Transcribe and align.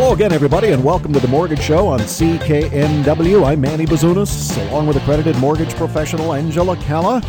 Hello 0.00 0.14
again, 0.14 0.32
everybody, 0.32 0.70
and 0.70 0.82
welcome 0.82 1.12
to 1.12 1.20
the 1.20 1.28
Mortgage 1.28 1.60
Show 1.60 1.86
on 1.86 2.00
CKNW. 2.00 3.46
I'm 3.46 3.60
Manny 3.60 3.84
Bazunas, 3.84 4.56
along 4.70 4.86
with 4.86 4.96
accredited 4.96 5.36
mortgage 5.36 5.74
professional 5.74 6.32
Angela 6.32 6.74
Calla. 6.78 7.20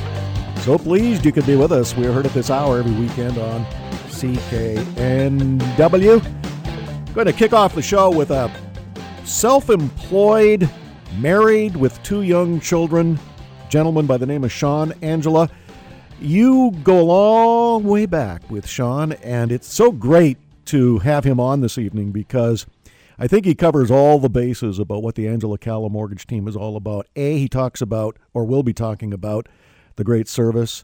So 0.61 0.77
pleased 0.77 1.25
you 1.25 1.33
could 1.33 1.45
be 1.45 1.57
with 1.57 1.73
us. 1.73 1.93
We're 1.97 2.13
heard 2.13 2.25
at 2.25 2.31
this 2.31 2.49
hour 2.49 2.79
every 2.79 2.93
weekend 2.93 3.37
on 3.37 3.65
CKNW. 4.07 5.53
Going 7.13 7.27
to 7.27 7.33
kick 7.33 7.51
off 7.51 7.75
the 7.75 7.81
show 7.81 8.09
with 8.09 8.31
a 8.31 8.49
self 9.25 9.69
employed, 9.69 10.69
married 11.17 11.75
with 11.75 12.01
two 12.03 12.21
young 12.21 12.61
children 12.61 13.19
gentleman 13.67 14.05
by 14.05 14.15
the 14.15 14.25
name 14.25 14.45
of 14.45 14.51
Sean 14.53 14.93
Angela. 15.01 15.49
You 16.21 16.71
go 16.85 17.01
a 17.01 17.03
long 17.03 17.83
way 17.83 18.05
back 18.05 18.49
with 18.49 18.65
Sean, 18.65 19.11
and 19.11 19.51
it's 19.51 19.67
so 19.67 19.91
great 19.91 20.37
to 20.65 20.99
have 20.99 21.23
him 21.23 21.39
on 21.39 21.61
this 21.61 21.77
evening 21.77 22.11
because 22.11 22.65
I 23.19 23.27
think 23.27 23.45
he 23.45 23.55
covers 23.55 23.91
all 23.91 24.19
the 24.19 24.29
bases 24.29 24.79
about 24.79 25.03
what 25.03 25.15
the 25.15 25.27
Angela 25.27 25.57
Calla 25.57 25.89
mortgage 25.89 26.25
team 26.25 26.47
is 26.47 26.55
all 26.55 26.75
about. 26.75 27.07
A, 27.15 27.37
he 27.37 27.47
talks 27.47 27.81
about, 27.81 28.17
or 28.33 28.45
will 28.45 28.63
be 28.63 28.73
talking 28.73 29.13
about, 29.13 29.47
the 29.95 30.03
great 30.03 30.27
service 30.27 30.83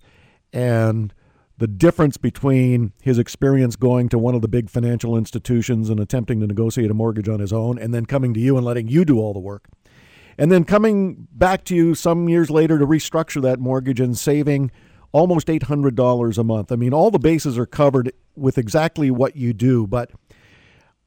and 0.53 1.13
the 1.58 1.67
difference 1.67 2.17
between 2.17 2.94
his 3.02 3.17
experience 3.17 3.76
going 3.76 4.09
to 4.09 4.20
one 4.20 4.36
of 4.36 4.41
the 4.41 4.48
big 4.48 4.70
financial 4.70 5.17
institutions 5.17 5.89
and 5.89 6.00
attempting 6.00 6.39
to 6.39 6.48
negotiate 6.48 6.91
a 6.91 6.94
mortgage 6.94 7.28
on 7.28 7.39
his 7.39 7.52
own 7.52 7.80
and 7.80 7.94
then 7.94 8.05
coming 8.05 8.34
to 8.34 8.39
you 8.39 8.58
and 8.58 8.66
letting 8.66 8.88
you 8.88 9.03
do 9.03 9.20
all 9.20 9.34
the 9.34 9.39
work. 9.39 9.67
And 10.38 10.52
then 10.52 10.64
coming 10.64 11.28
back 11.31 11.64
to 11.66 11.75
you 11.75 11.95
some 11.95 12.30
years 12.30 12.52
later 12.52 12.78
to 12.78 12.86
restructure 12.86 13.41
that 13.41 13.59
mortgage 13.59 14.00
and 14.00 14.16
saving 14.16 14.70
almost 15.12 15.48
$800 15.48 16.38
a 16.38 16.44
month. 16.44 16.72
I 16.72 16.75
mean, 16.75 16.94
all 16.94 17.09
the 17.09 17.17
bases 17.17 17.58
are 17.58 17.66
covered 17.66 18.14
with 18.37 18.57
exactly 18.57 19.11
what 19.11 19.35
you 19.35 19.53
do. 19.53 19.87
But 19.87 20.11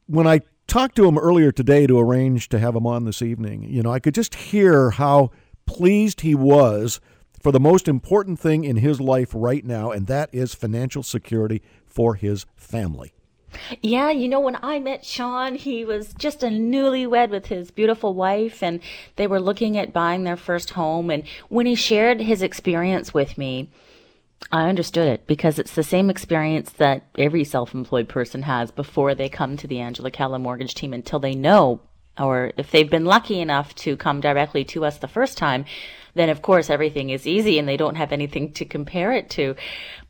when 0.07 0.27
I 0.27 0.41
talked 0.67 0.97
to 0.97 1.07
him 1.07 1.19
earlier 1.19 1.53
today 1.53 1.87
to 1.87 1.99
arrange 1.99 2.49
to 2.51 2.59
have 2.59 2.75
him 2.75 2.87
on 2.87 3.05
this 3.05 3.23
evening, 3.23 3.63
you 3.63 3.83
know, 3.83 3.93
I 3.93 4.01
could 4.01 4.15
just 4.15 4.35
hear 4.35 4.91
how 4.91 5.31
pleased 5.67 6.23
he 6.23 6.35
was 6.35 7.01
for 7.41 7.53
the 7.53 7.61
most 7.61 7.89
important 7.89 8.39
thing 8.39 8.65
in 8.65 8.77
his 8.77 9.01
life 9.01 9.31
right 9.33 9.65
now, 9.65 9.91
and 9.91 10.07
that 10.07 10.29
is 10.33 10.55
financial 10.55 11.03
security 11.03 11.63
for 11.87 12.15
his 12.15 12.47
family. 12.55 13.13
Yeah, 13.83 14.11
you 14.11 14.29
know, 14.29 14.41
when 14.41 14.59
I 14.63 14.79
met 14.79 15.05
Sean, 15.05 15.55
he 15.55 15.85
was 15.85 16.15
just 16.15 16.43
a 16.43 16.49
newlywed 16.49 17.31
with 17.31 17.47
his 17.47 17.71
beautiful 17.71 18.15
wife, 18.15 18.63
and 18.63 18.81
they 19.17 19.27
were 19.27 19.41
looking 19.41 19.77
at 19.77 19.93
buying 19.93 20.25
their 20.25 20.37
first 20.37 20.71
home. 20.71 21.11
And 21.11 21.25
when 21.49 21.67
he 21.67 21.75
shared 21.75 22.21
his 22.21 22.43
experience 22.43 23.13
with 23.13 23.37
me, 23.37 23.71
I 24.53 24.69
understood 24.69 25.09
it 25.09 25.27
because 25.27 25.59
it's 25.59 25.75
the 25.75 25.83
same 25.83 26.11
experience 26.11 26.73
that 26.73 27.05
every 27.19 27.45
self 27.45 27.75
employed 27.75 28.09
person 28.09 28.43
has 28.43 28.71
before 28.71 29.15
they 29.15 29.29
come 29.29 29.57
to 29.57 29.67
the 29.67 29.81
Angela 29.81 30.11
Calla 30.11 30.39
mortgage 30.39 30.75
team 30.75 30.93
until 30.93 31.19
they 31.19 31.35
know, 31.35 31.81
or 32.19 32.53
if 32.57 32.71
they've 32.71 32.91
been 32.91 33.05
lucky 33.05 33.41
enough 33.41 33.75
to 33.77 33.97
come 33.97 34.21
directly 34.21 34.65
to 34.65 34.85
us 34.85 34.99
the 34.99 35.09
first 35.09 35.39
time, 35.39 35.65
then 36.15 36.29
of 36.31 36.43
course 36.43 36.71
everything 36.71 37.11
is 37.11 37.27
easy 37.27 37.59
and 37.59 37.69
they 37.69 37.77
don't 37.77 37.97
have 37.97 38.13
anything 38.13 38.53
to 38.55 38.65
compare 38.65 39.13
it 39.13 39.31
to. 39.31 39.55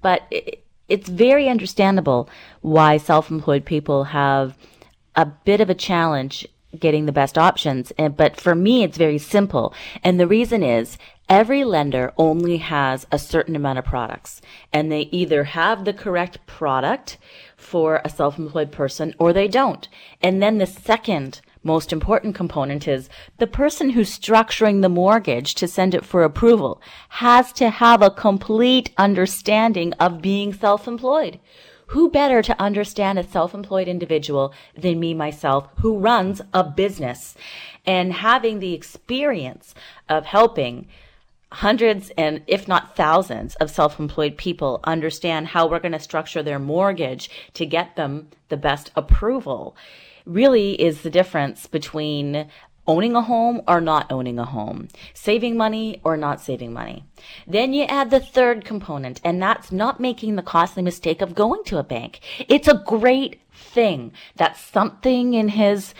But 0.01 0.23
it, 0.31 0.65
it's 0.89 1.09
very 1.09 1.49
understandable 1.49 2.29
why 2.63 2.97
self 2.97 3.31
employed 3.31 3.65
people 3.65 4.05
have 4.05 4.57
a 5.17 5.27
bit 5.27 5.61
of 5.61 5.71
a 5.71 5.75
challenge 5.75 6.47
getting 6.79 7.07
the 7.07 7.13
best 7.13 7.37
options. 7.37 7.93
But 8.17 8.41
for 8.41 8.55
me, 8.55 8.85
it's 8.85 8.97
very 8.97 9.19
simple. 9.19 9.75
And 10.03 10.19
the 10.21 10.27
reason 10.27 10.63
is 10.63 10.99
every 11.31 11.63
lender 11.63 12.13
only 12.19 12.57
has 12.57 13.07
a 13.13 13.19
certain 13.19 13.55
amount 13.55 13.79
of 13.79 13.85
products 13.85 14.43
and 14.73 14.91
they 14.91 15.03
either 15.13 15.45
have 15.45 15.85
the 15.85 15.93
correct 15.93 16.45
product 16.47 17.17
for 17.57 18.01
a 18.05 18.11
self-employed 18.11 18.73
person 18.73 19.15
or 19.17 19.33
they 19.33 19.47
don't. 19.47 19.89
And 20.21 20.43
then 20.43 20.59
the 20.59 20.67
second 20.67 21.41
most 21.63 21.93
important 21.93 22.35
component 22.35 22.89
is 22.89 23.09
the 23.39 23.47
person 23.47 23.91
who's 23.91 24.19
structuring 24.19 24.83
the 24.83 24.89
mortgage 24.89 25.55
to 25.55 25.69
send 25.69 25.95
it 25.95 26.05
for 26.05 26.25
approval 26.25 26.83
has 27.11 27.53
to 27.53 27.71
have 27.71 28.03
a 28.03 28.11
complete 28.11 28.93
understanding 28.99 29.93
of 29.95 30.21
being 30.21 30.53
self-employed. 30.53 31.39
Who 31.89 32.11
better 32.11 32.41
to 32.43 32.61
understand 32.61 33.19
a 33.19 33.25
self-employed 33.25 33.89
individual 33.89 34.55
than 34.77 35.01
me 35.01 35.13
myself 35.13 35.69
who 35.81 35.99
runs 35.99 36.41
a 36.55 36.65
business 36.65 37.37
and 37.85 38.13
having 38.13 38.59
the 38.59 38.75
experience 38.75 39.75
of 40.09 40.25
helping 40.25 40.87
hundreds 41.53 42.11
and 42.17 42.43
if 42.47 42.69
not 42.69 42.97
thousands 42.97 43.57
of 43.57 43.71
self-employed 43.71 44.37
people 44.37 44.81
understand 44.85 45.49
how 45.49 45.67
we're 45.67 45.81
going 45.81 45.93
to 45.93 45.99
structure 45.99 46.43
their 46.43 46.59
mortgage 46.59 47.29
to 47.55 47.67
get 47.67 47.97
them 47.97 48.29
the 48.49 48.57
best 48.57 48.91
approval 48.95 49.77
really 50.25 50.81
is 50.81 51.03
the 51.03 51.11
difference 51.11 51.67
between 51.67 52.47
owning 52.87 53.15
a 53.15 53.23
home 53.23 53.63
or 53.69 53.81
not 53.81 54.11
owning 54.11 54.39
a 54.39 54.45
home, 54.45 54.89
saving 55.15 55.57
money 55.57 56.01
or 56.03 56.17
not 56.17 56.41
saving 56.41 56.73
money. 56.73 57.05
Then 57.47 57.73
you 57.73 57.85
add 57.85 58.11
the 58.11 58.21
third 58.21 58.65
component, 58.65 59.21
and 59.23 59.41
that's 59.41 59.71
not 59.71 60.01
making 60.01 60.37
the 60.37 60.43
costly 60.43 60.83
mistake 60.83 61.21
of 61.23 61.35
going 61.35 61.63
to 61.65 61.79
a 61.79 61.85
bank. 61.85 62.21
It's 62.49 62.69
a 62.69 62.83
great 62.87 63.41
thing 63.53 64.13
that 64.37 64.57
something 64.57 65.35
in 65.35 65.49
his 65.49 65.95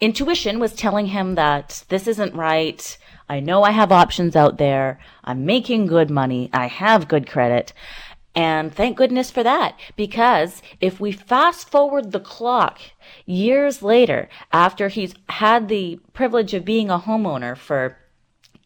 intuition 0.00 0.58
was 0.58 0.74
telling 0.74 1.06
him 1.06 1.34
that 1.34 1.84
this 1.88 2.06
isn't 2.06 2.34
right. 2.34 2.96
I 3.30 3.38
know 3.38 3.62
I 3.62 3.70
have 3.70 3.92
options 3.92 4.34
out 4.34 4.58
there. 4.58 4.98
I'm 5.22 5.46
making 5.46 5.86
good 5.86 6.10
money. 6.10 6.50
I 6.52 6.66
have 6.66 7.06
good 7.06 7.28
credit. 7.28 7.72
And 8.34 8.74
thank 8.74 8.96
goodness 8.96 9.30
for 9.30 9.44
that, 9.44 9.78
because 9.94 10.62
if 10.80 10.98
we 10.98 11.12
fast 11.12 11.70
forward 11.70 12.10
the 12.10 12.18
clock 12.18 12.80
years 13.26 13.82
later, 13.82 14.28
after 14.52 14.88
he's 14.88 15.14
had 15.28 15.68
the 15.68 16.00
privilege 16.12 16.54
of 16.54 16.64
being 16.64 16.90
a 16.90 16.98
homeowner 16.98 17.56
for 17.56 17.96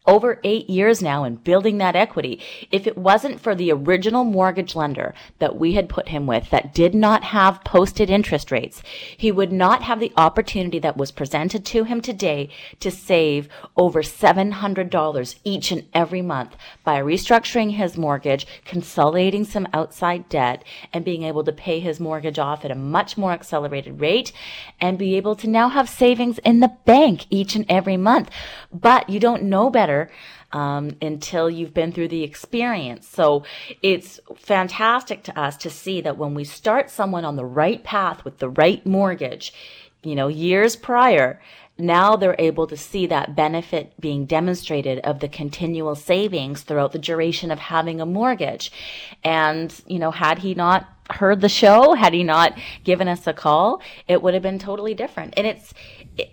over 0.07 0.39
eight 0.45 0.69
years 0.69 1.01
now 1.01 1.25
in 1.25 1.37
building 1.37 1.79
that 1.79 1.97
equity. 1.97 2.39
If 2.71 2.87
it 2.87 2.99
wasn't 2.99 3.41
for 3.41 3.55
the 3.55 3.73
original 3.73 4.25
mortgage 4.25 4.77
lender 4.77 5.15
that 5.39 5.57
we 5.57 5.73
had 5.73 5.89
put 5.89 6.09
him 6.09 6.27
with 6.27 6.51
that 6.51 6.75
did 6.75 6.95
not 6.95 7.25
have 7.25 7.65
posted 7.65 8.11
interest 8.11 8.51
rates, 8.51 8.83
he 9.17 9.33
would 9.33 9.53
not 9.53 9.83
have 9.83 10.01
the 10.01 10.13
opportunity 10.17 10.79
that 10.81 10.97
was 10.97 11.11
presented 11.11 11.65
to 11.67 11.85
him 11.85 12.01
today 12.01 12.51
to 12.81 12.91
save 12.91 13.49
over 13.77 14.03
$700 14.03 15.35
each 15.45 15.71
and 15.73 15.87
every 15.95 16.23
month 16.23 16.57
by 16.85 17.01
restructuring 17.01 17.73
his 17.73 17.97
mortgage, 17.97 18.47
consolidating 18.67 19.45
some 19.45 19.67
outside 19.73 20.29
debt, 20.29 20.65
and 20.93 21.05
being 21.05 21.23
able 21.23 21.45
to 21.45 21.53
pay 21.53 21.81
his 21.81 21.99
mortgage 21.99 22.39
off 22.39 22.65
at 22.65 22.71
a 22.71 22.75
much 22.75 23.17
more 23.17 23.33
accelerated 23.33 24.01
rate 24.01 24.33
and 24.81 24.99
be 24.99 25.17
able 25.17 25.35
to 25.35 25.49
now 25.49 25.71
have 25.71 25.89
savings 25.89 26.39
in 26.41 26.61
the 26.61 26.73
bank 26.85 27.27
each 27.31 27.57
and 27.57 27.65
every 27.71 27.97
month. 27.97 28.29
But 28.71 29.09
you 29.09 29.19
don't 29.19 29.45
know 29.45 29.71
better 29.71 29.94
um, 30.53 30.97
until 31.03 31.51
you've 31.51 31.75
been 31.75 31.93
through 31.93 32.09
the 32.09 32.23
experience. 32.23 33.09
So 33.09 33.45
it's 33.83 34.21
fantastic 34.37 35.23
to 35.25 35.39
us 35.39 35.57
to 35.59 35.71
see 35.71 36.01
that 36.03 36.17
when 36.17 36.35
we 36.35 36.45
start 36.45 36.91
someone 36.91 37.25
on 37.25 37.37
the 37.37 37.45
right 37.45 37.83
path 37.83 38.25
with 38.25 38.39
the 38.39 38.49
right 38.49 38.85
mortgage, 38.87 39.53
you 40.03 40.15
know, 40.15 40.29
years 40.29 40.77
prior, 40.77 41.41
now 41.77 42.15
they're 42.15 42.37
able 42.39 42.67
to 42.69 42.77
see 42.77 43.07
that 43.07 43.35
benefit 43.35 44.01
being 44.01 44.27
demonstrated 44.27 45.01
of 45.01 45.19
the 45.19 45.29
continual 45.29 45.97
savings 45.97 46.63
throughout 46.63 46.93
the 46.93 46.99
duration 46.99 47.51
of 47.51 47.59
having 47.59 48.01
a 48.01 48.07
mortgage. 48.07 48.71
And, 49.25 49.75
you 49.87 49.99
know, 49.99 50.13
had 50.13 50.39
he 50.39 50.55
not 50.55 50.89
heard 51.11 51.41
the 51.41 51.49
show, 51.49 51.95
had 51.95 52.15
he 52.15 52.23
not 52.23 52.57
given 52.85 53.09
us 53.09 53.27
a 53.27 53.33
call, 53.33 53.83
it 54.07 54.23
would 54.23 54.35
have 54.35 54.43
been 54.43 54.59
totally 54.59 54.95
different. 54.95 55.35
And 55.37 55.47
it's, 55.47 55.75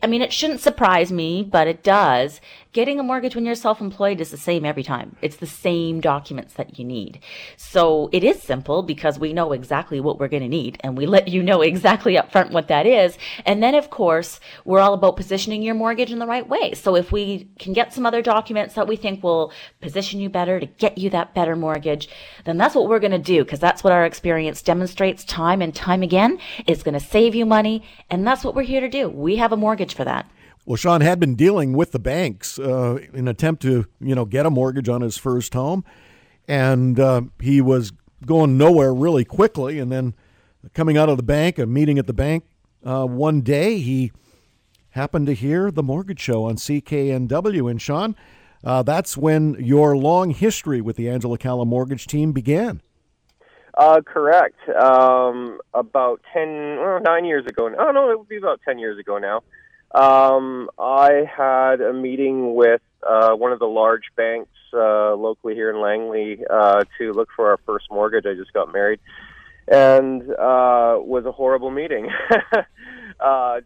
I 0.02 0.08
mean, 0.08 0.22
it 0.22 0.32
shouldn't 0.32 0.62
surprise 0.62 1.12
me, 1.12 1.44
but 1.44 1.68
it 1.68 1.84
does 1.84 2.40
Getting 2.74 3.02
a 3.02 3.04
mortgage 3.04 3.36
when 3.36 3.46
you're 3.46 3.54
self-employed 3.56 4.22
is 4.22 4.32
the 4.32 4.38
same 4.38 4.64
every 4.64 4.84
time. 4.84 5.18
It's 5.22 5.36
the 5.36 5.46
same 5.46 6.00
documents 6.00 6.54
that 6.54 6.80
you 6.80 6.86
need. 6.86 7.20
So 7.58 8.10
it 8.14 8.24
is 8.24 8.42
simple 8.42 8.82
because 8.82 9.20
we 9.20 9.34
know 9.34 9.52
exactly 9.52 10.00
what 10.00 10.18
we're 10.18 10.30
going 10.30 10.44
to 10.44 10.48
need 10.48 10.78
and 10.80 10.96
we 10.96 11.06
let 11.06 11.28
you 11.28 11.44
know 11.44 11.62
exactly 11.62 12.18
up 12.18 12.32
front 12.32 12.54
what 12.54 12.70
that 12.70 12.86
is. 12.86 13.18
And 13.46 13.62
then 13.62 13.76
of 13.76 13.90
course, 13.90 14.40
we're 14.64 14.80
all 14.80 14.94
about 14.94 15.18
positioning 15.18 15.64
your 15.64 15.76
mortgage 15.76 16.14
in 16.14 16.20
the 16.20 16.26
right 16.26 16.48
way. 16.48 16.74
So 16.74 16.96
if 16.96 17.12
we 17.12 17.50
can 17.60 17.74
get 17.74 17.94
some 17.94 18.06
other 18.06 18.22
documents 18.22 18.76
that 18.76 18.88
we 18.88 18.96
think 18.96 19.22
will 19.22 19.52
position 19.82 20.22
you 20.22 20.30
better 20.30 20.58
to 20.58 20.66
get 20.66 20.98
you 20.98 21.10
that 21.10 21.36
better 21.36 21.58
mortgage, 21.58 22.08
then 22.46 22.56
that's 22.56 22.74
what 22.74 22.88
we're 22.88 23.00
going 23.00 23.12
to 23.12 23.20
do 23.20 23.44
because 23.44 23.60
that's 23.60 23.84
what 23.84 23.92
our 23.92 24.06
experience 24.06 24.62
demonstrates 24.62 25.26
time 25.26 25.62
and 25.62 25.76
time 25.76 26.04
again. 26.04 26.40
It's 26.66 26.84
going 26.84 26.98
to 26.98 27.06
save 27.06 27.36
you 27.36 27.46
money 27.46 27.84
and 28.10 28.26
that's 28.26 28.46
what 28.46 28.56
we're 28.56 28.62
here 28.62 28.80
to 28.80 28.88
do. 28.88 29.10
We 29.10 29.36
have 29.36 29.52
a 29.52 29.58
mortgage 29.58 29.94
for 29.94 30.06
that. 30.06 30.26
Well, 30.72 30.78
Sean 30.78 31.02
had 31.02 31.20
been 31.20 31.36
dealing 31.36 31.74
with 31.74 31.92
the 31.92 32.00
banks 32.00 32.58
uh, 32.58 33.00
in 33.12 33.20
an 33.20 33.28
attempt 33.28 33.62
to, 33.64 33.88
you 34.00 34.16
know, 34.16 34.24
get 34.24 34.46
a 34.46 34.50
mortgage 34.50 34.88
on 34.88 35.02
his 35.02 35.18
first 35.18 35.54
home, 35.54 35.84
and 36.48 36.98
uh, 36.98 37.24
he 37.42 37.60
was 37.60 37.92
going 38.26 38.58
nowhere 38.58 38.94
really 38.94 39.26
quickly. 39.26 39.80
And 39.80 39.92
then, 39.92 40.16
coming 40.74 40.98
out 40.98 41.10
of 41.10 41.18
the 41.18 41.24
bank, 41.24 41.60
a 41.60 41.66
meeting 41.66 42.00
at 42.00 42.08
the 42.08 42.14
bank 42.14 42.46
uh, 42.86 43.04
one 43.04 43.42
day, 43.42 43.80
he 43.80 44.14
happened 44.92 45.28
to 45.28 45.34
hear 45.34 45.72
the 45.72 45.84
mortgage 45.84 46.22
show 46.22 46.46
on 46.46 46.56
CKNW. 46.56 47.70
And 47.70 47.82
Sean, 47.82 48.16
uh, 48.64 48.82
that's 48.82 49.18
when 49.18 49.56
your 49.56 49.98
long 49.98 50.30
history 50.30 50.80
with 50.80 50.96
the 50.96 51.10
Angela 51.10 51.38
Calla 51.38 51.66
mortgage 51.66 52.08
team 52.08 52.32
began. 52.32 52.82
Uh, 53.78 54.00
correct. 54.00 54.56
Um, 54.70 55.60
about 55.74 56.22
ten, 56.32 56.78
well, 56.80 57.02
nine 57.02 57.26
years 57.26 57.46
ago. 57.46 57.70
Oh 57.78 57.92
no, 57.92 58.10
it 58.10 58.18
would 58.18 58.30
be 58.30 58.38
about 58.38 58.62
ten 58.64 58.80
years 58.80 58.98
ago 58.98 59.18
now. 59.18 59.44
Um, 59.94 60.70
I 60.80 61.24
had 61.36 61.82
a 61.82 61.94
meeting 61.94 62.56
with 62.56 62.82
uh, 63.08 63.34
one 63.34 63.52
of 63.52 63.60
the 63.60 63.66
large 63.66 64.06
banks 64.16 64.50
uh, 64.74 65.16
locally 65.16 65.54
here 65.54 65.70
in 65.70 65.82
Langley 65.82 66.44
uh, 66.50 66.86
to 66.98 67.12
look 67.12 67.30
for 67.36 67.50
our 67.50 67.60
first 67.66 67.88
mortgage. 67.92 68.26
I 68.26 68.34
just 68.36 68.54
got 68.54 68.72
married, 68.72 69.00
and 69.68 70.22
uh, 70.22 70.96
was 71.00 71.26
a 71.26 71.32
horrible 71.32 71.72
meeting. 71.72 72.08
uh, 73.20 73.62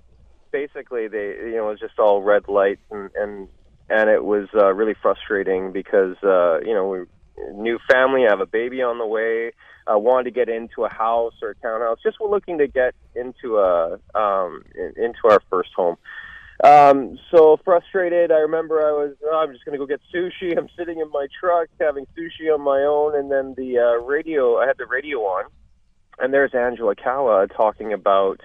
basically, 0.51 1.07
they 1.07 1.35
you 1.45 1.55
know 1.57 1.67
it 1.67 1.71
was 1.71 1.79
just 1.79 1.99
all 1.99 2.23
red 2.23 2.47
lights, 2.47 2.81
and 2.89 3.11
and 3.15 3.47
and 3.89 4.09
it 4.09 4.23
was 4.23 4.47
uh, 4.55 4.73
really 4.73 4.95
frustrating 4.99 5.71
because 5.71 6.15
uh, 6.23 6.59
you 6.61 6.73
know 6.73 6.87
we 6.87 6.99
new 7.53 7.79
family, 7.89 8.25
I 8.25 8.29
have 8.31 8.39
a 8.39 8.45
baby 8.45 8.81
on 8.81 8.97
the 8.97 9.05
way, 9.05 9.51
uh, 9.91 9.97
wanted 9.97 10.25
to 10.25 10.31
get 10.31 10.49
into 10.49 10.83
a 10.83 10.89
house 10.89 11.33
or 11.41 11.49
a 11.51 11.55
townhouse. 11.55 11.99
Just 12.03 12.19
we're 12.19 12.29
looking 12.29 12.57
to 12.57 12.67
get 12.67 12.95
into 13.15 13.57
a 13.57 13.99
um, 14.15 14.63
in, 14.75 14.93
into 14.97 15.19
our 15.29 15.41
first 15.49 15.69
home. 15.75 15.97
Um, 16.63 17.19
so 17.31 17.59
frustrated. 17.65 18.31
I 18.31 18.39
remember 18.39 18.79
I 18.79 18.91
was, 18.91 19.15
oh, 19.25 19.43
I'm 19.43 19.51
just 19.51 19.65
going 19.65 19.77
to 19.77 19.79
go 19.79 19.85
get 19.85 19.99
sushi. 20.13 20.57
I'm 20.57 20.69
sitting 20.77 20.99
in 20.99 21.09
my 21.11 21.27
truck 21.39 21.67
having 21.79 22.05
sushi 22.17 22.53
on 22.53 22.61
my 22.61 22.81
own, 22.81 23.15
and 23.15 23.31
then 23.31 23.55
the 23.57 23.79
uh, 23.79 24.03
radio. 24.03 24.57
I 24.57 24.67
had 24.67 24.77
the 24.77 24.85
radio 24.85 25.19
on, 25.19 25.45
and 26.19 26.33
there's 26.33 26.53
Angela 26.53 26.95
Calla 26.95 27.47
talking 27.47 27.93
about 27.93 28.39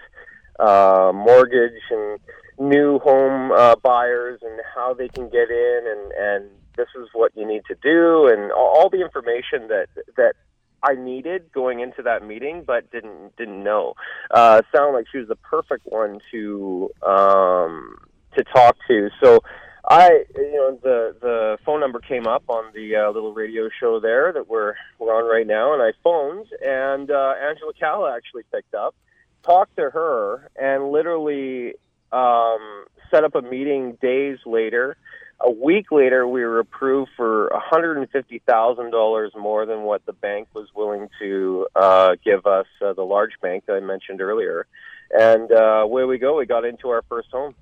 uh, 0.58 1.12
mortgage 1.14 1.80
and 1.90 2.18
new 2.58 2.98
home 2.98 3.52
uh, 3.52 3.76
buyers 3.76 4.40
and 4.42 4.60
how 4.74 4.92
they 4.92 5.08
can 5.08 5.28
get 5.30 5.50
in, 5.50 5.80
and 5.86 6.12
and 6.12 6.50
this 6.76 6.88
is 7.00 7.08
what 7.12 7.32
you 7.36 7.46
need 7.46 7.62
to 7.68 7.76
do, 7.82 8.28
and 8.28 8.50
all 8.52 8.90
the 8.90 9.00
information 9.00 9.68
that 9.68 9.86
that 10.16 10.34
I 10.82 10.94
needed 10.94 11.52
going 11.52 11.80
into 11.80 12.02
that 12.02 12.26
meeting, 12.26 12.64
but 12.66 12.90
didn't 12.90 13.36
didn't 13.36 13.62
know. 13.62 13.94
Uh, 14.30 14.62
sounded 14.74 14.96
like 14.96 15.06
she 15.10 15.18
was 15.18 15.28
the 15.28 15.36
perfect 15.36 15.86
one 15.86 16.20
to 16.30 16.90
um, 17.06 17.98
to 18.36 18.44
talk 18.44 18.76
to. 18.88 19.10
So 19.22 19.40
I, 19.88 20.24
you 20.36 20.52
know, 20.52 20.78
the 20.82 21.16
the 21.20 21.58
phone 21.64 21.80
number 21.80 22.00
came 22.00 22.26
up 22.26 22.44
on 22.48 22.72
the 22.74 22.96
uh, 22.96 23.10
little 23.10 23.32
radio 23.32 23.68
show 23.80 24.00
there 24.00 24.32
that 24.32 24.48
we're 24.48 24.74
we're 24.98 25.14
on 25.14 25.28
right 25.30 25.46
now, 25.46 25.72
and 25.72 25.82
I 25.82 25.92
phoned, 26.02 26.46
and 26.64 27.10
uh, 27.10 27.34
Angela 27.42 27.72
Calla 27.78 28.14
actually 28.16 28.44
picked 28.52 28.74
up, 28.74 28.94
talked 29.42 29.76
to 29.76 29.90
her, 29.90 30.50
and 30.60 30.90
literally 30.90 31.74
um, 32.12 32.84
set 33.10 33.24
up 33.24 33.34
a 33.34 33.42
meeting 33.42 33.98
days 34.00 34.38
later 34.46 34.96
a 35.40 35.50
week 35.50 35.90
later, 35.90 36.26
we 36.26 36.42
were 36.42 36.58
approved 36.58 37.10
for 37.16 37.50
$150,000 37.72 39.36
more 39.38 39.66
than 39.66 39.82
what 39.82 40.04
the 40.04 40.12
bank 40.12 40.48
was 40.54 40.68
willing 40.74 41.08
to 41.18 41.66
uh, 41.74 42.16
give 42.22 42.46
us, 42.46 42.66
uh, 42.84 42.92
the 42.92 43.02
large 43.02 43.32
bank 43.40 43.64
that 43.66 43.74
I 43.74 43.80
mentioned 43.80 44.20
earlier. 44.20 44.66
And 45.10 45.50
uh, 45.50 45.82
away 45.82 46.04
we 46.04 46.18
go. 46.18 46.36
We 46.36 46.46
got 46.46 46.64
into 46.64 46.88
our 46.90 47.02
first 47.08 47.30
home. 47.30 47.54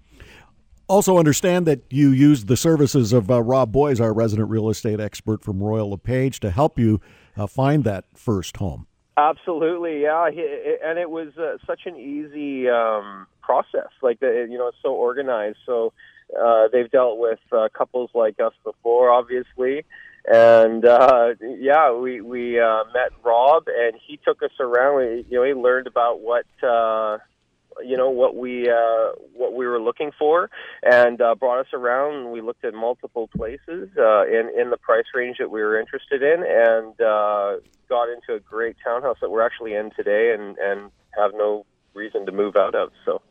Also, 0.89 1.19
understand 1.19 1.67
that 1.67 1.83
you 1.91 2.11
used 2.11 2.49
the 2.49 2.57
services 2.57 3.13
of 3.13 3.31
uh, 3.31 3.43
Rob 3.43 3.73
Boies, 3.73 4.01
our 4.01 4.13
resident 4.13 4.49
real 4.49 4.71
estate 4.71 5.01
expert 5.01 5.45
from 5.45 5.63
Royal 5.63 5.91
LePage, 5.91 6.41
to 6.41 6.51
help 6.51 6.79
you 6.79 7.01
uh, 7.37 7.47
find 7.47 7.85
that 7.85 8.07
first 8.15 8.57
home. 8.57 8.87
Absolutely, 9.17 10.03
yeah, 10.03 10.27
and 10.27 10.99
it 10.99 11.11
was 11.11 11.37
uh, 11.37 11.59
such 11.67 11.81
an 11.87 11.97
easy 11.97 12.71
um, 12.71 13.27
process. 13.43 13.89
Like 14.01 14.19
you 14.23 14.57
know, 14.57 14.69
it's 14.69 14.79
so 14.81 14.95
organized. 14.95 15.59
So 15.67 15.93
uh, 16.37 16.69
they've 16.73 16.91
dealt 16.91 17.19
with 17.19 17.41
uh, 17.53 17.69
couples 17.77 18.11
like 18.15 18.41
us 18.41 18.55
before, 18.65 19.11
obviously. 19.11 19.85
And 20.31 20.85
uh, 20.85 21.35
yeah, 21.41 21.93
we 21.93 22.21
we 22.21 22.61
uh, 22.61 22.85
met 22.93 23.13
Rob, 23.25 23.65
and 23.69 23.95
he 24.07 24.19
took 24.19 24.43
us 24.43 24.51
around. 24.61 24.97
We, 24.99 25.25
you 25.31 25.39
know, 25.39 25.45
he 25.45 25.55
learned 25.55 25.87
about 25.87 26.21
what 26.21 26.45
uh, 26.63 27.19
you 27.83 27.97
know 27.97 28.11
what 28.11 28.37
we 28.37 28.69
uh, 28.69 29.13
what 29.35 29.55
we 29.55 29.67
were 29.67 29.81
looking 29.81 30.11
for, 30.19 30.51
and 30.83 31.21
uh, 31.21 31.35
brought 31.35 31.61
us 31.61 31.73
around. 31.73 32.31
We 32.31 32.43
looked 32.43 32.65
at 32.65 32.75
multiple 32.75 33.29
places 33.35 33.89
uh, 33.97 34.27
in 34.27 34.51
in 34.59 34.71
the 34.71 34.77
price 34.77 35.07
range 35.15 35.39
that 35.39 35.51
we 35.51 35.63
were 35.63 35.81
interested 35.81 36.23
in, 36.23 36.45
and 36.47 37.01
uh, 37.01 37.57
got 37.89 38.09
into 38.11 38.35
a 38.35 38.41
great 38.41 38.77
townhouse 38.85 39.17
that 39.23 39.31
we're 39.31 39.47
actually 39.47 39.75
in 39.75 39.91
today, 39.97 40.35
and 40.35 40.59
and 40.59 40.91
have 41.17 41.33
no 41.35 41.65
reason 41.95 42.27
to 42.27 42.33
move 42.33 42.57
out 42.57 42.75
of. 42.75 42.91
So. 43.05 43.23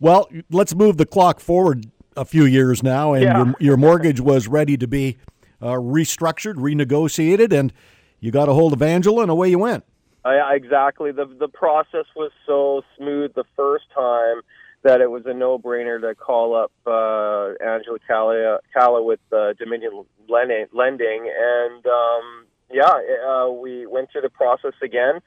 Well, 0.00 0.28
let's 0.50 0.74
move 0.74 0.96
the 0.96 1.06
clock 1.06 1.40
forward 1.40 1.90
a 2.16 2.24
few 2.24 2.44
years 2.44 2.82
now, 2.82 3.14
and 3.14 3.22
yeah. 3.22 3.38
your, 3.38 3.54
your 3.58 3.76
mortgage 3.76 4.20
was 4.20 4.48
ready 4.48 4.76
to 4.76 4.86
be 4.86 5.16
uh, 5.60 5.72
restructured, 5.72 6.54
renegotiated, 6.54 7.52
and 7.52 7.72
you 8.20 8.30
got 8.30 8.48
a 8.48 8.52
hold 8.52 8.72
of 8.72 8.82
Angela, 8.82 9.22
and 9.22 9.30
away 9.30 9.50
you 9.50 9.58
went. 9.58 9.84
Uh, 10.24 10.32
exactly. 10.52 11.12
The 11.12 11.26
the 11.26 11.48
process 11.48 12.04
was 12.14 12.32
so 12.46 12.82
smooth 12.96 13.34
the 13.34 13.44
first 13.56 13.84
time 13.94 14.42
that 14.82 15.00
it 15.00 15.10
was 15.10 15.24
a 15.26 15.34
no 15.34 15.58
brainer 15.58 16.00
to 16.00 16.14
call 16.14 16.54
up 16.54 16.72
uh, 16.86 17.54
Angela 17.64 17.98
Calla, 18.06 18.58
Calla 18.72 19.02
with 19.02 19.20
uh, 19.32 19.54
Dominion 19.54 20.04
Lending, 20.28 21.32
and 21.36 21.86
um, 21.86 22.46
yeah, 22.70 22.92
uh, 23.28 23.48
we 23.50 23.86
went 23.86 24.10
through 24.12 24.22
the 24.22 24.30
process 24.30 24.74
again. 24.82 25.20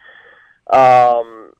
Um, 0.71 1.51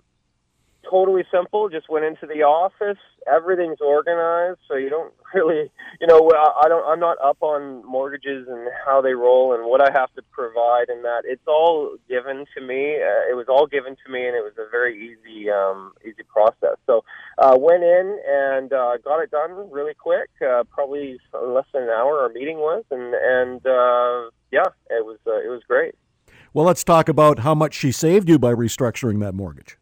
totally 0.89 1.23
simple. 1.31 1.69
Just 1.69 1.89
went 1.89 2.05
into 2.05 2.25
the 2.25 2.43
office. 2.43 2.97
Everything's 3.31 3.81
organized, 3.81 4.59
so 4.67 4.75
you 4.75 4.89
don't 4.89 5.13
really, 5.33 5.71
you 5.99 6.07
know, 6.07 6.29
I 6.63 6.67
don't. 6.67 6.85
I'm 6.85 6.99
not 6.99 7.17
up 7.23 7.37
on 7.41 7.85
mortgages 7.85 8.47
and 8.47 8.69
how 8.85 9.01
they 9.01 9.13
roll 9.13 9.53
and 9.53 9.65
what 9.65 9.81
I 9.81 9.91
have 9.91 10.13
to 10.15 10.21
provide 10.31 10.89
and 10.89 11.03
that. 11.03 11.23
It's 11.25 11.47
all 11.47 11.95
given 12.09 12.45
to 12.55 12.61
me. 12.61 12.95
Uh, 12.95 13.29
it 13.29 13.35
was 13.35 13.45
all 13.49 13.67
given 13.67 13.95
to 14.05 14.11
me, 14.11 14.25
and 14.27 14.35
it 14.35 14.43
was 14.43 14.53
a 14.57 14.69
very 14.69 14.95
easy, 14.97 15.49
um, 15.49 15.93
easy 16.03 16.23
process. 16.27 16.77
So 16.85 17.03
uh, 17.37 17.57
went 17.57 17.83
in 17.83 18.19
and 18.27 18.73
uh, 18.73 18.97
got 19.03 19.19
it 19.19 19.31
done 19.31 19.69
really 19.71 19.93
quick. 19.93 20.29
Uh, 20.41 20.63
probably 20.63 21.19
less 21.33 21.65
than 21.73 21.83
an 21.83 21.89
hour. 21.89 22.19
Our 22.19 22.29
meeting 22.29 22.57
was, 22.57 22.83
and 22.91 23.13
and 23.13 23.65
uh, 23.65 24.29
yeah, 24.51 24.69
it 24.89 25.05
was 25.05 25.17
uh, 25.27 25.39
it 25.39 25.49
was 25.49 25.61
great. 25.67 25.95
Well, 26.53 26.65
let's 26.65 26.83
talk 26.83 27.07
about 27.07 27.39
how 27.39 27.55
much 27.55 27.73
she 27.73 27.93
saved 27.93 28.27
you 28.27 28.37
by 28.37 28.53
restructuring 28.53 29.21
that 29.21 29.33
mortgage. 29.33 29.77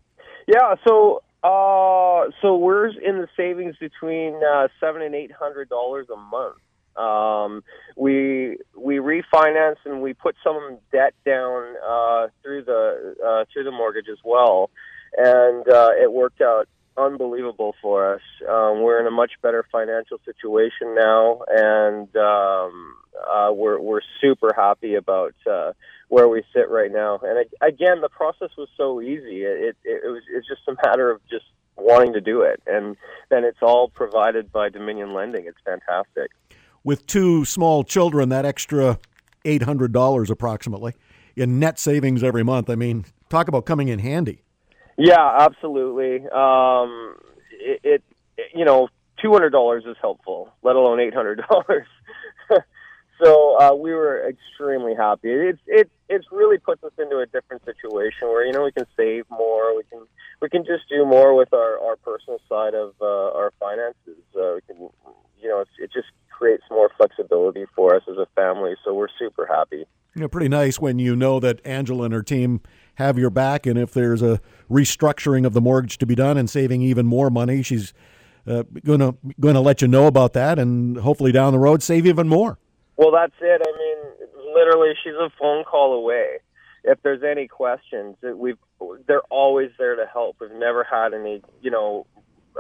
Yeah, 0.50 0.74
so 0.84 1.22
uh, 1.44 2.32
so 2.42 2.58
we're 2.58 2.88
in 2.88 3.20
the 3.20 3.28
savings 3.38 3.76
between 3.80 4.42
uh, 4.44 4.68
seven 4.80 5.04
and 5.04 5.14
eight 5.14 5.32
hundred 5.32 5.70
dollars 5.70 6.08
a 6.12 6.16
month. 6.16 6.58
Um, 6.98 7.64
we 7.96 8.58
we 8.76 8.96
refinanced 8.96 9.86
and 9.86 10.02
we 10.02 10.16
put 10.16 10.36
some 10.44 10.80
debt 10.92 11.14
down 11.24 11.76
uh, 11.88 12.28
through 12.42 12.64
the 12.64 13.16
uh, 13.24 13.46
through 13.54 13.66
the 13.66 13.72
mortgage 13.72 14.08
as 14.12 14.18
well, 14.24 14.72
and 15.16 15.70
uh, 15.70 15.90
it 16.02 16.12
worked 16.12 16.42
out 16.42 16.68
unbelievable 17.00 17.76
for 17.82 18.16
us. 18.16 18.22
Um, 18.48 18.82
we're 18.82 19.00
in 19.00 19.08
a 19.08 19.12
much 19.12 19.32
better 19.42 19.66
financial 19.72 20.20
situation 20.26 20.96
now, 20.96 21.42
and 21.48 22.16
um, 22.16 22.96
uh, 23.30 23.52
we're 23.52 23.80
we're 23.80 24.02
super 24.22 24.54
happy 24.56 24.96
about 24.96 25.36
uh, 25.50 25.74
where 26.10 26.28
we 26.28 26.44
sit 26.54 26.70
right 26.70 26.92
now. 26.92 27.20
And 27.24 27.46
again, 27.62 28.02
the 28.02 28.10
process 28.10 28.50
was 28.58 28.70
so 28.78 29.02
easy. 29.02 29.44
It, 29.44 29.78
it, 29.84 30.04
it 30.04 30.10
was 30.10 30.24
it's 30.32 30.48
just 30.48 30.62
a 30.68 30.76
matter 30.88 31.10
of 31.10 31.22
just 31.30 31.46
wanting 31.78 32.14
to 32.14 32.22
do 32.22 32.42
it, 32.42 32.62
and 32.68 32.98
then 33.30 33.44
it's 33.44 33.62
all 33.62 33.90
provided 33.90 34.52
by 34.52 34.70
Dominion 34.70 35.14
Lending. 35.14 35.46
It's 35.46 35.60
fantastic. 35.66 36.32
With 36.84 37.06
two 37.08 37.46
small 37.46 37.84
children, 37.84 38.30
that 38.30 38.46
extra 38.46 39.00
eight 39.46 39.64
hundred 39.64 39.94
dollars 39.94 40.30
approximately 40.30 40.96
in 41.36 41.60
net 41.60 41.80
savings 41.80 42.24
every 42.24 42.44
month. 42.44 42.70
I 42.70 42.76
mean, 42.76 43.06
talk 43.30 43.48
about 43.48 43.66
coming 43.66 43.88
in 43.88 44.00
handy. 44.00 44.44
Yeah, 45.00 45.38
absolutely. 45.40 46.28
Um, 46.30 47.16
it, 47.52 47.80
it 47.84 48.04
you 48.54 48.66
know, 48.66 48.90
two 49.22 49.32
hundred 49.32 49.52
dollars 49.52 49.86
is 49.86 49.96
helpful, 50.02 50.52
let 50.62 50.76
alone 50.76 51.00
eight 51.00 51.14
hundred 51.14 51.42
dollars. 51.50 51.88
so 53.24 53.58
uh, 53.60 53.74
we 53.74 53.94
were 53.94 54.28
extremely 54.28 54.94
happy. 54.96 55.30
It's 55.32 55.62
it 55.68 55.90
it's 56.10 56.26
really 56.34 56.58
puts 56.58 56.84
us 56.84 56.92
into 56.98 57.20
a 57.20 57.26
different 57.26 57.64
situation 57.64 58.28
where 58.28 58.46
you 58.46 58.52
know 58.52 58.66
we 58.66 58.74
can 58.74 58.86
save 58.98 59.24
more, 59.30 59.76
we 59.76 59.84
can 59.84 60.06
we 60.42 60.50
can 60.50 60.66
just 60.66 60.90
do 60.90 61.06
more 61.06 61.34
with 61.34 61.54
our 61.54 61.80
our 61.80 61.96
personal 61.96 62.40
side 62.50 62.74
of 62.74 62.94
uh, 63.02 63.38
our 63.38 63.54
finances. 63.58 64.22
Uh, 64.36 64.56
we 64.56 64.62
can 64.68 64.90
you 65.42 65.48
know 65.48 65.64
it 65.80 65.92
just 65.94 66.08
creates 66.30 66.64
more 66.70 66.90
flexibility 66.98 67.66
for 67.74 67.96
us 67.96 68.04
as 68.10 68.18
a 68.18 68.28
family. 68.36 68.76
So 68.84 68.94
we're 68.94 69.08
super 69.18 69.46
happy. 69.46 69.86
You 70.16 70.22
know, 70.22 70.28
pretty 70.28 70.50
nice 70.50 70.80
when 70.80 71.00
you 71.00 71.16
know 71.16 71.40
that 71.40 71.66
Angela 71.66 72.06
and 72.06 72.14
her 72.14 72.24
team 72.24 72.62
have 73.00 73.18
your 73.18 73.30
back, 73.30 73.66
and 73.66 73.80
if 73.80 73.92
there's 73.94 74.22
a 74.22 74.40
restructuring 74.70 75.46
of 75.46 75.54
the 75.54 75.62
mortgage 75.62 75.98
to 75.98 76.06
be 76.06 76.16
done 76.16 76.38
and 76.38 76.50
saving 76.50 76.82
even 76.82 77.08
more 77.08 77.30
money, 77.30 77.64
she's 77.64 77.94
uh, 78.46 78.64
going 78.86 79.00
to 79.00 79.16
going 79.40 79.56
to 79.56 79.62
let 79.62 79.82
you 79.82 79.88
know 79.88 80.06
about 80.06 80.34
that, 80.34 80.60
and 80.60 80.98
hopefully 80.98 81.32
down 81.32 81.54
the 81.54 81.60
road 81.60 81.82
save 81.82 82.06
even 82.06 82.28
more. 82.28 82.60
Well, 82.98 83.12
that's 83.12 83.34
it. 83.42 83.62
I 83.66 83.78
mean, 83.78 84.54
literally, 84.54 84.94
she's 85.04 85.14
a 85.14 85.32
phone 85.40 85.64
call 85.64 85.94
away. 85.94 86.40
If 86.84 87.02
there's 87.02 87.24
any 87.24 87.48
questions, 87.48 88.18
we've 88.22 88.58
they're 89.08 89.22
always 89.30 89.72
there 89.78 89.96
to 89.96 90.06
help. 90.06 90.38
We've 90.40 90.52
never 90.52 90.84
had 90.84 91.14
any, 91.14 91.42
you 91.62 91.72
know, 91.72 92.06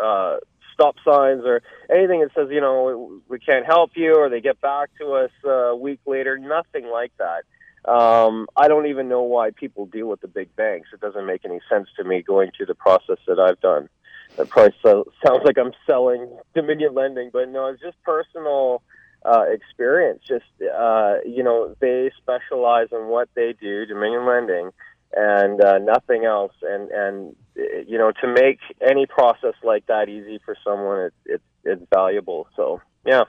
uh, 0.01 0.37
stop 0.73 0.95
signs 1.03 1.43
or 1.45 1.61
anything 1.89 2.21
that 2.21 2.31
says, 2.33 2.47
you 2.49 2.61
know, 2.61 3.21
we 3.27 3.39
can't 3.39 3.65
help 3.65 3.91
you, 3.95 4.15
or 4.15 4.29
they 4.29 4.41
get 4.41 4.61
back 4.61 4.89
to 4.99 5.13
us 5.13 5.31
uh, 5.45 5.49
a 5.49 5.75
week 5.75 5.99
later. 6.05 6.37
Nothing 6.37 6.89
like 6.89 7.11
that. 7.17 7.43
Um, 7.85 8.47
I 8.55 8.67
don't 8.67 8.87
even 8.87 9.07
know 9.07 9.21
why 9.21 9.51
people 9.51 9.85
deal 9.85 10.07
with 10.07 10.21
the 10.21 10.27
big 10.27 10.55
banks. 10.55 10.89
It 10.93 10.99
doesn't 10.99 11.25
make 11.25 11.45
any 11.45 11.59
sense 11.69 11.87
to 11.97 12.03
me 12.03 12.21
going 12.21 12.51
through 12.55 12.67
the 12.67 12.75
process 12.75 13.17
that 13.27 13.39
I've 13.39 13.59
done. 13.61 13.89
That 14.37 14.49
probably 14.49 14.75
so, 14.83 15.11
sounds 15.25 15.41
like 15.43 15.57
I'm 15.57 15.71
selling 15.87 16.29
Dominion 16.53 16.93
Lending, 16.93 17.29
but 17.31 17.49
no, 17.49 17.67
it's 17.67 17.81
just 17.81 18.01
personal 18.03 18.83
uh, 19.25 19.45
experience. 19.49 20.21
Just 20.27 20.45
uh, 20.61 21.15
you 21.25 21.43
know, 21.43 21.75
they 21.79 22.11
specialize 22.17 22.87
in 22.91 23.07
what 23.07 23.29
they 23.35 23.53
do, 23.59 23.85
Dominion 23.85 24.25
Lending, 24.25 24.71
and 25.13 25.61
uh, 25.61 25.77
nothing 25.79 26.25
else. 26.25 26.53
And 26.61 26.91
and 26.91 27.35
you 27.55 27.97
know, 27.97 28.11
to 28.21 28.27
make 28.27 28.59
any 28.87 29.05
process 29.05 29.55
like 29.63 29.87
that 29.87 30.09
easy 30.09 30.39
for 30.45 30.55
someone, 30.63 30.99
it, 30.99 31.13
it 31.25 31.41
it's 31.63 31.83
valuable. 31.93 32.47
So 32.55 32.81
yeah. 33.05 33.23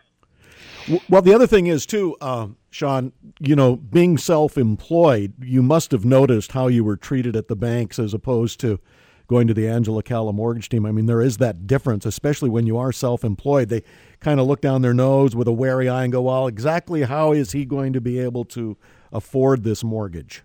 Well, 1.08 1.22
the 1.22 1.34
other 1.34 1.46
thing 1.46 1.66
is 1.66 1.86
too, 1.86 2.16
uh, 2.20 2.48
Sean. 2.70 3.12
You 3.38 3.56
know, 3.56 3.76
being 3.76 4.18
self-employed, 4.18 5.34
you 5.40 5.62
must 5.62 5.92
have 5.92 6.04
noticed 6.04 6.52
how 6.52 6.68
you 6.68 6.84
were 6.84 6.96
treated 6.96 7.36
at 7.36 7.48
the 7.48 7.56
banks 7.56 7.98
as 7.98 8.14
opposed 8.14 8.60
to 8.60 8.80
going 9.28 9.46
to 9.46 9.54
the 9.54 9.68
Angela 9.68 10.02
Calla 10.02 10.32
mortgage 10.32 10.68
team. 10.68 10.84
I 10.84 10.90
mean, 10.90 11.06
there 11.06 11.20
is 11.20 11.36
that 11.36 11.66
difference, 11.66 12.04
especially 12.04 12.50
when 12.50 12.66
you 12.66 12.76
are 12.76 12.90
self-employed. 12.90 13.68
They 13.68 13.84
kind 14.18 14.40
of 14.40 14.46
look 14.46 14.60
down 14.60 14.82
their 14.82 14.92
nose 14.92 15.36
with 15.36 15.46
a 15.46 15.52
wary 15.52 15.88
eye 15.88 16.02
and 16.02 16.12
go, 16.12 16.22
"Well, 16.22 16.46
exactly 16.46 17.02
how 17.02 17.32
is 17.32 17.52
he 17.52 17.64
going 17.64 17.92
to 17.92 18.00
be 18.00 18.18
able 18.18 18.44
to 18.46 18.76
afford 19.12 19.62
this 19.62 19.84
mortgage?" 19.84 20.42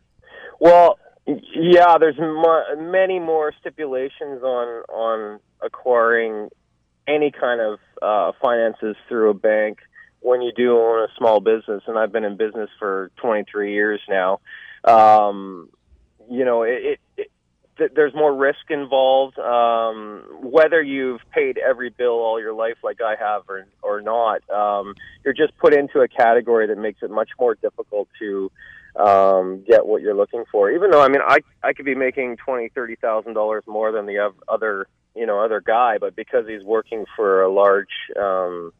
Well, 0.60 1.00
yeah, 1.26 1.98
there's 1.98 2.20
many 2.78 3.20
more 3.20 3.54
stipulations 3.60 4.44
on 4.44 4.84
on 4.90 5.40
acquiring 5.62 6.50
any 7.08 7.32
kind 7.32 7.62
of 7.62 7.80
uh, 8.02 8.32
finances 8.42 8.96
through 9.08 9.30
a 9.30 9.34
bank 9.34 9.80
when 10.26 10.42
you 10.42 10.52
do 10.52 10.76
own 10.80 11.04
a 11.04 11.08
small 11.18 11.40
business, 11.40 11.84
and 11.86 12.00
I've 12.00 12.12
been 12.12 12.24
in 12.24 12.36
business 12.36 12.70
for 12.80 13.12
23 13.18 13.74
years 13.74 14.02
now. 14.10 14.40
Um, 14.84 15.70
you 16.28 16.44
know, 16.44 16.64
it, 16.64 17.00
it, 17.16 17.32
it, 17.78 17.96
there's 17.96 18.14
more 18.16 18.34
risk 18.34 18.72
involved. 18.72 19.38
Um, 19.38 20.24
whether 20.42 20.82
you've 20.82 21.22
paid 21.32 21.60
every 21.60 21.92
bill 21.92 22.14
all 22.14 22.40
your 22.40 22.54
life, 22.54 22.78
like 22.84 23.02
I 23.02 23.16
have, 23.20 23.44
or 23.48 23.68
or 23.84 24.02
not, 24.02 24.50
um, 24.50 24.96
you're 25.24 25.36
just 25.36 25.56
put 25.58 25.76
into 25.76 26.00
a 26.00 26.08
category 26.08 26.68
that 26.68 26.78
makes 26.78 27.04
it 27.04 27.12
much 27.12 27.30
more 27.40 27.54
difficult 27.54 28.08
to 28.18 28.52
um, 28.96 29.64
get 29.68 29.86
what 29.86 30.02
you're 30.02 30.16
looking 30.16 30.46
for. 30.52 30.72
Even 30.72 30.90
though, 30.90 31.02
I 31.02 31.08
mean, 31.08 31.22
I 31.24 31.40
I 31.62 31.74
could 31.74 31.86
be 31.86 31.96
making 31.96 32.38
twenty, 32.38 32.70
thirty 32.70 32.96
thousand 32.96 33.34
dollars 33.34 33.64
more 33.68 33.92
than 33.92 34.08
the 34.08 34.32
other 34.48 34.88
you 35.16 35.28
know 35.28 35.40
other 35.40 35.62
guy, 35.62 36.00
but 36.00 36.16
because 36.16 36.48
he's 36.48 36.64
working 36.64 37.06
for 37.16 37.44
a 37.44 37.52
large 37.52 37.94
um, 38.20 38.72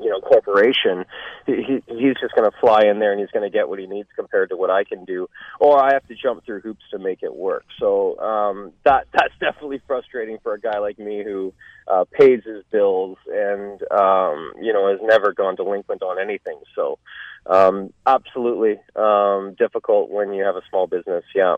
you 0.00 0.10
know 0.10 0.20
corporation 0.20 1.04
he, 1.46 1.82
he's 1.86 2.14
just 2.20 2.34
going 2.34 2.50
to 2.50 2.56
fly 2.60 2.82
in 2.82 2.98
there 2.98 3.12
and 3.12 3.20
he's 3.20 3.30
going 3.30 3.48
to 3.48 3.56
get 3.56 3.68
what 3.68 3.78
he 3.78 3.86
needs 3.86 4.08
compared 4.16 4.50
to 4.50 4.56
what 4.56 4.70
I 4.70 4.84
can 4.84 5.04
do 5.04 5.28
or 5.60 5.82
I 5.82 5.92
have 5.94 6.06
to 6.08 6.14
jump 6.14 6.44
through 6.44 6.60
hoops 6.60 6.84
to 6.90 6.98
make 6.98 7.22
it 7.22 7.34
work. 7.34 7.64
So 7.78 8.18
um 8.18 8.72
that 8.84 9.06
that's 9.12 9.34
definitely 9.40 9.80
frustrating 9.86 10.38
for 10.42 10.54
a 10.54 10.60
guy 10.60 10.78
like 10.78 10.98
me 10.98 11.22
who 11.24 11.52
uh 11.88 12.04
pays 12.10 12.42
his 12.44 12.64
bills 12.70 13.18
and 13.26 13.80
um 13.90 14.52
you 14.60 14.72
know 14.72 14.90
has 14.90 15.00
never 15.02 15.32
gone 15.32 15.56
delinquent 15.56 16.02
on 16.02 16.20
anything. 16.20 16.60
So 16.74 16.98
um 17.46 17.92
absolutely 18.06 18.80
um 18.96 19.54
difficult 19.58 20.10
when 20.10 20.32
you 20.32 20.44
have 20.44 20.56
a 20.56 20.62
small 20.68 20.86
business. 20.86 21.24
Yeah. 21.34 21.56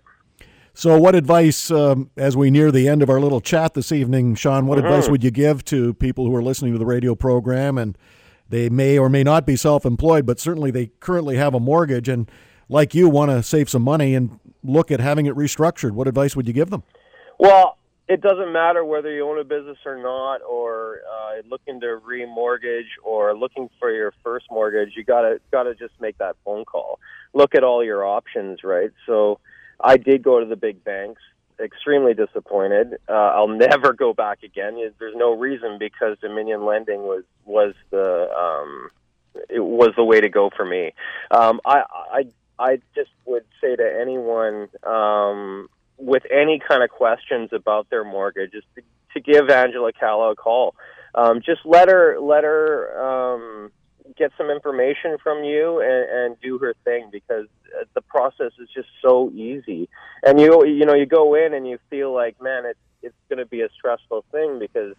So, 0.78 0.96
what 0.96 1.16
advice, 1.16 1.72
um, 1.72 2.08
as 2.16 2.36
we 2.36 2.52
near 2.52 2.70
the 2.70 2.86
end 2.86 3.02
of 3.02 3.10
our 3.10 3.18
little 3.18 3.40
chat 3.40 3.74
this 3.74 3.90
evening, 3.90 4.36
Sean, 4.36 4.66
what 4.66 4.78
mm-hmm. 4.78 4.86
advice 4.86 5.08
would 5.08 5.24
you 5.24 5.32
give 5.32 5.64
to 5.64 5.92
people 5.94 6.24
who 6.24 6.32
are 6.36 6.42
listening 6.42 6.72
to 6.72 6.78
the 6.78 6.86
radio 6.86 7.16
program 7.16 7.78
and 7.78 7.98
they 8.48 8.68
may 8.68 8.98
or 8.98 9.08
may 9.08 9.22
not 9.22 9.46
be 9.46 9.56
self 9.56 9.84
employed, 9.84 10.26
but 10.26 10.40
certainly 10.40 10.70
they 10.70 10.86
currently 11.00 11.36
have 11.36 11.54
a 11.54 11.60
mortgage 11.60 12.08
and, 12.08 12.30
like 12.68 12.94
you, 12.94 13.08
want 13.08 13.30
to 13.30 13.42
save 13.42 13.68
some 13.68 13.82
money 13.82 14.14
and 14.14 14.38
look 14.62 14.90
at 14.90 15.00
having 15.00 15.26
it 15.26 15.34
restructured? 15.34 15.92
What 15.92 16.08
advice 16.08 16.36
would 16.36 16.46
you 16.46 16.52
give 16.52 16.70
them? 16.70 16.82
Well, 17.38 17.78
it 18.08 18.22
doesn't 18.22 18.52
matter 18.52 18.84
whether 18.84 19.12
you 19.12 19.28
own 19.28 19.38
a 19.38 19.44
business 19.44 19.76
or 19.84 19.96
not, 19.96 20.40
or 20.42 21.00
uh, 21.12 21.42
looking 21.48 21.78
to 21.80 22.00
remortgage 22.06 22.88
or 23.04 23.36
looking 23.36 23.68
for 23.78 23.92
your 23.92 24.14
first 24.24 24.46
mortgage. 24.50 24.94
You 24.96 25.04
gotta 25.04 25.40
gotta 25.52 25.74
just 25.74 25.92
make 26.00 26.16
that 26.18 26.36
phone 26.44 26.64
call. 26.64 26.98
Look 27.34 27.54
at 27.54 27.62
all 27.62 27.84
your 27.84 28.06
options, 28.06 28.64
right? 28.64 28.90
So 29.06 29.40
I 29.78 29.98
did 29.98 30.22
go 30.22 30.40
to 30.40 30.46
the 30.46 30.56
big 30.56 30.82
banks. 30.82 31.20
Extremely 31.60 32.14
disappointed. 32.14 32.98
Uh, 33.08 33.12
I'll 33.12 33.48
never 33.68 33.92
go 33.92 34.12
back 34.12 34.42
again. 34.42 34.78
There's 34.98 35.16
no 35.16 35.36
reason 35.36 35.78
because 35.78 36.18
Dominion 36.20 36.64
Lending 36.64 37.02
was 37.02 37.24
was 37.44 37.74
the 37.90 38.30
um, 38.32 38.90
it 39.48 39.60
was 39.60 39.90
the 39.96 40.04
way 40.04 40.20
to 40.20 40.28
go 40.28 40.50
for 40.56 40.64
me. 40.64 40.92
Um, 41.30 41.60
I 41.64 41.82
I 42.12 42.24
I 42.58 42.76
just 42.94 43.10
would 43.24 43.44
say 43.60 43.76
to 43.76 43.98
anyone 44.00 44.68
um, 44.84 45.68
with 45.96 46.24
any 46.30 46.60
kind 46.60 46.82
of 46.82 46.90
questions 46.90 47.50
about 47.52 47.90
their 47.90 48.04
mortgage 48.04 48.52
to, 48.52 48.82
to 49.14 49.20
give 49.20 49.50
Angela 49.50 49.92
Calla 49.92 50.32
a 50.32 50.36
call. 50.36 50.74
Um, 51.14 51.40
just 51.40 51.60
let 51.64 51.88
her 51.88 52.18
let 52.20 52.44
her 52.44 53.34
um, 53.34 53.72
get 54.16 54.32
some 54.36 54.50
information 54.50 55.16
from 55.22 55.44
you 55.44 55.80
and, 55.80 56.10
and 56.10 56.40
do 56.40 56.58
her 56.58 56.74
thing 56.84 57.08
because 57.12 57.46
uh, 57.78 57.84
the 57.94 58.00
process 58.00 58.52
is 58.60 58.68
just 58.74 58.88
so 59.02 59.30
easy. 59.30 59.88
And 60.22 60.40
you 60.40 60.64
you 60.66 60.86
know 60.86 60.94
you 60.94 61.06
go 61.06 61.34
in 61.34 61.54
and 61.54 61.66
you 61.66 61.78
feel 61.90 62.12
like 62.14 62.40
man 62.40 62.64
it's 62.66 62.78
it's 63.02 63.16
going 63.28 63.38
to 63.38 63.46
be 63.46 63.62
a 63.62 63.68
stressful 63.76 64.24
thing 64.32 64.58
because 64.58 64.94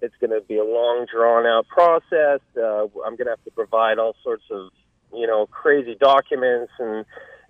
it's 0.00 0.14
going 0.20 0.30
to 0.30 0.40
be 0.46 0.58
a 0.58 0.64
long 0.64 1.06
drawn 1.12 1.46
out 1.46 1.66
process. 1.68 2.40
Uh, 2.56 2.84
I'm 3.04 3.16
going 3.16 3.26
to 3.26 3.30
have 3.30 3.44
to 3.44 3.50
provide 3.50 3.98
all 3.98 4.14
sorts 4.22 4.44
of 4.50 4.70
you 5.12 5.26
know 5.26 5.46
crazy 5.46 5.96
documents 5.98 6.72
and 6.78 7.04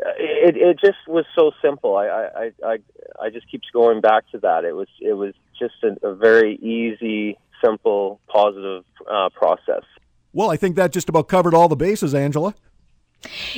uh, 0.05 0.11
it 0.17 0.57
it 0.57 0.79
just 0.79 1.09
was 1.09 1.25
so 1.35 1.51
simple. 1.61 1.97
I 1.97 2.07
I 2.07 2.53
I 2.65 2.79
I 3.21 3.31
just 3.31 3.51
keeps 3.51 3.69
going 3.73 4.01
back 4.01 4.31
to 4.31 4.39
that. 4.39 4.65
It 4.65 4.73
was 4.73 4.89
it 5.01 5.15
was 5.15 5.35
just 5.59 5.75
a, 5.83 6.07
a 6.07 6.15
very 6.15 6.55
easy, 6.57 7.37
simple, 7.65 8.21
positive 8.29 8.85
uh, 9.11 9.29
process. 9.31 9.83
Well, 10.33 10.51
I 10.51 10.57
think 10.57 10.77
that 10.77 10.93
just 10.93 11.09
about 11.09 11.29
covered 11.29 11.55
all 11.55 11.69
the 11.69 11.77
bases, 11.77 12.15
Angela. 12.15 12.55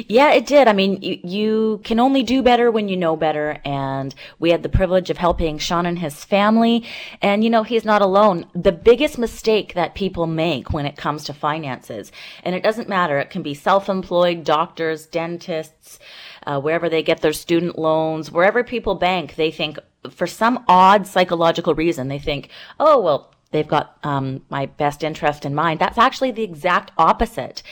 Yeah, 0.09 0.33
it 0.33 0.47
did. 0.47 0.69
I 0.69 0.73
mean, 0.73 1.03
you, 1.03 1.19
you, 1.23 1.81
can 1.85 2.01
only 2.01 2.23
do 2.23 2.43
better 2.43 2.71
when 2.71 2.89
you 2.89 2.97
know 2.97 3.15
better. 3.15 3.61
And 3.65 4.15
we 4.39 4.51
had 4.51 4.63
the 4.63 4.71
privilege 4.71 5.11
of 5.11 5.19
helping 5.19 5.59
Sean 5.59 5.85
and 5.85 5.99
his 5.99 6.25
family. 6.25 6.85
And, 7.21 7.45
you 7.45 7.51
know, 7.51 7.63
he's 7.63 7.85
not 7.85 8.01
alone. 8.01 8.47
The 8.55 8.73
biggest 8.73 9.19
mistake 9.19 9.75
that 9.75 9.95
people 9.95 10.27
make 10.27 10.73
when 10.73 10.87
it 10.87 10.97
comes 10.97 11.25
to 11.25 11.35
finances, 11.35 12.11
and 12.43 12.55
it 12.55 12.63
doesn't 12.63 12.89
matter, 12.89 13.19
it 13.19 13.31
can 13.31 13.43
be 13.43 13.53
self-employed, 13.53 14.45
doctors, 14.45 15.07
dentists, 15.07 15.99
uh, 16.47 16.59
wherever 16.59 16.89
they 16.89 17.03
get 17.03 17.21
their 17.21 17.35
student 17.35 17.79
loans, 17.79 18.33
wherever 18.33 18.65
people 18.65 18.95
bank, 18.95 19.35
they 19.35 19.51
think 19.51 19.79
for 20.11 20.27
some 20.27 20.65
odd 20.69 21.07
psychological 21.07 21.75
reason, 21.75 22.09
they 22.09 22.19
think, 22.19 22.49
oh, 22.79 22.99
well, 22.99 23.35
they've 23.51 23.67
got 23.69 23.99
um, 24.03 24.43
my 24.49 24.67
best 24.67 25.03
interest 25.03 25.45
in 25.45 25.55
mind. 25.55 25.81
That's 25.81 25.99
actually 25.99 26.31
the 26.31 26.43
exact 26.43 26.93
opposite 26.97 27.63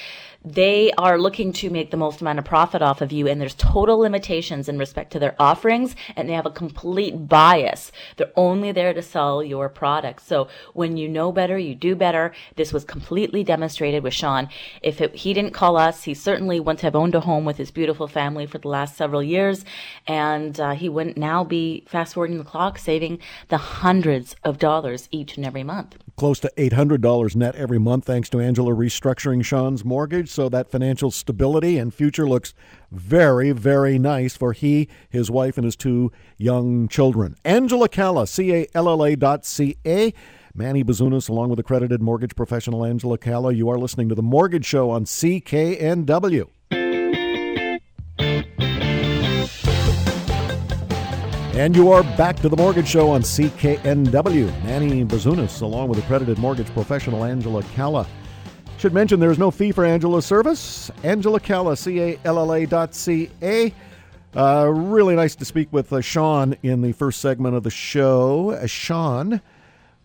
they 0.45 0.93
are 0.93 1.19
looking 1.19 1.53
to 1.53 1.69
make 1.69 1.91
the 1.91 1.97
most 1.97 2.21
amount 2.21 2.39
of 2.39 2.45
profit 2.45 2.81
off 2.81 3.01
of 3.01 3.11
you 3.11 3.27
and 3.27 3.41
there's 3.41 3.55
total 3.55 3.99
limitations 3.99 4.69
in 4.69 4.79
respect 4.79 5.13
to 5.13 5.19
their 5.19 5.35
offerings 5.39 5.97
and 6.15 6.29
they 6.29 6.33
have 6.33 6.47
a 6.47 6.51
complete 6.51 7.29
bias. 7.29 7.91
They're 8.17 8.31
only 8.37 8.71
there 8.71 8.95
to 8.95 9.03
sell 9.03 9.43
your 9.43 9.69
product. 9.69 10.23
So 10.23 10.49
when 10.75 10.97
you 10.97 11.09
know 11.09 11.33
better, 11.33 11.59
you 11.59 11.75
do 11.75 11.97
better. 11.97 12.33
This 12.55 12.73
was 12.73 12.85
completely 12.85 13.43
demonstrated 13.43 14.05
with 14.05 14.15
Sean. 14.15 14.49
If 14.81 15.01
it, 15.01 15.15
he 15.17 15.35
didn't 15.35 15.55
call 15.55 15.77
us, 15.77 16.05
he 16.05 16.15
certainly 16.15 16.61
wouldn't 16.61 16.83
have 16.83 16.97
owned 16.97 17.17
a 17.17 17.21
home 17.21 17.45
with 17.45 17.57
his 17.57 17.73
beautiful 17.73 18.07
family 18.07 18.47
for 18.47 18.59
the 18.59 18.69
last 18.69 18.97
several 18.97 19.23
years 19.23 19.65
and 20.07 20.59
uh, 20.61 20.71
he 20.71 20.89
wouldn't 20.89 21.17
now 21.17 21.43
be 21.43 21.85
fast 21.89 22.15
forwarding 22.15 22.39
the 22.39 22.45
clock 22.45 22.79
saving 22.79 23.19
the 23.49 23.59
hundreds 23.59 24.37
of 24.45 24.59
dollars 24.59 25.09
each 25.11 25.37
and 25.37 25.45
every 25.45 25.65
month. 25.65 25.97
Close 26.19 26.41
to 26.41 26.51
$800 26.57 27.37
net 27.37 27.55
every 27.55 27.79
month 27.79 28.05
thanks 28.05 28.29
to 28.31 28.41
Angela 28.41 28.73
restructuring 28.73 29.45
Sean's 29.45 29.85
mortgage 29.85 30.29
so 30.29 30.49
that 30.49 30.69
financial 30.69 31.13
stability 31.13 31.79
and 31.79 31.95
future 31.95 32.29
looks 32.29 32.55
very, 32.91 33.53
very 33.53 34.01
nice 34.01 34.37
for 34.37 34.53
he, 34.53 34.89
his 35.09 35.31
wife, 35.31 35.57
and 35.57 35.65
his 35.65 35.77
two 35.77 36.11
young 36.37 36.89
children. 36.89 37.37
Angela 37.45 37.89
Calla, 37.89 38.27
C 38.27 38.53
A 38.53 38.67
L 38.75 38.89
L 38.89 39.05
A 39.05 39.15
dot 39.15 39.47
C 39.47 39.77
A. 39.87 40.13
Manny 40.53 40.83
Bazunas, 40.83 41.29
along 41.29 41.51
with 41.51 41.61
accredited 41.61 42.03
mortgage 42.03 42.35
professional 42.35 42.85
Angela 42.85 43.17
Calla. 43.17 43.53
You 43.53 43.69
are 43.69 43.79
listening 43.79 44.09
to 44.09 44.17
The 44.17 44.23
Mortgage 44.23 44.67
Show 44.67 44.91
on 44.91 45.05
CKNW. 45.05 46.49
And 51.59 51.75
you 51.75 51.91
are 51.91 52.05
back 52.17 52.37
to 52.37 52.49
the 52.49 52.57
Mortgage 52.57 52.87
Show 52.87 53.11
on 53.11 53.23
CKNW. 53.23 54.63
Manny 54.63 55.05
Bazunas, 55.05 55.61
along 55.61 55.89
with 55.89 55.99
accredited 55.99 56.39
mortgage 56.39 56.69
professional 56.69 57.25
Angela 57.25 57.65
Calla. 57.75 58.07
Should 58.79 58.95
mention 58.95 59.19
there 59.19 59.33
is 59.33 59.41
no 59.41 59.51
fee 59.51 59.73
for 59.73 59.85
Angela's 59.85 60.25
service. 60.25 60.89
Angela 61.03 61.41
Calla, 61.41 61.77
C 61.77 62.01
A 62.01 62.19
L 62.25 62.39
L 62.39 62.55
A 62.55 62.65
dot 62.65 62.95
C 62.95 63.29
A. 63.43 63.75
Uh, 64.37 64.71
really 64.73 65.17
nice 65.17 65.35
to 65.35 65.45
speak 65.45 65.67
with 65.73 65.93
uh, 65.93 66.01
Sean 66.01 66.55
in 66.63 66.81
the 66.81 66.93
first 66.93 67.21
segment 67.21 67.57
of 67.57 67.65
the 67.65 67.71
show. 67.71 68.53
Uh, 68.53 68.69
Sean 68.69 69.43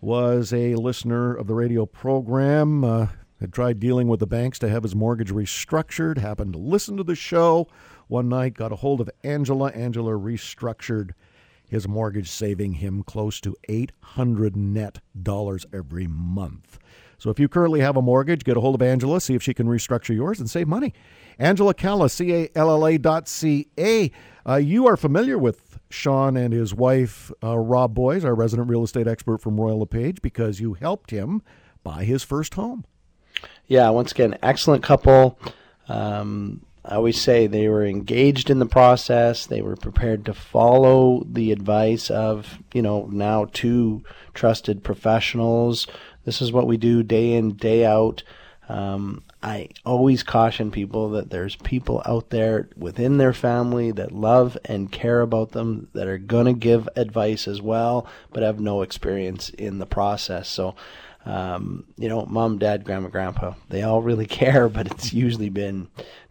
was 0.01 0.53
a 0.53 0.74
listener 0.74 1.36
of 1.36 1.45
the 1.45 1.53
radio 1.53 1.86
program, 1.86 2.83
uh, 2.83 3.07
had 3.39 3.53
tried 3.53 3.79
dealing 3.79 4.07
with 4.07 4.19
the 4.19 4.25
banks 4.25 4.57
to 4.57 4.69
have 4.69 4.81
his 4.81 4.95
mortgage 4.95 5.31
restructured, 5.31 6.17
happened 6.17 6.53
to 6.53 6.60
listen 6.60 6.98
to 6.98 7.03
the 7.03 7.13
show, 7.13 7.67
one 8.07 8.27
night, 8.27 8.55
got 8.55 8.72
a 8.72 8.77
hold 8.77 9.00
of 9.00 9.10
Angela. 9.24 9.69
Angela 9.69 10.13
restructured 10.13 11.12
his 11.74 11.88
mortgage, 11.88 12.30
saving 12.30 12.74
him 12.74 13.03
close 13.03 13.42
to 13.42 13.56
800 13.68 14.56
net 14.56 15.00
dollars 15.22 15.65
every 15.74 16.08
month. 16.08 16.77
So 17.18 17.30
if 17.30 17.39
you 17.39 17.48
currently 17.48 17.80
have 17.80 17.98
a 17.98 18.01
mortgage, 18.01 18.44
get 18.44 18.58
a 18.58 18.62
hold 18.62 18.75
of 18.75 18.82
Angela, 18.82 19.20
see 19.20 19.34
if 19.34 19.42
she 19.42 19.53
can 19.53 19.68
restructure 19.68 20.15
yours 20.15 20.39
and 20.39 20.50
save 20.50 20.68
money. 20.68 20.94
Angela 21.39 21.74
Calla, 21.74 22.10
C 22.10 22.34
A 22.34 22.50
L 22.56 22.70
L 22.70 22.86
A 22.86 22.98
dot 22.98 23.27
C 23.27 23.70
A. 23.77 24.12
Uh, 24.48 24.56
you 24.56 24.88
are 24.88 24.96
familiar 24.96 25.38
with 25.38 25.80
Sean 25.89 26.38
and 26.38 26.53
his 26.53 26.75
wife, 26.75 27.32
uh, 27.44 27.58
Rob 27.58 27.96
Boies, 27.96 28.24
our 28.24 28.36
resident 28.36 28.70
real 28.70 28.84
estate 28.84 29.08
expert 29.08 29.42
from 29.42 29.60
Royal 29.60 29.80
LePage, 29.80 30.22
because 30.22 30.60
you 30.60 30.74
helped 30.74 31.12
him 31.12 31.42
buy 31.84 32.03
his 32.03 32.24
first 32.24 32.53
home. 32.53 32.86
Yeah, 33.68 33.89
once 33.89 34.12
again, 34.12 34.38
excellent 34.44 34.84
couple. 34.84 35.39
Um, 35.88 36.65
I 36.86 36.96
always 36.96 37.20
say 37.20 37.48
they 37.48 37.70
were 37.70 37.86
engaged 37.86 38.50
in 38.50 38.60
the 38.60 38.66
process. 38.66 39.46
They 39.46 39.62
were 39.62 39.78
prepared 39.78 40.25
to 40.25 40.34
follow 40.34 41.24
the 41.25 41.52
advice 41.52 42.10
of, 42.12 42.60
you 42.74 42.82
know, 42.82 43.08
now 43.10 43.46
two 43.54 44.04
trusted 44.34 44.84
professionals. 44.84 45.88
This 46.25 46.42
is 46.42 46.52
what 46.52 46.68
we 46.68 46.75
do 46.75 47.02
day 47.02 47.34
in, 47.34 47.54
day 47.54 47.86
out. 47.86 48.24
Um, 48.70 49.24
I 49.41 49.70
always 49.86 50.24
caution 50.24 50.72
people 50.72 51.10
that 51.12 51.29
there's 51.29 51.55
people 51.58 52.01
out 52.05 52.29
there 52.29 52.70
within 52.77 53.17
their 53.17 53.34
family 53.34 53.91
that 53.91 54.13
love 54.13 54.58
and 54.65 54.91
care 54.91 55.22
about 55.22 55.51
them 55.51 55.89
that 55.93 56.08
are 56.08 56.17
going 56.17 56.46
to 56.46 56.53
give 56.53 56.88
advice 56.96 57.48
as 57.48 57.62
well, 57.62 58.08
but 58.32 58.43
have 58.43 58.60
no 58.60 58.82
experience 58.82 59.50
in 59.50 59.79
the 59.79 59.86
process. 59.86 60.48
So, 60.48 60.75
um, 61.25 61.86
you 61.98 62.08
know, 62.08 62.25
mom, 62.25 62.58
dad, 62.58 62.86
grandma, 62.86 63.10
grandpa, 63.10 63.53
they 63.70 63.82
all 63.82 64.01
really 64.01 64.25
care, 64.27 64.70
but 64.70 64.88
it's 64.88 65.13
usually 65.13 65.50
been 65.50 65.89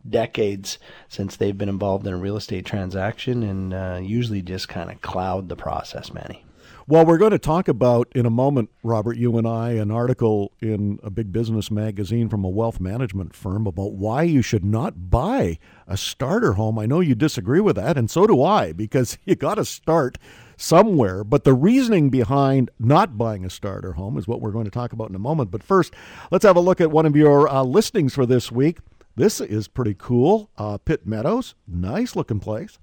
decades 0.09 0.79
since 1.09 1.37
they've 1.37 1.57
been 1.57 1.69
involved 1.69 2.07
in 2.07 2.15
a 2.15 2.19
real 2.19 2.37
estate 2.37 2.65
transaction 2.65 3.43
and 3.43 3.75
uh, 3.75 4.01
usually 4.03 4.43
just 4.43 4.69
kind 4.69 4.91
of 4.91 5.03
cloud 5.03 5.49
the 5.51 5.57
process, 5.57 6.13
Manny. 6.13 6.45
Well, 6.93 7.07
we're 7.07 7.17
going 7.17 7.31
to 7.31 7.39
talk 7.39 7.69
about 7.69 8.13
in 8.15 8.27
a 8.27 8.31
moment, 8.31 8.69
Robert, 8.83 9.17
you 9.17 9.39
and 9.39 9.49
I, 9.49 9.71
an 9.71 9.91
article 9.91 10.53
in 10.61 11.01
a 11.03 11.09
big 11.09 11.33
business 11.33 11.71
magazine 11.71 12.29
from 12.29 12.45
a 12.45 12.51
wealth 12.51 12.81
management 12.81 13.35
firm 13.35 13.67
about 13.67 13.95
why 13.95 14.25
you 14.25 14.43
should 14.43 14.63
not 14.63 15.09
buy 15.09 15.57
a 15.87 15.97
starter 15.97 16.53
home. 16.53 16.79
I 16.79 16.85
know 16.85 17.01
you 17.01 17.15
disagree 17.15 17.61
with 17.61 17.77
that, 17.77 17.97
and 17.97 18.11
so 18.11 18.27
do 18.27 18.43
I, 18.43 18.73
because 18.73 19.17
you 19.25 19.37
got 19.37 19.55
to 19.55 19.65
start 19.65 20.19
somewhere. 20.59 21.25
But 21.25 21.45
the 21.45 21.55
reasoning 21.55 22.11
behind 22.11 22.71
not 22.79 23.17
buying 23.17 23.47
a 23.47 23.49
starter 23.49 23.93
home 23.93 24.19
is 24.19 24.29
what 24.29 24.43
we're 24.43 24.53
going 24.53 24.67
to 24.67 24.71
talk 24.71 24.93
about 24.93 25.09
in 25.09 25.17
a 25.17 25.19
moment. 25.19 25.51
But 25.51 25.63
first, 25.63 25.95
let's 26.31 26.45
have 26.45 26.57
a 26.57 26.61
look 26.61 26.83
at 26.83 26.91
one 26.91 27.07
of 27.07 27.17
your 27.17 27.49
uh, 27.49 27.63
listings 27.63 28.13
for 28.13 28.27
this 28.27 28.53
week. 28.53 28.81
This 29.17 29.41
is 29.41 29.67
pretty 29.67 29.97
cool. 29.97 30.51
Uh, 30.59 30.77
Pitt 30.77 31.07
Meadows, 31.07 31.55
nice 31.67 32.15
looking 32.15 32.39
place. 32.39 32.79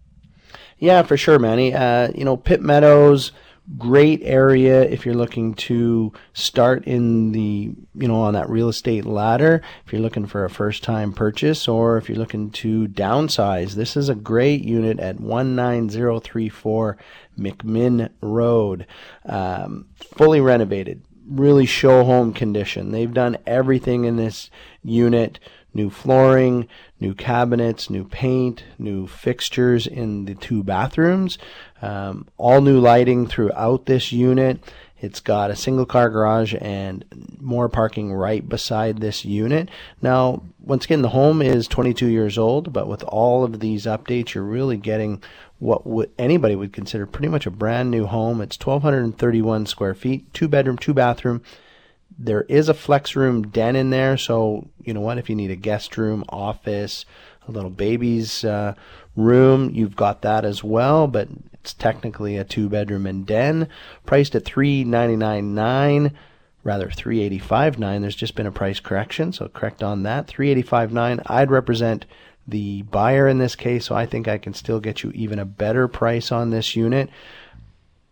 Yeah, 0.80 1.04
for 1.04 1.16
sure, 1.16 1.38
Manny. 1.38 1.75
Uh, 1.75 2.10
you 2.16 2.25
know, 2.25 2.38
Pitt 2.38 2.62
Meadows, 2.62 3.34
great 3.78 4.22
area 4.24 4.82
if 4.84 5.06
you're 5.06 5.16
looking 5.16 5.54
to 5.54 6.12
start 6.34 6.86
in 6.86 7.32
the, 7.32 7.72
you 7.94 8.08
know, 8.08 8.22
on 8.22 8.34
that 8.34 8.50
real 8.50 8.70
estate 8.70 9.06
ladder. 9.06 9.62
If 9.86 9.94
you're 9.94 10.02
looking 10.02 10.26
for 10.26 10.44
a 10.44 10.50
first 10.50 10.84
time 10.84 11.14
purchase 11.14 11.68
or 11.68 11.98
if 11.98 12.10
you're 12.10 12.18
looking 12.18 12.50
to 12.52 12.88
downsize, 12.88 13.74
this 13.74 13.96
is 13.96 14.10
a 14.10 14.16
great 14.16 14.64
unit 14.64 15.00
at 15.00 15.20
19034 15.20 16.98
McMinn 17.38 18.10
Road. 18.22 18.88
Um, 19.26 19.90
fully 20.00 20.42
renovated, 20.42 21.04
really 21.28 21.66
show 21.66 22.04
home 22.04 22.34
condition. 22.34 22.92
They've 22.92 23.14
done 23.14 23.38
everything 23.46 24.06
in 24.06 24.16
this 24.16 24.50
unit 24.84 25.40
new 25.74 25.90
flooring, 25.90 26.68
new 27.00 27.14
cabinets, 27.14 27.90
new 27.90 28.04
paint, 28.04 28.64
new 28.78 29.08
fixtures 29.08 29.86
in 29.86 30.26
the 30.26 30.36
two 30.36 30.64
bathrooms, 30.64 31.38
um, 31.82 32.28
all 32.38 32.62
new 32.62 32.80
lighting 32.80 33.28
throughout 33.28 33.86
this 33.86 34.12
unit. 34.12 34.60
It's 35.02 35.22
got 35.22 35.50
a 35.50 35.56
single 35.56 35.86
car 35.86 36.10
garage 36.10 36.54
and 36.60 37.06
more 37.39 37.70
parking 37.70 38.12
right 38.13 38.48
beside 38.48 39.00
this 39.00 39.24
unit. 39.24 39.70
Now, 40.02 40.44
once 40.60 40.86
again, 40.86 41.02
the 41.02 41.10
home 41.10 41.42
is 41.42 41.68
22 41.68 42.08
years 42.08 42.38
old, 42.38 42.74
but 42.74 42.88
with 42.88 43.04
all 43.04 43.46
of 43.46 43.62
these 43.62 43.86
updates, 43.86 44.34
you're 44.34 44.44
really 44.44 44.76
getting 44.76 45.24
what 45.60 45.88
would, 45.88 46.12
anybody 46.18 46.56
would 46.56 46.74
consider 46.74 47.06
pretty 47.06 47.30
much 47.30 47.46
a 47.46 47.52
brand 47.52 47.92
new 47.92 48.08
home. 48.08 48.42
It's 48.42 48.58
1,231 48.60 49.65
square 49.68 49.94
feet, 49.94 50.34
two 50.34 50.50
bedroom, 50.50 50.78
two 50.78 50.94
bathroom. 50.94 51.42
There 52.18 52.44
is 52.44 52.68
a 52.68 52.74
flex 52.74 53.15
room 53.15 53.48
den 53.48 53.78
in 53.78 53.92
there, 53.92 54.18
so 54.18 54.68
you 54.84 54.94
know 54.94 55.02
what? 55.02 55.18
If 55.18 55.30
you 55.30 55.36
need 55.36 55.52
a 55.52 55.56
guest 55.56 55.98
room, 55.98 56.26
office, 56.28 57.06
a 57.48 57.52
little 57.52 57.70
baby's 57.70 58.44
uh, 58.44 58.74
room, 59.15 59.70
you've 59.74 59.96
got 59.96 60.22
that 60.24 60.44
as 60.44 60.62
well. 60.62 61.08
But 61.08 61.30
it's 61.62 61.74
technically 61.74 62.38
a 62.38 62.43
two 62.43 62.69
bedroom 62.69 63.06
and 63.06 63.26
den, 63.26 63.67
priced 64.06 64.36
at 64.36 64.45
three 64.45 64.84
ninety 64.84 65.15
nine 65.15 65.54
nine, 65.54 66.17
rather 66.63 66.89
three 66.89 67.22
eighty 67.22 67.39
five 67.39 67.78
nine. 67.80 68.02
There's 68.02 68.15
just 68.15 68.36
been 68.36 68.48
a 68.48 68.52
price 68.52 68.80
correction, 68.80 69.34
so 69.34 69.48
correct 69.48 69.84
on 69.84 70.04
that. 70.04 70.28
Three 70.28 70.50
eighty 70.50 70.62
five 70.62 70.91
nine. 70.91 71.22
I'd 71.26 71.52
represent 71.52 72.06
the 72.48 72.82
buyer 72.84 73.28
in 73.28 73.38
this 73.38 73.56
case, 73.56 73.86
so 73.86 73.95
I 73.95 74.06
think 74.06 74.28
I 74.28 74.38
can 74.38 74.54
still 74.54 74.80
get 74.80 75.04
you 75.04 75.12
even 75.12 75.39
a 75.39 75.45
better 75.45 75.88
price 75.88 76.32
on 76.32 76.50
this 76.50 76.76
unit. 76.76 77.10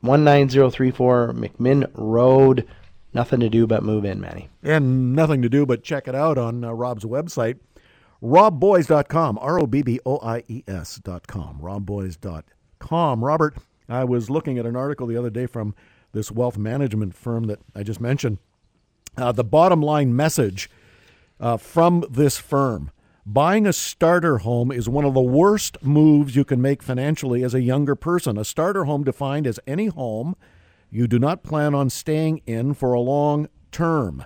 19034 0.04 1.34
McMinn 1.34 1.90
Road. 1.94 2.68
Nothing 3.14 3.40
to 3.40 3.50
do 3.50 3.66
but 3.66 3.84
move 3.84 4.06
in, 4.06 4.22
Manny. 4.22 4.50
And 4.62 5.16
nothing 5.16 5.42
to 5.42 5.50
do 5.50 5.66
but 5.66 5.84
check 5.84 6.08
it 6.08 6.14
out 6.14 6.38
on 6.38 6.64
uh, 6.64 6.72
Rob's 6.72 7.04
website, 7.04 7.58
robboies.com, 8.22 9.40
R 9.40 9.60
O 9.60 9.66
B 9.66 9.82
B 9.82 10.00
O 10.06 10.20
I 10.20 10.44
E 10.48 10.64
S.com, 10.68 11.60
robboies.com. 12.80 13.24
Robert, 13.24 13.56
I 13.90 14.04
was 14.04 14.30
looking 14.30 14.58
at 14.58 14.66
an 14.66 14.76
article 14.76 15.08
the 15.08 15.18
other 15.18 15.30
day 15.30 15.46
from 15.46 15.76
this 16.14 16.32
wealth 16.32 16.58
management 16.58 17.16
firm 17.16 17.46
that 17.46 17.60
I 17.76 17.84
just 17.84 18.02
mentioned. 18.02 18.40
Uh, 19.16 19.32
the 19.32 19.44
bottom 19.44 19.82
line 19.82 20.16
message 20.16 20.70
uh, 21.40 21.58
from 21.58 22.06
this 22.10 22.38
firm 22.38 22.92
buying 23.26 23.68
a 23.68 23.74
starter 23.74 24.40
home 24.40 24.72
is 24.72 24.88
one 24.88 25.04
of 25.04 25.14
the 25.14 25.22
worst 25.22 25.78
moves 25.84 26.36
you 26.36 26.46
can 26.46 26.62
make 26.62 26.82
financially 26.82 27.44
as 27.44 27.54
a 27.54 27.62
younger 27.62 27.96
person. 27.96 28.38
A 28.38 28.46
starter 28.46 28.86
home 28.86 29.04
defined 29.04 29.46
as 29.46 29.60
any 29.68 29.88
home 29.88 30.36
you 30.90 31.08
do 31.08 31.20
not 31.20 31.44
plan 31.44 31.76
on 31.76 31.90
staying 31.90 32.42
in 32.46 32.74
for 32.74 32.94
a 32.94 33.02
long 33.02 33.50
term. 33.72 34.24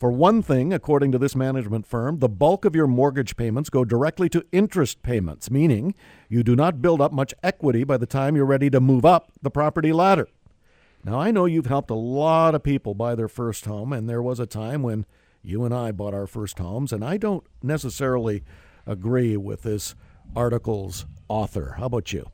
For 0.00 0.10
one 0.10 0.40
thing, 0.40 0.72
according 0.72 1.12
to 1.12 1.18
this 1.18 1.36
management 1.36 1.86
firm, 1.86 2.20
the 2.20 2.28
bulk 2.28 2.64
of 2.64 2.74
your 2.74 2.86
mortgage 2.86 3.36
payments 3.36 3.68
go 3.68 3.84
directly 3.84 4.30
to 4.30 4.46
interest 4.50 5.02
payments, 5.02 5.50
meaning 5.50 5.94
you 6.26 6.42
do 6.42 6.56
not 6.56 6.80
build 6.80 7.02
up 7.02 7.12
much 7.12 7.34
equity 7.42 7.84
by 7.84 7.98
the 7.98 8.06
time 8.06 8.34
you're 8.34 8.46
ready 8.46 8.70
to 8.70 8.80
move 8.80 9.04
up 9.04 9.30
the 9.42 9.50
property 9.50 9.92
ladder. 9.92 10.26
Now, 11.04 11.20
I 11.20 11.30
know 11.30 11.44
you've 11.44 11.66
helped 11.66 11.90
a 11.90 11.94
lot 11.94 12.54
of 12.54 12.62
people 12.62 12.94
buy 12.94 13.14
their 13.14 13.28
first 13.28 13.66
home, 13.66 13.92
and 13.92 14.08
there 14.08 14.22
was 14.22 14.40
a 14.40 14.46
time 14.46 14.82
when 14.82 15.04
you 15.42 15.66
and 15.66 15.74
I 15.74 15.92
bought 15.92 16.14
our 16.14 16.26
first 16.26 16.58
homes, 16.58 16.94
and 16.94 17.04
I 17.04 17.18
don't 17.18 17.44
necessarily 17.62 18.42
agree 18.86 19.36
with 19.36 19.64
this 19.64 19.94
article's 20.34 21.04
author. 21.28 21.74
How 21.76 21.84
about 21.84 22.10
you? 22.10 22.24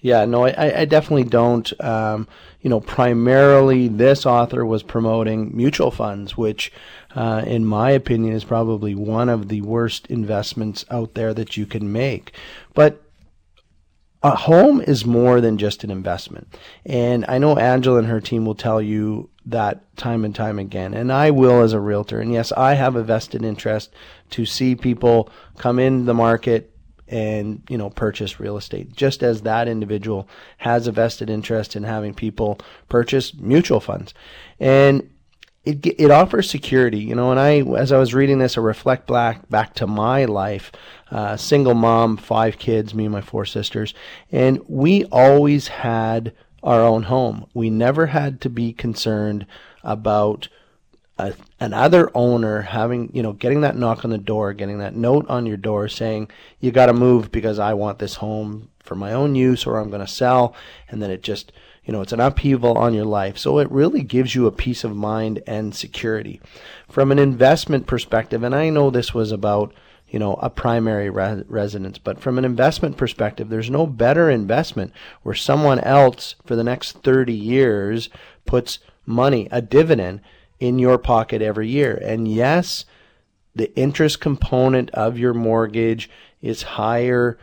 Yeah, 0.00 0.24
no, 0.24 0.46
I, 0.46 0.80
I 0.80 0.84
definitely 0.86 1.24
don't. 1.24 1.72
Um, 1.82 2.26
you 2.60 2.70
know, 2.70 2.80
primarily 2.80 3.88
this 3.88 4.26
author 4.26 4.64
was 4.64 4.82
promoting 4.82 5.56
mutual 5.56 5.90
funds, 5.90 6.36
which, 6.36 6.72
uh, 7.14 7.42
in 7.46 7.64
my 7.64 7.90
opinion, 7.90 8.34
is 8.34 8.44
probably 8.44 8.94
one 8.94 9.28
of 9.28 9.48
the 9.48 9.60
worst 9.62 10.06
investments 10.08 10.84
out 10.90 11.14
there 11.14 11.32
that 11.34 11.56
you 11.56 11.66
can 11.66 11.92
make. 11.92 12.34
But 12.74 13.02
a 14.22 14.36
home 14.36 14.82
is 14.82 15.06
more 15.06 15.40
than 15.40 15.56
just 15.56 15.82
an 15.84 15.90
investment. 15.90 16.54
And 16.84 17.24
I 17.26 17.38
know 17.38 17.56
Angela 17.56 17.98
and 17.98 18.08
her 18.08 18.20
team 18.20 18.44
will 18.44 18.54
tell 18.54 18.82
you 18.82 19.30
that 19.46 19.96
time 19.96 20.24
and 20.24 20.34
time 20.34 20.58
again. 20.58 20.92
And 20.92 21.10
I 21.10 21.30
will 21.30 21.62
as 21.62 21.72
a 21.72 21.80
realtor. 21.80 22.20
And 22.20 22.30
yes, 22.30 22.52
I 22.52 22.74
have 22.74 22.96
a 22.96 23.02
vested 23.02 23.42
interest 23.42 23.90
to 24.30 24.44
see 24.44 24.74
people 24.74 25.30
come 25.56 25.78
in 25.78 26.04
the 26.04 26.12
market 26.12 26.70
and 27.10 27.62
you 27.68 27.76
know 27.76 27.90
purchase 27.90 28.40
real 28.40 28.56
estate. 28.56 28.94
Just 28.96 29.22
as 29.22 29.42
that 29.42 29.68
individual 29.68 30.28
has 30.58 30.86
a 30.86 30.92
vested 30.92 31.28
interest 31.28 31.76
in 31.76 31.82
having 31.82 32.14
people 32.14 32.58
purchase 32.88 33.34
mutual 33.34 33.80
funds. 33.80 34.14
And 34.58 35.10
it 35.64 35.84
it 35.84 36.10
offers 36.10 36.48
security 36.48 37.00
you 37.00 37.14
know 37.14 37.30
and 37.30 37.38
I 37.38 37.60
as 37.76 37.92
I 37.92 37.98
was 37.98 38.14
reading 38.14 38.38
this 38.38 38.56
I 38.56 38.62
reflect 38.62 39.06
back 39.06 39.46
back 39.50 39.74
to 39.74 39.86
my 39.86 40.24
life 40.24 40.72
uh, 41.10 41.36
single 41.36 41.74
mom 41.74 42.16
five 42.16 42.58
kids 42.58 42.94
me 42.94 43.04
and 43.04 43.12
my 43.12 43.20
four 43.20 43.44
sisters 43.44 43.92
and 44.32 44.58
we 44.66 45.04
always 45.04 45.68
had 45.68 46.32
our 46.62 46.80
own 46.80 47.04
home. 47.04 47.46
We 47.54 47.70
never 47.70 48.06
had 48.06 48.40
to 48.42 48.50
be 48.50 48.72
concerned 48.72 49.46
about 49.82 50.48
a, 51.20 51.34
another 51.60 52.10
owner 52.14 52.62
having, 52.62 53.10
you 53.12 53.22
know, 53.22 53.32
getting 53.32 53.60
that 53.60 53.76
knock 53.76 54.04
on 54.04 54.10
the 54.10 54.18
door, 54.18 54.52
getting 54.52 54.78
that 54.78 54.96
note 54.96 55.28
on 55.28 55.46
your 55.46 55.56
door 55.56 55.88
saying, 55.88 56.30
you 56.60 56.70
got 56.70 56.86
to 56.86 56.92
move 56.92 57.30
because 57.30 57.58
I 57.58 57.74
want 57.74 57.98
this 57.98 58.14
home 58.16 58.70
for 58.80 58.94
my 58.94 59.12
own 59.12 59.34
use 59.34 59.66
or 59.66 59.78
I'm 59.78 59.90
going 59.90 60.00
to 60.00 60.08
sell. 60.08 60.54
And 60.88 61.02
then 61.02 61.10
it 61.10 61.22
just, 61.22 61.52
you 61.84 61.92
know, 61.92 62.00
it's 62.00 62.12
an 62.12 62.20
upheaval 62.20 62.78
on 62.78 62.94
your 62.94 63.04
life. 63.04 63.36
So 63.38 63.58
it 63.58 63.70
really 63.70 64.02
gives 64.02 64.34
you 64.34 64.46
a 64.46 64.52
peace 64.52 64.82
of 64.82 64.96
mind 64.96 65.42
and 65.46 65.74
security. 65.74 66.40
From 66.88 67.12
an 67.12 67.18
investment 67.18 67.86
perspective, 67.86 68.42
and 68.42 68.54
I 68.54 68.70
know 68.70 68.90
this 68.90 69.12
was 69.14 69.30
about, 69.30 69.74
you 70.08 70.18
know, 70.18 70.34
a 70.34 70.50
primary 70.50 71.10
re- 71.10 71.44
residence. 71.46 71.98
But 71.98 72.20
from 72.20 72.38
an 72.38 72.44
investment 72.44 72.96
perspective, 72.96 73.48
there's 73.48 73.70
no 73.70 73.86
better 73.86 74.30
investment 74.30 74.92
where 75.22 75.34
someone 75.34 75.80
else 75.80 76.34
for 76.44 76.56
the 76.56 76.64
next 76.64 77.02
30 77.02 77.32
years 77.32 78.08
puts 78.46 78.78
money, 79.06 79.48
a 79.50 79.60
dividend 79.60 80.20
in 80.60 80.78
your 80.78 80.98
pocket 80.98 81.42
every 81.42 81.68
year. 81.68 81.98
And 82.02 82.28
yes, 82.28 82.84
the 83.54 83.74
interest 83.76 84.20
component 84.20 84.90
of 84.90 85.18
your 85.18 85.34
mortgage 85.34 86.08
is 86.40 86.62
higher 86.62 87.38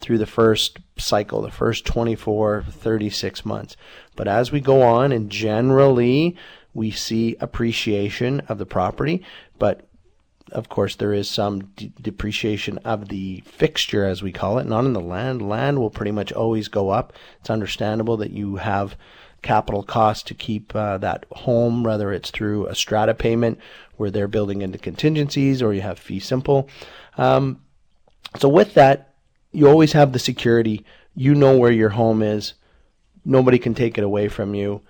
through 0.00 0.18
the 0.18 0.26
first 0.26 0.78
cycle, 0.98 1.42
the 1.42 1.50
first 1.50 1.86
24, 1.86 2.64
36 2.68 3.44
months. 3.44 3.76
But 4.16 4.28
as 4.28 4.50
we 4.50 4.60
go 4.60 4.82
on, 4.82 5.12
and 5.12 5.30
generally 5.30 6.36
we 6.72 6.90
see 6.90 7.36
appreciation 7.40 8.40
of 8.40 8.58
the 8.58 8.66
property, 8.66 9.24
but 9.58 9.86
of 10.52 10.68
course, 10.68 10.94
there 10.94 11.12
is 11.12 11.28
some 11.28 11.64
de- 11.76 11.92
depreciation 12.00 12.78
of 12.78 13.08
the 13.08 13.42
fixture, 13.46 14.04
as 14.04 14.22
we 14.22 14.30
call 14.30 14.58
it, 14.58 14.66
not 14.66 14.84
in 14.84 14.92
the 14.92 15.00
land. 15.00 15.48
Land 15.48 15.78
will 15.78 15.90
pretty 15.90 16.12
much 16.12 16.32
always 16.32 16.68
go 16.68 16.90
up. 16.90 17.12
It's 17.40 17.50
understandable 17.50 18.16
that 18.18 18.30
you 18.30 18.56
have 18.56 18.96
capital 19.44 19.84
cost 19.84 20.26
to 20.26 20.34
keep 20.34 20.74
uh, 20.74 20.98
that 20.98 21.26
home, 21.30 21.84
whether 21.84 22.12
it's 22.12 22.30
through 22.30 22.66
a 22.66 22.74
strata 22.74 23.14
payment 23.14 23.60
where 23.96 24.10
they're 24.10 24.26
building 24.26 24.62
into 24.62 24.78
contingencies 24.78 25.62
or 25.62 25.72
you 25.72 25.82
have 25.82 26.00
fee 26.00 26.18
simple. 26.18 26.68
Um, 27.16 27.60
so, 28.38 28.48
with 28.48 28.74
that, 28.74 29.14
you 29.52 29.68
always 29.68 29.92
have 29.92 30.12
the 30.12 30.18
security. 30.18 30.84
You 31.14 31.36
know 31.36 31.56
where 31.56 31.70
your 31.70 31.90
home 31.90 32.22
is, 32.22 32.54
nobody 33.24 33.60
can 33.60 33.74
take 33.74 33.96
it 33.96 34.02
away 34.02 34.26
from 34.28 34.56
you 34.56 34.80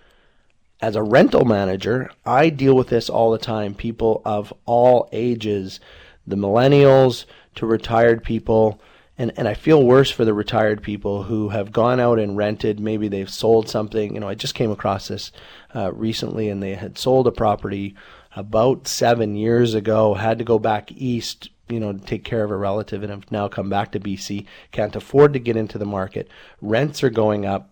as 0.84 0.96
a 0.96 1.02
rental 1.02 1.46
manager, 1.46 2.10
I 2.26 2.50
deal 2.50 2.74
with 2.74 2.88
this 2.88 3.08
all 3.08 3.30
the 3.30 3.38
time. 3.38 3.74
People 3.74 4.20
of 4.24 4.52
all 4.66 5.08
ages, 5.12 5.80
the 6.26 6.36
millennials 6.36 7.24
to 7.54 7.64
retired 7.64 8.22
people. 8.22 8.80
And, 9.16 9.32
and 9.36 9.46
I 9.46 9.54
feel 9.54 9.82
worse 9.82 10.10
for 10.10 10.24
the 10.24 10.34
retired 10.34 10.82
people 10.82 11.24
who 11.24 11.50
have 11.50 11.70
gone 11.70 12.00
out 12.00 12.18
and 12.18 12.36
rented. 12.36 12.80
Maybe 12.80 13.06
they've 13.06 13.30
sold 13.30 13.68
something. 13.68 14.14
You 14.14 14.20
know, 14.20 14.28
I 14.28 14.34
just 14.34 14.54
came 14.54 14.72
across 14.72 15.08
this 15.08 15.30
uh, 15.74 15.92
recently 15.92 16.48
and 16.48 16.62
they 16.62 16.74
had 16.74 16.98
sold 16.98 17.26
a 17.28 17.32
property 17.32 17.94
about 18.34 18.88
seven 18.88 19.36
years 19.36 19.74
ago, 19.74 20.14
had 20.14 20.38
to 20.38 20.44
go 20.44 20.58
back 20.58 20.90
east, 20.90 21.50
you 21.68 21.78
know, 21.78 21.92
to 21.92 22.00
take 22.00 22.24
care 22.24 22.42
of 22.42 22.50
a 22.50 22.56
relative 22.56 23.04
and 23.04 23.10
have 23.10 23.30
now 23.30 23.46
come 23.46 23.70
back 23.70 23.92
to 23.92 24.00
BC, 24.00 24.46
can't 24.72 24.96
afford 24.96 25.32
to 25.32 25.38
get 25.38 25.56
into 25.56 25.78
the 25.78 25.86
market. 25.86 26.28
Rents 26.60 27.04
are 27.04 27.10
going 27.10 27.46
up 27.46 27.70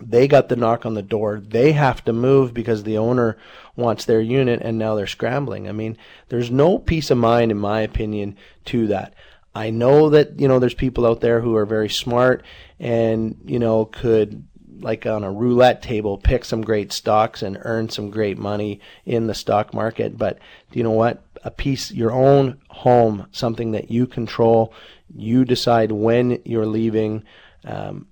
they 0.00 0.26
got 0.26 0.48
the 0.48 0.56
knock 0.56 0.84
on 0.84 0.94
the 0.94 1.02
door. 1.02 1.40
They 1.46 1.72
have 1.72 2.04
to 2.04 2.12
move 2.12 2.52
because 2.52 2.82
the 2.82 2.98
owner 2.98 3.36
wants 3.76 4.04
their 4.04 4.20
unit 4.20 4.60
and 4.62 4.78
now 4.78 4.94
they're 4.94 5.06
scrambling. 5.06 5.68
I 5.68 5.72
mean, 5.72 5.96
there's 6.28 6.50
no 6.50 6.78
peace 6.78 7.10
of 7.10 7.18
mind, 7.18 7.50
in 7.50 7.58
my 7.58 7.80
opinion, 7.80 8.36
to 8.66 8.86
that. 8.88 9.14
I 9.54 9.70
know 9.70 10.10
that, 10.10 10.40
you 10.40 10.48
know, 10.48 10.58
there's 10.58 10.74
people 10.74 11.06
out 11.06 11.20
there 11.20 11.40
who 11.40 11.54
are 11.54 11.66
very 11.66 11.88
smart 11.88 12.44
and, 12.80 13.40
you 13.44 13.58
know, 13.58 13.84
could, 13.84 14.44
like 14.80 15.06
on 15.06 15.22
a 15.22 15.30
roulette 15.30 15.80
table, 15.80 16.18
pick 16.18 16.44
some 16.44 16.62
great 16.62 16.92
stocks 16.92 17.42
and 17.42 17.58
earn 17.60 17.88
some 17.88 18.10
great 18.10 18.36
money 18.36 18.80
in 19.06 19.26
the 19.28 19.34
stock 19.34 19.72
market. 19.72 20.18
But 20.18 20.38
do 20.72 20.78
you 20.78 20.82
know 20.82 20.90
what? 20.90 21.22
A 21.44 21.50
piece, 21.50 21.92
your 21.92 22.10
own 22.10 22.60
home, 22.68 23.26
something 23.30 23.72
that 23.72 23.90
you 23.90 24.06
control, 24.06 24.74
you 25.14 25.44
decide 25.44 25.92
when 25.92 26.42
you're 26.44 26.66
leaving. 26.66 27.22
Um, 27.64 28.08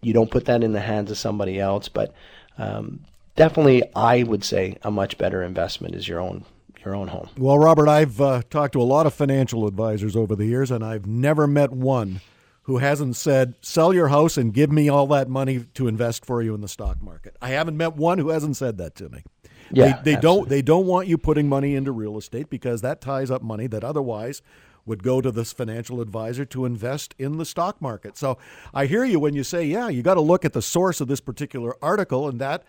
you 0.00 0.12
don't 0.12 0.30
put 0.30 0.44
that 0.44 0.62
in 0.62 0.72
the 0.72 0.80
hands 0.80 1.10
of 1.10 1.18
somebody 1.18 1.58
else. 1.58 1.88
But 1.88 2.14
um, 2.56 3.00
definitely, 3.36 3.82
I 3.96 4.22
would 4.22 4.44
say 4.44 4.78
a 4.82 4.90
much 4.90 5.18
better 5.18 5.42
investment 5.42 5.94
is 5.94 6.06
your 6.06 6.20
own 6.20 6.44
your 6.84 6.94
own 6.94 7.08
home. 7.08 7.28
Well, 7.38 7.58
Robert, 7.58 7.88
I've 7.88 8.20
uh, 8.20 8.42
talked 8.50 8.72
to 8.74 8.82
a 8.82 8.84
lot 8.84 9.06
of 9.06 9.14
financial 9.14 9.66
advisors 9.66 10.16
over 10.16 10.36
the 10.36 10.46
years, 10.46 10.70
and 10.70 10.84
I've 10.84 11.06
never 11.06 11.46
met 11.46 11.72
one 11.72 12.20
who 12.62 12.78
hasn't 12.78 13.16
said, 13.16 13.54
"Sell 13.60 13.92
your 13.92 14.08
house 14.08 14.36
and 14.36 14.52
give 14.52 14.70
me 14.70 14.88
all 14.88 15.06
that 15.08 15.28
money 15.28 15.66
to 15.74 15.88
invest 15.88 16.24
for 16.24 16.42
you 16.42 16.54
in 16.54 16.60
the 16.60 16.68
stock 16.68 17.02
market." 17.02 17.36
I 17.40 17.50
haven't 17.50 17.76
met 17.76 17.96
one 17.96 18.18
who 18.18 18.30
hasn't 18.30 18.56
said 18.56 18.78
that 18.78 18.94
to 18.96 19.08
me. 19.08 19.22
Yeah, 19.70 20.00
they, 20.02 20.14
they 20.14 20.20
don't. 20.20 20.48
They 20.48 20.62
don't 20.62 20.86
want 20.86 21.08
you 21.08 21.18
putting 21.18 21.48
money 21.48 21.74
into 21.74 21.92
real 21.92 22.16
estate 22.18 22.50
because 22.50 22.80
that 22.82 23.00
ties 23.00 23.30
up 23.30 23.42
money 23.42 23.66
that 23.66 23.84
otherwise 23.84 24.42
would 24.86 25.02
go 25.02 25.20
to 25.20 25.30
this 25.30 25.52
financial 25.52 26.00
advisor 26.00 26.44
to 26.44 26.64
invest 26.64 27.14
in 27.18 27.38
the 27.38 27.44
stock 27.44 27.80
market. 27.80 28.16
So 28.18 28.38
I 28.74 28.86
hear 28.86 29.04
you 29.04 29.18
when 29.18 29.34
you 29.34 29.42
say, 29.42 29.64
yeah, 29.64 29.88
you 29.88 30.02
got 30.02 30.14
to 30.14 30.20
look 30.20 30.44
at 30.44 30.52
the 30.52 30.60
source 30.60 31.00
of 31.00 31.08
this 31.08 31.20
particular 31.20 31.74
article, 31.82 32.28
and 32.28 32.38
that 32.40 32.64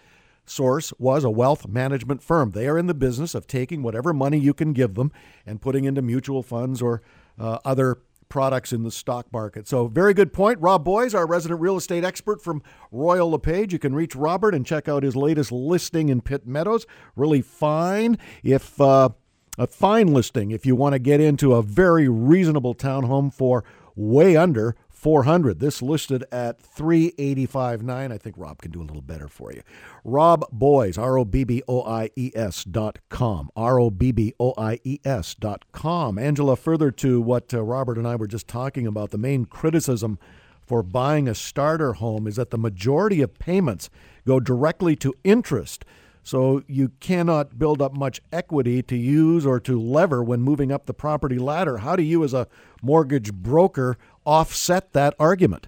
source 0.49 0.93
was 0.97 1.23
a 1.23 1.29
wealth 1.29 1.67
management 1.67 2.21
firm. 2.21 2.51
They 2.51 2.67
are 2.67 2.77
in 2.77 2.87
the 2.87 2.93
business 2.93 3.35
of 3.35 3.47
taking 3.47 3.83
whatever 3.83 4.13
money 4.13 4.37
you 4.37 4.53
can 4.53 4.73
give 4.73 4.95
them 4.95 5.11
and 5.45 5.61
putting 5.61 5.85
into 5.85 6.01
mutual 6.01 6.43
funds 6.43 6.81
or 6.81 7.01
uh, 7.39 7.59
other 7.65 7.99
products 8.29 8.73
in 8.73 8.83
the 8.83 8.91
stock 8.91 9.31
market. 9.31 9.67
So, 9.67 9.87
very 9.87 10.13
good 10.13 10.33
point. 10.33 10.59
Rob 10.59 10.83
Boies, 10.83 11.13
our 11.13 11.27
resident 11.27 11.61
real 11.61 11.77
estate 11.77 12.03
expert 12.03 12.41
from 12.41 12.63
Royal 12.91 13.29
LePage. 13.29 13.71
You 13.71 13.79
can 13.79 13.93
reach 13.93 14.15
Robert 14.15 14.55
and 14.55 14.65
check 14.65 14.87
out 14.87 15.03
his 15.03 15.15
latest 15.15 15.51
listing 15.51 16.09
in 16.09 16.21
Pitt 16.21 16.47
Meadows. 16.47 16.85
Really 17.15 17.41
fine. 17.41 18.17
If 18.43 18.79
uh, 18.81 19.09
a 19.57 19.67
fine 19.67 20.13
listing 20.13 20.51
if 20.51 20.65
you 20.65 20.75
want 20.75 20.93
to 20.93 20.99
get 20.99 21.21
into 21.21 21.53
a 21.53 21.61
very 21.61 22.09
reasonable 22.09 22.75
townhome 22.75 23.33
for 23.33 23.63
way 23.95 24.35
under 24.35 24.75
400 25.05 25.59
this 25.59 25.83
listed 25.83 26.25
at 26.31 26.59
385.9 26.59 28.11
i 28.11 28.17
think 28.17 28.35
rob 28.39 28.59
can 28.59 28.71
do 28.71 28.81
a 28.81 28.87
little 28.89 29.03
better 29.03 29.27
for 29.27 29.53
you. 29.53 29.61
Rob 30.03 30.43
Boies 30.51 30.97
r-o-b-b-o-i-e-s 30.97 32.63
dot 32.63 32.97
com. 33.09 33.51
R-o-b-b-o-i-e-s 33.55 35.35
dot 35.35 35.65
com. 35.71 36.17
Angela 36.17 36.55
further 36.55 36.89
to 36.89 37.21
what 37.21 37.53
uh, 37.53 37.61
robert 37.61 37.99
and 37.99 38.07
i 38.07 38.15
were 38.15 38.25
just 38.25 38.47
talking 38.47 38.87
about 38.87 39.11
the 39.11 39.19
main 39.19 39.45
criticism 39.45 40.17
for 40.65 40.81
buying 40.81 41.27
a 41.27 41.35
starter 41.35 41.93
home 41.93 42.25
is 42.25 42.37
that 42.37 42.49
the 42.49 42.57
majority 42.57 43.21
of 43.21 43.37
payments 43.37 43.91
go 44.25 44.39
directly 44.39 44.95
to 44.95 45.13
interest 45.23 45.85
so 46.25 46.63
you 46.65 46.89
cannot 46.99 47.59
build 47.59 47.83
up 47.83 47.95
much 47.95 48.19
equity 48.33 48.81
to 48.81 48.97
use 48.97 49.45
or 49.45 49.59
to 49.59 49.79
lever 49.79 50.23
when 50.23 50.41
moving 50.41 50.71
up 50.71 50.87
the 50.87 50.93
property 50.93 51.37
ladder. 51.37 51.77
How 51.77 51.95
do 51.95 52.01
you, 52.01 52.23
as 52.23 52.33
a 52.33 52.47
mortgage 52.81 53.31
broker, 53.31 53.95
offset 54.25 54.91
that 54.93 55.13
argument? 55.19 55.67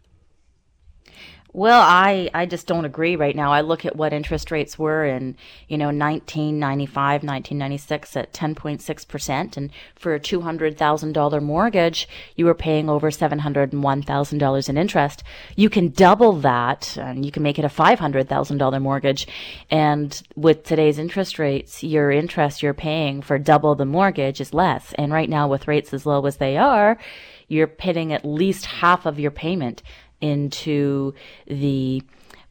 Well, 1.57 1.81
I, 1.81 2.29
I 2.35 2.45
just 2.45 2.67
don't 2.67 2.85
agree 2.85 3.15
right 3.15 3.35
now. 3.35 3.51
I 3.51 3.61
look 3.61 3.83
at 3.83 3.95
what 3.95 4.13
interest 4.13 4.51
rates 4.51 4.77
were 4.77 5.03
in, 5.03 5.35
you 5.67 5.75
know, 5.75 5.87
1995, 5.87 7.23
1996 7.23 8.15
at 8.15 8.31
10.6%. 8.31 9.57
And 9.57 9.71
for 9.95 10.13
a 10.13 10.19
$200,000 10.19 11.41
mortgage, 11.41 12.07
you 12.35 12.45
were 12.45 12.53
paying 12.53 12.91
over 12.91 13.09
$701,000 13.09 14.69
in 14.69 14.77
interest. 14.77 15.23
You 15.55 15.71
can 15.71 15.89
double 15.89 16.33
that 16.33 16.95
and 16.95 17.25
you 17.25 17.31
can 17.31 17.41
make 17.41 17.57
it 17.57 17.65
a 17.65 17.69
$500,000 17.69 18.79
mortgage. 18.79 19.27
And 19.71 20.21
with 20.35 20.63
today's 20.63 20.99
interest 20.99 21.39
rates, 21.39 21.83
your 21.83 22.11
interest 22.11 22.61
you're 22.61 22.75
paying 22.75 23.23
for 23.23 23.39
double 23.39 23.73
the 23.73 23.83
mortgage 23.83 24.39
is 24.39 24.53
less. 24.53 24.93
And 24.93 25.11
right 25.11 25.27
now 25.27 25.47
with 25.47 25.67
rates 25.67 25.91
as 25.91 26.05
low 26.05 26.23
as 26.27 26.37
they 26.37 26.55
are, 26.55 26.99
you're 27.47 27.67
paying 27.67 28.13
at 28.13 28.25
least 28.25 28.65
half 28.65 29.05
of 29.05 29.19
your 29.19 29.31
payment 29.31 29.81
into 30.21 31.13
the 31.47 32.01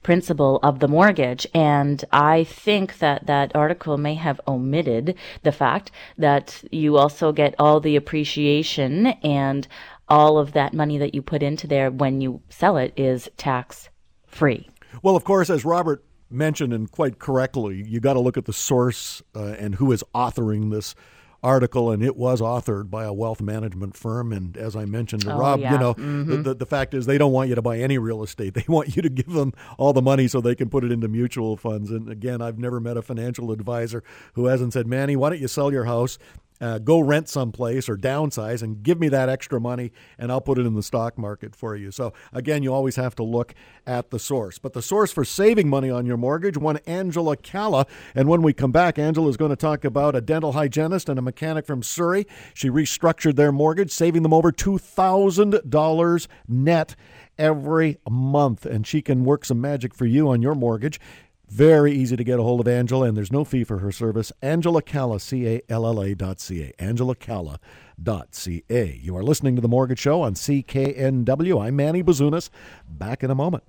principal 0.02 0.60
of 0.62 0.78
the 0.78 0.86
mortgage. 0.86 1.48
And 1.52 2.04
I 2.12 2.44
think 2.44 2.98
that 2.98 3.26
that 3.26 3.54
article 3.56 3.98
may 3.98 4.14
have 4.14 4.40
omitted 4.46 5.16
the 5.42 5.50
fact 5.50 5.90
that 6.16 6.62
you 6.70 6.96
also 6.96 7.32
get 7.32 7.56
all 7.58 7.80
the 7.80 7.96
appreciation 7.96 9.06
and 9.06 9.66
all 10.08 10.38
of 10.38 10.52
that 10.52 10.72
money 10.72 10.96
that 10.98 11.14
you 11.14 11.22
put 11.22 11.42
into 11.42 11.66
there 11.66 11.90
when 11.90 12.20
you 12.20 12.40
sell 12.48 12.76
it 12.76 12.92
is 12.96 13.28
tax 13.36 13.88
free. 14.28 14.68
Well, 15.02 15.16
of 15.16 15.24
course, 15.24 15.50
as 15.50 15.64
Robert 15.64 16.04
mentioned 16.30 16.72
and 16.72 16.88
quite 16.88 17.18
correctly, 17.18 17.82
you 17.84 17.98
got 17.98 18.14
to 18.14 18.20
look 18.20 18.36
at 18.36 18.44
the 18.44 18.52
source 18.52 19.22
uh, 19.34 19.56
and 19.58 19.74
who 19.74 19.90
is 19.90 20.04
authoring 20.14 20.70
this 20.70 20.94
article, 21.42 21.90
and 21.90 22.02
it 22.02 22.16
was 22.16 22.40
authored 22.40 22.90
by 22.90 23.04
a 23.04 23.12
wealth 23.12 23.40
management 23.40 23.96
firm. 23.96 24.32
And 24.32 24.56
as 24.56 24.74
I 24.76 24.84
mentioned 24.84 25.22
to 25.22 25.32
Oh, 25.34 25.38
Rob, 25.38 25.60
yeah. 25.60 25.72
you 25.72 25.78
know, 25.78 25.94
Mhm. 25.94 26.26
the, 26.28 26.36
the, 26.38 26.54
the 26.54 26.66
fact 26.66 26.94
is 26.94 27.06
they 27.06 27.18
don't 27.18 27.32
want 27.32 27.48
you 27.48 27.54
to 27.54 27.62
buy 27.62 27.78
any 27.78 27.98
real 27.98 28.22
estate. 28.22 28.54
They 28.54 28.64
want 28.68 28.96
you 28.96 29.02
to 29.02 29.08
give 29.10 29.30
them 29.32 29.52
all 29.78 29.92
the 29.92 30.02
money 30.02 30.28
so 30.28 30.40
they 30.40 30.54
can 30.54 30.68
put 30.68 30.82
it 30.84 30.90
into 30.92 31.08
mutual 31.08 31.56
funds. 31.56 31.90
And 31.90 32.08
again, 32.08 32.40
I've 32.42 32.58
never 32.58 32.80
met 32.80 32.96
a 32.96 33.02
financial 33.02 33.52
advisor 33.52 34.02
who 34.34 34.46
hasn't 34.46 34.72
said, 34.72 34.86
Manny, 34.86 35.14
why 35.16 35.30
don't 35.30 35.40
you 35.40 35.48
sell 35.48 35.70
your 35.72 35.84
house? 35.84 36.18
Uh, 36.60 36.78
go 36.78 37.00
rent 37.00 37.28
someplace 37.28 37.88
or 37.88 37.96
downsize 37.96 38.62
and 38.62 38.82
give 38.82 38.98
me 38.98 39.08
that 39.08 39.28
extra 39.28 39.60
money 39.60 39.92
and 40.18 40.32
I'll 40.32 40.40
put 40.40 40.58
it 40.58 40.66
in 40.66 40.74
the 40.74 40.82
stock 40.82 41.18
market 41.18 41.54
for 41.54 41.76
you. 41.76 41.90
So, 41.90 42.12
again, 42.32 42.62
you 42.62 42.72
always 42.72 42.96
have 42.96 43.14
to 43.16 43.22
look 43.22 43.54
at 43.86 44.10
the 44.10 44.18
source. 44.18 44.58
But 44.58 44.72
the 44.72 44.82
source 44.82 45.12
for 45.12 45.24
saving 45.24 45.68
money 45.68 45.90
on 45.90 46.06
your 46.06 46.16
mortgage, 46.16 46.56
one 46.56 46.78
Angela 46.86 47.36
Calla. 47.36 47.86
And 48.14 48.28
when 48.28 48.42
we 48.42 48.52
come 48.52 48.72
back, 48.72 48.98
Angela 48.98 49.28
is 49.28 49.36
going 49.36 49.50
to 49.50 49.56
talk 49.56 49.84
about 49.84 50.16
a 50.16 50.20
dental 50.20 50.52
hygienist 50.52 51.08
and 51.08 51.18
a 51.18 51.22
mechanic 51.22 51.66
from 51.66 51.82
Surrey. 51.82 52.26
She 52.54 52.70
restructured 52.70 53.36
their 53.36 53.52
mortgage, 53.52 53.90
saving 53.90 54.22
them 54.22 54.32
over 54.32 54.50
$2,000 54.50 56.26
net 56.48 56.96
every 57.38 57.98
month. 58.08 58.66
And 58.66 58.86
she 58.86 59.02
can 59.02 59.24
work 59.24 59.44
some 59.44 59.60
magic 59.60 59.94
for 59.94 60.06
you 60.06 60.28
on 60.28 60.42
your 60.42 60.54
mortgage. 60.54 61.00
Very 61.48 61.92
easy 61.92 62.16
to 62.16 62.24
get 62.24 62.40
a 62.40 62.42
hold 62.42 62.60
of 62.60 62.66
Angela, 62.66 63.06
and 63.06 63.16
there's 63.16 63.30
no 63.30 63.44
fee 63.44 63.62
for 63.62 63.78
her 63.78 63.92
service. 63.92 64.32
Angela 64.42 64.82
Calla, 64.82 65.20
C 65.20 65.46
A 65.46 65.62
L 65.68 65.86
L 65.86 66.02
A 66.02 66.12
dot 66.14 66.40
C 66.40 66.62
A. 66.62 66.72
Angela 66.82 67.14
Calla 67.14 67.60
dot 68.02 68.34
C 68.34 68.64
A. 68.68 68.98
You 69.00 69.16
are 69.16 69.22
listening 69.22 69.54
to 69.54 69.62
The 69.62 69.68
Mortgage 69.68 70.00
Show 70.00 70.22
on 70.22 70.34
CKNW. 70.34 71.64
I'm 71.64 71.76
Manny 71.76 72.02
Bazunas. 72.02 72.50
Back 72.88 73.22
in 73.22 73.30
a 73.30 73.34
moment. 73.34 73.62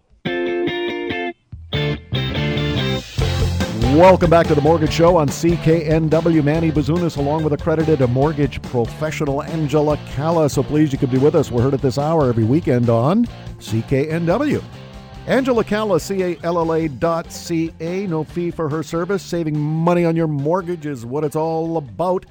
Welcome 3.95 4.29
back 4.31 4.47
to 4.47 4.55
the 4.55 4.61
Mortgage 4.61 4.91
Show 4.91 5.15
on 5.15 5.27
CKNW. 5.27 6.43
Manny 6.43 6.71
Bazunas, 6.71 7.17
along 7.17 7.43
with 7.43 7.53
accredited 7.53 7.99
mortgage 8.09 8.59
professional 8.63 9.43
Angela 9.43 9.97
Calla. 10.09 10.49
So 10.49 10.63
please, 10.63 10.91
you 10.91 10.97
could 10.97 11.11
be 11.11 11.19
with 11.19 11.35
us. 11.35 11.51
We're 11.51 11.61
heard 11.61 11.75
at 11.75 11.81
this 11.83 11.99
hour 11.99 12.27
every 12.27 12.43
weekend 12.43 12.89
on 12.89 13.25
CKNW. 13.59 14.63
Angela 15.27 15.65
Calla, 15.65 15.99
C-A-L-L-A 15.99 16.87
dot 16.87 17.33
C-A. 17.33 18.07
No 18.07 18.23
fee 18.23 18.49
for 18.49 18.69
her 18.69 18.81
service. 18.81 19.21
Saving 19.21 19.59
money 19.59 20.05
on 20.05 20.15
your 20.15 20.27
mortgage 20.27 20.85
is 20.85 21.05
what 21.05 21.25
it's 21.25 21.35
all 21.35 21.75
about. 21.75 22.25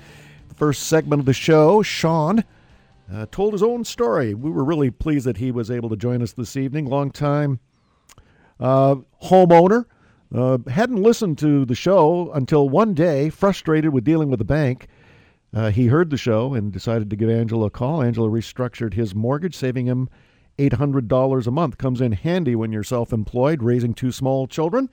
The 0.48 0.54
first 0.54 0.84
segment 0.84 1.20
of 1.20 1.26
the 1.26 1.34
show, 1.34 1.82
Sean 1.82 2.42
uh, 3.12 3.26
told 3.30 3.52
his 3.52 3.62
own 3.62 3.84
story. 3.84 4.32
We 4.32 4.50
were 4.50 4.64
really 4.64 4.90
pleased 4.90 5.26
that 5.26 5.36
he 5.36 5.50
was 5.50 5.70
able 5.70 5.90
to 5.90 5.96
join 5.96 6.22
us 6.22 6.32
this 6.32 6.56
evening. 6.56 6.86
Long 6.86 7.10
time 7.10 7.60
uh, 8.58 8.96
homeowner 9.24 9.84
uh, 10.34 10.56
hadn't 10.66 11.02
listened 11.02 11.36
to 11.38 11.66
the 11.66 11.74
show 11.74 12.32
until 12.32 12.66
one 12.66 12.94
day, 12.94 13.28
frustrated 13.28 13.92
with 13.92 14.04
dealing 14.04 14.30
with 14.30 14.38
the 14.38 14.46
bank. 14.46 14.88
Uh, 15.54 15.70
he 15.70 15.88
heard 15.88 16.08
the 16.08 16.16
show 16.16 16.54
and 16.54 16.72
decided 16.72 17.10
to 17.10 17.16
give 17.16 17.28
Angela 17.28 17.66
a 17.66 17.70
call. 17.70 18.02
Angela 18.02 18.30
restructured 18.30 18.94
his 18.94 19.14
mortgage, 19.14 19.54
saving 19.54 19.84
him 19.84 20.08
$800 20.58 21.46
a 21.46 21.50
month. 21.50 21.78
Comes 21.78 22.00
in 22.00 22.12
handy 22.12 22.56
when 22.56 22.72
you're 22.72 22.82
self 22.82 23.12
employed, 23.12 23.62
raising 23.62 23.92
two 23.94 24.12
small 24.12 24.46
children. 24.46 24.90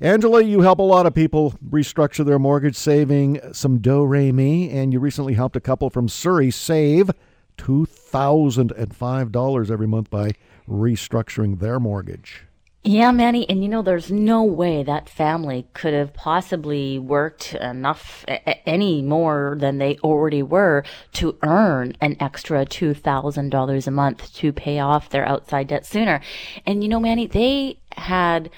Angela, 0.00 0.42
you 0.42 0.62
help 0.62 0.80
a 0.80 0.82
lot 0.82 1.06
of 1.06 1.14
people 1.14 1.54
restructure 1.68 2.24
their 2.24 2.38
mortgage, 2.38 2.76
saving 2.76 3.40
some 3.52 3.78
do 3.78 4.04
re 4.04 4.30
mi, 4.32 4.70
and 4.70 4.92
you 4.92 5.00
recently 5.00 5.34
helped 5.34 5.56
a 5.56 5.60
couple 5.60 5.90
from 5.90 6.08
Surrey 6.08 6.50
save 6.50 7.10
$2,005 7.58 9.70
every 9.70 9.86
month 9.86 10.10
by 10.10 10.32
restructuring 10.68 11.60
their 11.60 11.78
mortgage. 11.78 12.43
Yeah, 12.86 13.12
Manny, 13.12 13.48
and 13.48 13.62
you 13.62 13.70
know, 13.70 13.80
there's 13.80 14.10
no 14.10 14.42
way 14.44 14.82
that 14.82 15.08
family 15.08 15.66
could 15.72 15.94
have 15.94 16.12
possibly 16.12 16.98
worked 16.98 17.54
enough, 17.54 18.26
a- 18.28 18.68
any 18.68 19.00
more 19.00 19.56
than 19.58 19.78
they 19.78 19.96
already 20.04 20.42
were 20.42 20.84
to 21.14 21.38
earn 21.42 21.94
an 22.02 22.14
extra 22.20 22.66
$2,000 22.66 23.86
a 23.86 23.90
month 23.90 24.34
to 24.34 24.52
pay 24.52 24.80
off 24.80 25.08
their 25.08 25.26
outside 25.26 25.68
debt 25.68 25.86
sooner. 25.86 26.20
And 26.66 26.82
you 26.82 26.90
know, 26.90 27.00
Manny, 27.00 27.26
they 27.26 27.78
had 27.96 28.50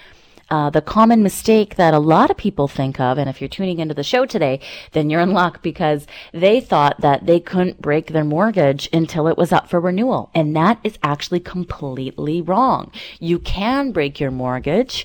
uh, 0.48 0.70
the 0.70 0.80
common 0.80 1.22
mistake 1.22 1.76
that 1.76 1.94
a 1.94 1.98
lot 1.98 2.30
of 2.30 2.36
people 2.36 2.68
think 2.68 3.00
of, 3.00 3.18
and 3.18 3.28
if 3.28 3.40
you're 3.40 3.48
tuning 3.48 3.78
into 3.80 3.94
the 3.94 4.04
show 4.04 4.24
today, 4.24 4.60
then 4.92 5.10
you're 5.10 5.20
in 5.20 5.32
luck 5.32 5.62
because 5.62 6.06
they 6.32 6.60
thought 6.60 7.00
that 7.00 7.26
they 7.26 7.40
couldn't 7.40 7.82
break 7.82 8.08
their 8.08 8.24
mortgage 8.24 8.88
until 8.92 9.26
it 9.26 9.36
was 9.36 9.52
up 9.52 9.68
for 9.68 9.80
renewal. 9.80 10.30
And 10.34 10.54
that 10.54 10.78
is 10.84 10.98
actually 11.02 11.40
completely 11.40 12.40
wrong. 12.40 12.92
You 13.18 13.38
can 13.38 13.90
break 13.92 14.20
your 14.20 14.30
mortgage 14.30 15.04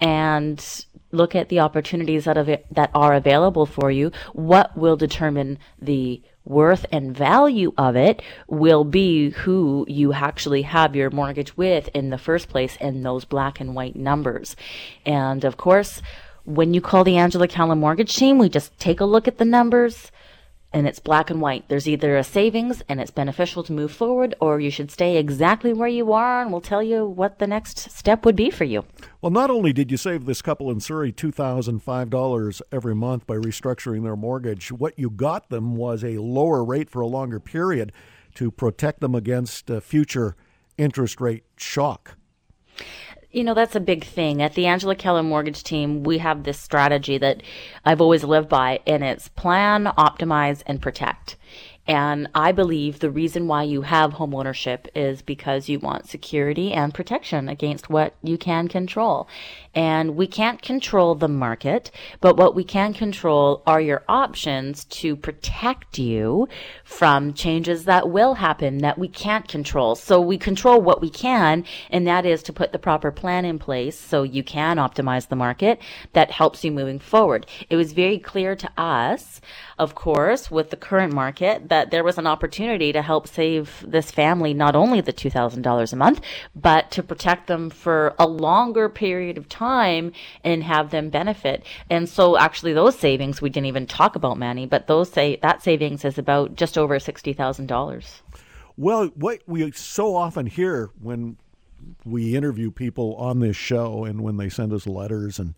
and 0.00 0.84
look 1.10 1.34
at 1.34 1.48
the 1.48 1.60
opportunities 1.60 2.24
that, 2.24 2.36
av- 2.36 2.64
that 2.70 2.90
are 2.94 3.14
available 3.14 3.66
for 3.66 3.90
you. 3.90 4.10
What 4.32 4.76
will 4.76 4.96
determine 4.96 5.58
the 5.80 6.22
worth 6.44 6.86
and 6.90 7.16
value 7.16 7.72
of 7.78 7.96
it 7.96 8.22
will 8.48 8.84
be 8.84 9.30
who 9.30 9.84
you 9.88 10.12
actually 10.12 10.62
have 10.62 10.96
your 10.96 11.10
mortgage 11.10 11.56
with 11.56 11.88
in 11.94 12.10
the 12.10 12.18
first 12.18 12.48
place 12.48 12.76
in 12.80 13.02
those 13.02 13.24
black 13.24 13.60
and 13.60 13.74
white 13.74 13.96
numbers. 13.96 14.56
And 15.06 15.44
of 15.44 15.56
course, 15.56 16.02
when 16.44 16.74
you 16.74 16.80
call 16.80 17.04
the 17.04 17.16
Angela 17.16 17.46
Calla 17.46 17.76
mortgage 17.76 18.16
team, 18.16 18.38
we 18.38 18.48
just 18.48 18.76
take 18.78 19.00
a 19.00 19.04
look 19.04 19.28
at 19.28 19.38
the 19.38 19.44
numbers 19.44 20.10
and 20.72 20.88
it's 20.88 20.98
black 20.98 21.30
and 21.30 21.40
white. 21.40 21.68
There's 21.68 21.88
either 21.88 22.16
a 22.16 22.24
savings 22.24 22.82
and 22.88 23.00
it's 23.00 23.10
beneficial 23.10 23.62
to 23.64 23.72
move 23.72 23.92
forward, 23.92 24.34
or 24.40 24.60
you 24.60 24.70
should 24.70 24.90
stay 24.90 25.16
exactly 25.16 25.72
where 25.72 25.88
you 25.88 26.12
are, 26.12 26.42
and 26.42 26.50
we'll 26.50 26.60
tell 26.60 26.82
you 26.82 27.04
what 27.04 27.38
the 27.38 27.46
next 27.46 27.90
step 27.90 28.24
would 28.24 28.36
be 28.36 28.50
for 28.50 28.64
you. 28.64 28.84
Well, 29.20 29.30
not 29.30 29.50
only 29.50 29.72
did 29.72 29.90
you 29.90 29.96
save 29.96 30.24
this 30.24 30.42
couple 30.42 30.70
in 30.70 30.80
Surrey 30.80 31.12
$2,005 31.12 32.62
every 32.72 32.94
month 32.94 33.26
by 33.26 33.36
restructuring 33.36 34.02
their 34.02 34.16
mortgage, 34.16 34.72
what 34.72 34.98
you 34.98 35.10
got 35.10 35.50
them 35.50 35.76
was 35.76 36.02
a 36.02 36.18
lower 36.18 36.64
rate 36.64 36.90
for 36.90 37.00
a 37.00 37.06
longer 37.06 37.38
period 37.38 37.92
to 38.34 38.50
protect 38.50 39.00
them 39.00 39.14
against 39.14 39.70
future 39.82 40.36
interest 40.78 41.20
rate 41.20 41.44
shock. 41.56 42.16
You 43.32 43.44
know, 43.44 43.54
that's 43.54 43.74
a 43.74 43.80
big 43.80 44.04
thing. 44.04 44.42
At 44.42 44.52
the 44.52 44.66
Angela 44.66 44.94
Calla 44.94 45.22
Mortgage 45.22 45.62
Team, 45.62 46.02
we 46.02 46.18
have 46.18 46.44
this 46.44 46.60
strategy 46.60 47.16
that 47.16 47.42
I've 47.82 48.02
always 48.02 48.24
lived 48.24 48.50
by, 48.50 48.80
and 48.86 49.02
it's 49.02 49.28
plan, 49.28 49.86
optimize, 49.96 50.62
and 50.66 50.82
protect. 50.82 51.36
And 51.86 52.28
I 52.32 52.52
believe 52.52 53.00
the 53.00 53.10
reason 53.10 53.48
why 53.48 53.64
you 53.64 53.82
have 53.82 54.12
homeownership 54.12 54.86
is 54.94 55.20
because 55.20 55.68
you 55.68 55.80
want 55.80 56.08
security 56.08 56.72
and 56.72 56.94
protection 56.94 57.48
against 57.48 57.90
what 57.90 58.14
you 58.22 58.38
can 58.38 58.68
control. 58.68 59.28
And 59.74 60.14
we 60.14 60.28
can't 60.28 60.62
control 60.62 61.16
the 61.16 61.28
market, 61.28 61.90
but 62.20 62.36
what 62.36 62.54
we 62.54 62.62
can 62.62 62.94
control 62.94 63.62
are 63.66 63.80
your 63.80 64.04
options 64.08 64.84
to 64.84 65.16
protect 65.16 65.98
you 65.98 66.48
from 66.84 67.32
changes 67.32 67.84
that 67.86 68.10
will 68.10 68.34
happen 68.34 68.78
that 68.78 68.98
we 68.98 69.08
can't 69.08 69.48
control. 69.48 69.96
So 69.96 70.20
we 70.20 70.38
control 70.38 70.80
what 70.80 71.00
we 71.00 71.10
can, 71.10 71.64
and 71.90 72.06
that 72.06 72.24
is 72.24 72.44
to 72.44 72.52
put 72.52 72.70
the 72.70 72.78
proper 72.78 73.10
plan 73.10 73.44
in 73.44 73.58
place 73.58 73.98
so 73.98 74.22
you 74.22 74.44
can 74.44 74.76
optimize 74.76 75.28
the 75.28 75.36
market 75.36 75.80
that 76.12 76.30
helps 76.30 76.62
you 76.62 76.70
moving 76.70 77.00
forward. 77.00 77.46
It 77.68 77.76
was 77.76 77.92
very 77.92 78.18
clear 78.18 78.54
to 78.54 78.70
us, 78.76 79.40
of 79.78 79.96
course, 79.96 80.50
with 80.50 80.70
the 80.70 80.76
current 80.76 81.12
market 81.12 81.68
that 81.72 81.90
there 81.90 82.04
was 82.04 82.18
an 82.18 82.26
opportunity 82.26 82.92
to 82.92 83.00
help 83.00 83.26
save 83.26 83.82
this 83.88 84.10
family 84.10 84.52
not 84.52 84.76
only 84.76 85.00
the 85.00 85.10
$2,000 85.10 85.90
a 85.90 85.96
month, 85.96 86.20
but 86.54 86.90
to 86.90 87.02
protect 87.02 87.46
them 87.46 87.70
for 87.70 88.14
a 88.18 88.26
longer 88.26 88.90
period 88.90 89.38
of 89.38 89.48
time 89.48 90.12
and 90.44 90.62
have 90.62 90.90
them 90.90 91.08
benefit. 91.08 91.64
And 91.88 92.06
so 92.06 92.36
actually 92.36 92.74
those 92.74 92.98
savings 92.98 93.40
we 93.40 93.48
didn't 93.48 93.68
even 93.68 93.86
talk 93.86 94.16
about 94.16 94.36
Manny, 94.36 94.66
but 94.66 94.86
those 94.86 95.10
say 95.10 95.38
that 95.40 95.62
savings 95.62 96.04
is 96.04 96.18
about 96.18 96.56
just 96.56 96.76
over 96.76 96.98
$60,000. 96.98 98.20
Well, 98.76 99.06
what 99.14 99.40
we 99.46 99.70
so 99.70 100.14
often 100.14 100.44
hear 100.44 100.90
when 101.00 101.38
we 102.04 102.36
interview 102.36 102.70
people 102.70 103.14
on 103.16 103.40
this 103.40 103.56
show 103.56 104.04
and 104.04 104.20
when 104.20 104.36
they 104.36 104.50
send 104.50 104.74
us 104.74 104.86
letters 104.86 105.38
and 105.38 105.54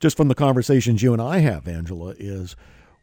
just 0.00 0.16
from 0.16 0.28
the 0.28 0.34
conversations 0.34 1.02
you 1.02 1.12
and 1.12 1.20
I 1.20 1.40
have, 1.40 1.68
Angela, 1.68 2.14
is 2.18 2.56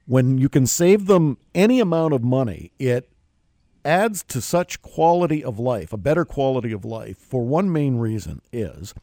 when 0.06 0.38
you 0.38 0.50
can 0.50 0.66
save 0.66 1.08
them 1.08 1.38
any 1.54 1.80
amount 1.80 2.14
of 2.14 2.24
money, 2.24 2.72
it 2.80 3.10
adds 3.84 4.24
to 4.24 4.42
such 4.42 4.82
quality 4.82 5.44
of 5.44 5.60
life, 5.60 5.94
a 5.94 5.98
better 5.98 6.26
quality 6.26 6.72
of 6.72 6.86
life, 6.86 7.18
for 7.18 7.44
one 7.44 7.72
main 7.72 7.96
reason 7.96 8.42
is, 8.52 8.94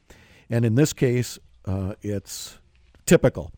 and 0.50 0.64
in 0.64 0.74
this 0.74 0.92
case, 0.92 1.38
uh, 1.64 1.94
it's 2.02 2.58
typical. 3.06 3.52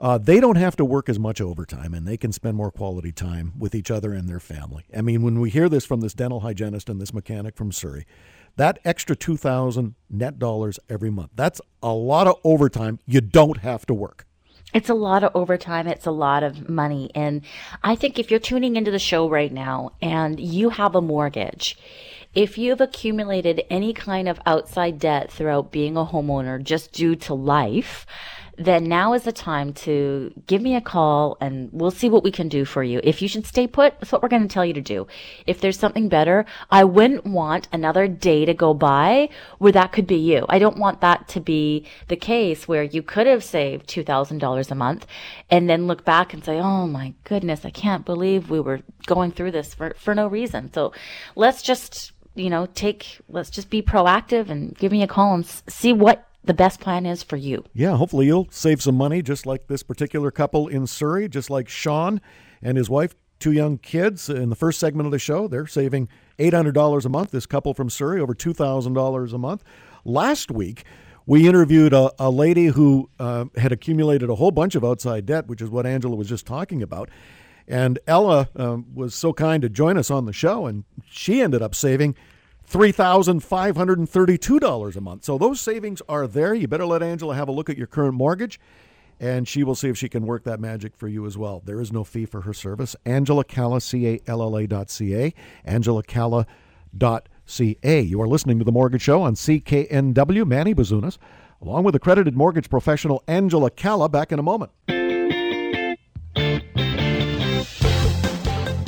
Uh, 0.00 0.18
they 0.18 0.40
don't 0.40 0.56
have 0.56 0.76
to 0.76 0.84
work 0.84 1.08
as 1.08 1.18
much 1.18 1.40
overtime 1.40 1.94
and 1.94 2.06
they 2.06 2.16
can 2.16 2.32
spend 2.32 2.56
more 2.56 2.70
quality 2.70 3.12
time 3.12 3.52
with 3.58 3.74
each 3.74 3.90
other 3.90 4.12
and 4.12 4.28
their 4.28 4.40
family. 4.40 4.84
I 4.94 5.02
mean, 5.02 5.22
when 5.22 5.40
we 5.40 5.50
hear 5.50 5.68
this 5.68 5.86
from 5.86 6.00
this 6.00 6.14
dental 6.14 6.40
hygienist 6.40 6.88
and 6.88 7.00
this 7.00 7.14
mechanic 7.14 7.56
from 7.56 7.70
Surrey, 7.70 8.04
that 8.56 8.78
extra 8.84 9.16
2000 9.16 9.94
net 10.10 10.38
dollars 10.38 10.78
every 10.88 11.10
month, 11.10 11.30
that's 11.34 11.60
a 11.82 11.92
lot 11.92 12.26
of 12.26 12.36
overtime. 12.44 12.98
You 13.06 13.20
don't 13.20 13.58
have 13.58 13.86
to 13.86 13.94
work. 13.94 14.26
It's 14.74 14.90
a 14.90 14.94
lot 14.94 15.22
of 15.22 15.30
overtime. 15.34 15.86
It's 15.86 16.06
a 16.06 16.10
lot 16.10 16.42
of 16.42 16.68
money. 16.68 17.10
And 17.14 17.42
I 17.82 17.94
think 17.94 18.18
if 18.18 18.30
you're 18.30 18.40
tuning 18.40 18.74
into 18.74 18.90
the 18.90 18.98
show 18.98 19.28
right 19.28 19.52
now 19.52 19.92
and 20.02 20.40
you 20.40 20.70
have 20.70 20.96
a 20.96 21.00
mortgage, 21.00 21.78
if 22.34 22.58
you've 22.58 22.80
accumulated 22.80 23.62
any 23.70 23.92
kind 23.92 24.28
of 24.28 24.40
outside 24.44 24.98
debt 24.98 25.30
throughout 25.30 25.70
being 25.70 25.96
a 25.96 26.04
homeowner 26.04 26.60
just 26.60 26.92
due 26.92 27.14
to 27.14 27.34
life, 27.34 28.04
then 28.56 28.84
now 28.84 29.14
is 29.14 29.22
the 29.24 29.32
time 29.32 29.72
to 29.72 30.32
give 30.46 30.62
me 30.62 30.76
a 30.76 30.80
call 30.80 31.36
and 31.40 31.70
we'll 31.72 31.90
see 31.90 32.08
what 32.08 32.22
we 32.22 32.30
can 32.30 32.48
do 32.48 32.64
for 32.64 32.82
you. 32.82 33.00
If 33.02 33.20
you 33.20 33.28
should 33.28 33.46
stay 33.46 33.66
put, 33.66 33.98
that's 33.98 34.12
what 34.12 34.22
we're 34.22 34.28
going 34.28 34.46
to 34.46 34.52
tell 34.52 34.64
you 34.64 34.74
to 34.74 34.80
do. 34.80 35.06
If 35.46 35.60
there's 35.60 35.78
something 35.78 36.08
better, 36.08 36.44
I 36.70 36.84
wouldn't 36.84 37.26
want 37.26 37.68
another 37.72 38.06
day 38.06 38.44
to 38.44 38.54
go 38.54 38.74
by 38.74 39.28
where 39.58 39.72
that 39.72 39.92
could 39.92 40.06
be 40.06 40.16
you. 40.16 40.46
I 40.48 40.58
don't 40.58 40.78
want 40.78 41.00
that 41.00 41.28
to 41.28 41.40
be 41.40 41.86
the 42.08 42.16
case 42.16 42.68
where 42.68 42.82
you 42.82 43.02
could 43.02 43.26
have 43.26 43.42
saved 43.42 43.88
$2,000 43.88 44.70
a 44.70 44.74
month 44.74 45.06
and 45.50 45.68
then 45.68 45.86
look 45.86 46.04
back 46.04 46.32
and 46.32 46.44
say, 46.44 46.58
oh 46.58 46.86
my 46.86 47.14
goodness, 47.24 47.64
I 47.64 47.70
can't 47.70 48.04
believe 48.04 48.50
we 48.50 48.60
were 48.60 48.80
going 49.06 49.32
through 49.32 49.50
this 49.52 49.74
for, 49.74 49.94
for 49.98 50.14
no 50.14 50.26
reason. 50.26 50.72
So 50.72 50.92
let's 51.34 51.62
just, 51.62 52.12
you 52.34 52.50
know, 52.50 52.66
take, 52.66 53.18
let's 53.28 53.50
just 53.50 53.70
be 53.70 53.82
proactive 53.82 54.48
and 54.50 54.76
give 54.76 54.92
me 54.92 55.02
a 55.02 55.08
call 55.08 55.34
and 55.34 55.46
see 55.46 55.92
what 55.92 56.28
the 56.44 56.54
best 56.54 56.80
plan 56.80 57.06
is 57.06 57.22
for 57.22 57.36
you. 57.36 57.64
Yeah, 57.72 57.96
hopefully 57.96 58.26
you'll 58.26 58.48
save 58.50 58.82
some 58.82 58.96
money, 58.96 59.22
just 59.22 59.46
like 59.46 59.66
this 59.66 59.82
particular 59.82 60.30
couple 60.30 60.68
in 60.68 60.86
Surrey, 60.86 61.28
just 61.28 61.50
like 61.50 61.68
Sean 61.68 62.20
and 62.62 62.76
his 62.76 62.90
wife, 62.90 63.14
two 63.40 63.52
young 63.52 63.78
kids. 63.78 64.28
In 64.28 64.50
the 64.50 64.56
first 64.56 64.78
segment 64.78 65.06
of 65.06 65.12
the 65.12 65.18
show, 65.18 65.48
they're 65.48 65.66
saving 65.66 66.08
$800 66.38 67.04
a 67.04 67.08
month. 67.08 67.30
This 67.30 67.46
couple 67.46 67.74
from 67.74 67.90
Surrey, 67.90 68.20
over 68.20 68.34
$2,000 68.34 69.32
a 69.32 69.38
month. 69.38 69.64
Last 70.04 70.50
week, 70.50 70.84
we 71.26 71.48
interviewed 71.48 71.92
a, 71.94 72.12
a 72.18 72.30
lady 72.30 72.66
who 72.66 73.08
uh, 73.18 73.46
had 73.56 73.72
accumulated 73.72 74.28
a 74.28 74.34
whole 74.34 74.50
bunch 74.50 74.74
of 74.74 74.84
outside 74.84 75.24
debt, 75.26 75.46
which 75.46 75.62
is 75.62 75.70
what 75.70 75.86
Angela 75.86 76.16
was 76.16 76.28
just 76.28 76.46
talking 76.46 76.82
about. 76.82 77.08
And 77.66 77.98
Ella 78.06 78.50
um, 78.56 78.86
was 78.94 79.14
so 79.14 79.32
kind 79.32 79.62
to 79.62 79.70
join 79.70 79.96
us 79.96 80.10
on 80.10 80.26
the 80.26 80.34
show, 80.34 80.66
and 80.66 80.84
she 81.06 81.40
ended 81.40 81.62
up 81.62 81.74
saving 81.74 82.14
$3,532 82.70 84.96
a 84.96 85.00
month. 85.00 85.24
So 85.24 85.38
those 85.38 85.60
savings 85.60 86.02
are 86.08 86.26
there. 86.26 86.54
You 86.54 86.68
better 86.68 86.86
let 86.86 87.02
Angela 87.02 87.34
have 87.34 87.48
a 87.48 87.52
look 87.52 87.70
at 87.70 87.76
your 87.76 87.86
current 87.86 88.14
mortgage, 88.14 88.58
and 89.20 89.46
she 89.46 89.62
will 89.62 89.74
see 89.74 89.88
if 89.88 89.98
she 89.98 90.08
can 90.08 90.26
work 90.26 90.44
that 90.44 90.60
magic 90.60 90.96
for 90.96 91.08
you 91.08 91.26
as 91.26 91.38
well. 91.38 91.62
There 91.64 91.80
is 91.80 91.92
no 91.92 92.04
fee 92.04 92.26
for 92.26 92.42
her 92.42 92.52
service. 92.52 92.96
Angela 93.04 93.44
Calla, 93.44 93.80
C-A-L-L-A 93.80 94.66
dot 94.66 94.90
C-A, 94.90 95.34
Angela 95.64 96.02
Calla 96.02 96.46
dot 96.96 97.28
C-A. 97.46 98.00
You 98.00 98.22
are 98.22 98.28
listening 98.28 98.58
to 98.58 98.64
The 98.64 98.72
Mortgage 98.72 99.02
Show 99.02 99.22
on 99.22 99.34
CKNW. 99.34 100.46
Manny 100.46 100.74
Bazunas, 100.74 101.18
along 101.60 101.84
with 101.84 101.94
accredited 101.94 102.36
mortgage 102.36 102.70
professional 102.70 103.22
Angela 103.28 103.70
Calla, 103.70 104.08
back 104.08 104.32
in 104.32 104.38
a 104.38 104.42
moment. 104.42 104.72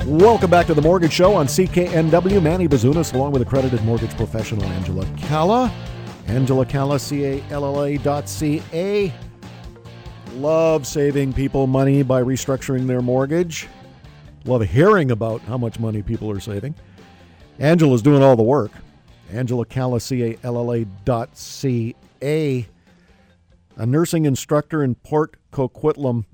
Welcome 0.07 0.51
back 0.51 0.69
to 0.69 0.75
the 0.75 0.83
Mortgage 0.83 1.13
Show 1.13 1.35
on 1.35 1.49
CKNW. 1.49 2.41
Manny 2.41 2.69
Bazunas, 2.69 3.13
along 3.13 3.33
with 3.33 3.43
accredited 3.43 3.83
mortgage 3.83 4.17
professional 4.17 4.63
Angela 4.63 5.05
Calla. 5.17 5.69
Angela 6.29 6.65
Calla, 6.65 7.01
C-A-L-L-A 7.01 7.97
dot 7.99 8.29
C-A. 8.29 9.13
Love 10.35 10.87
saving 10.87 11.33
people 11.33 11.67
money 11.67 12.05
by 12.05 12.23
restructuring 12.23 12.87
their 12.87 13.03
mortgage. 13.03 13.67
Love 14.45 14.63
hearing 14.63 15.11
about 15.11 15.41
how 15.41 15.59
much 15.59 15.81
money 15.81 16.03
people 16.03 16.31
are 16.31 16.39
saving. 16.39 16.73
Angela's 17.59 18.01
doing 18.01 18.23
all 18.23 18.37
the 18.37 18.45
work. 18.45 18.71
Angela 19.33 19.67
Calla, 19.67 19.99
C-A-L-L-A 19.99 20.85
dot 21.05 21.37
C-A. 21.37 22.69
A 23.77 23.87
nursing 23.87 24.25
instructor 24.25 24.85
in 24.85 24.95
Port 24.95 25.35
Coquitlam. 25.51 26.27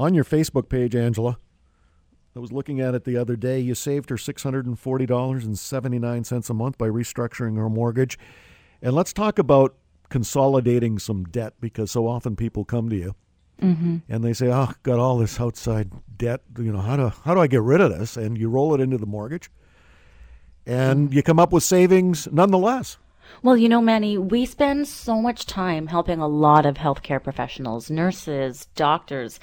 On 0.00 0.14
your 0.14 0.24
Facebook 0.24 0.68
page, 0.68 0.96
Angela, 0.96 1.38
I 2.36 2.40
was 2.40 2.50
looking 2.50 2.80
at 2.80 2.94
it 2.94 3.04
the 3.04 3.16
other 3.16 3.36
day. 3.36 3.60
You 3.60 3.76
saved 3.76 4.10
her 4.10 4.16
$640.79 4.16 6.50
a 6.50 6.54
month 6.54 6.78
by 6.78 6.88
restructuring 6.88 7.56
her 7.56 7.70
mortgage. 7.70 8.18
And 8.82 8.92
let's 8.94 9.12
talk 9.12 9.38
about 9.38 9.76
consolidating 10.08 10.98
some 10.98 11.22
debt 11.24 11.54
because 11.60 11.92
so 11.92 12.08
often 12.08 12.34
people 12.36 12.64
come 12.64 12.88
to 12.90 12.96
you 12.96 13.14
Mm-hmm. 13.62 13.98
and 14.08 14.24
they 14.24 14.32
say, 14.32 14.52
"Oh, 14.52 14.72
got 14.82 14.98
all 14.98 15.18
this 15.18 15.40
outside 15.40 15.92
debt. 16.16 16.40
You 16.58 16.72
know, 16.72 16.80
how 16.80 16.96
do 16.96 17.12
how 17.24 17.34
do 17.34 17.40
I 17.40 17.46
get 17.46 17.62
rid 17.62 17.80
of 17.80 17.96
this?" 17.96 18.16
And 18.16 18.36
you 18.36 18.48
roll 18.48 18.74
it 18.74 18.80
into 18.80 18.98
the 18.98 19.06
mortgage, 19.06 19.48
and 20.66 21.14
you 21.14 21.22
come 21.22 21.38
up 21.38 21.52
with 21.52 21.62
savings 21.62 22.26
nonetheless. 22.32 22.98
Well, 23.44 23.56
you 23.56 23.68
know, 23.68 23.80
Manny, 23.80 24.18
we 24.18 24.44
spend 24.44 24.88
so 24.88 25.22
much 25.22 25.46
time 25.46 25.86
helping 25.86 26.18
a 26.18 26.26
lot 26.26 26.66
of 26.66 26.74
healthcare 26.74 27.22
professionals, 27.22 27.90
nurses, 27.90 28.66
doctors, 28.74 29.38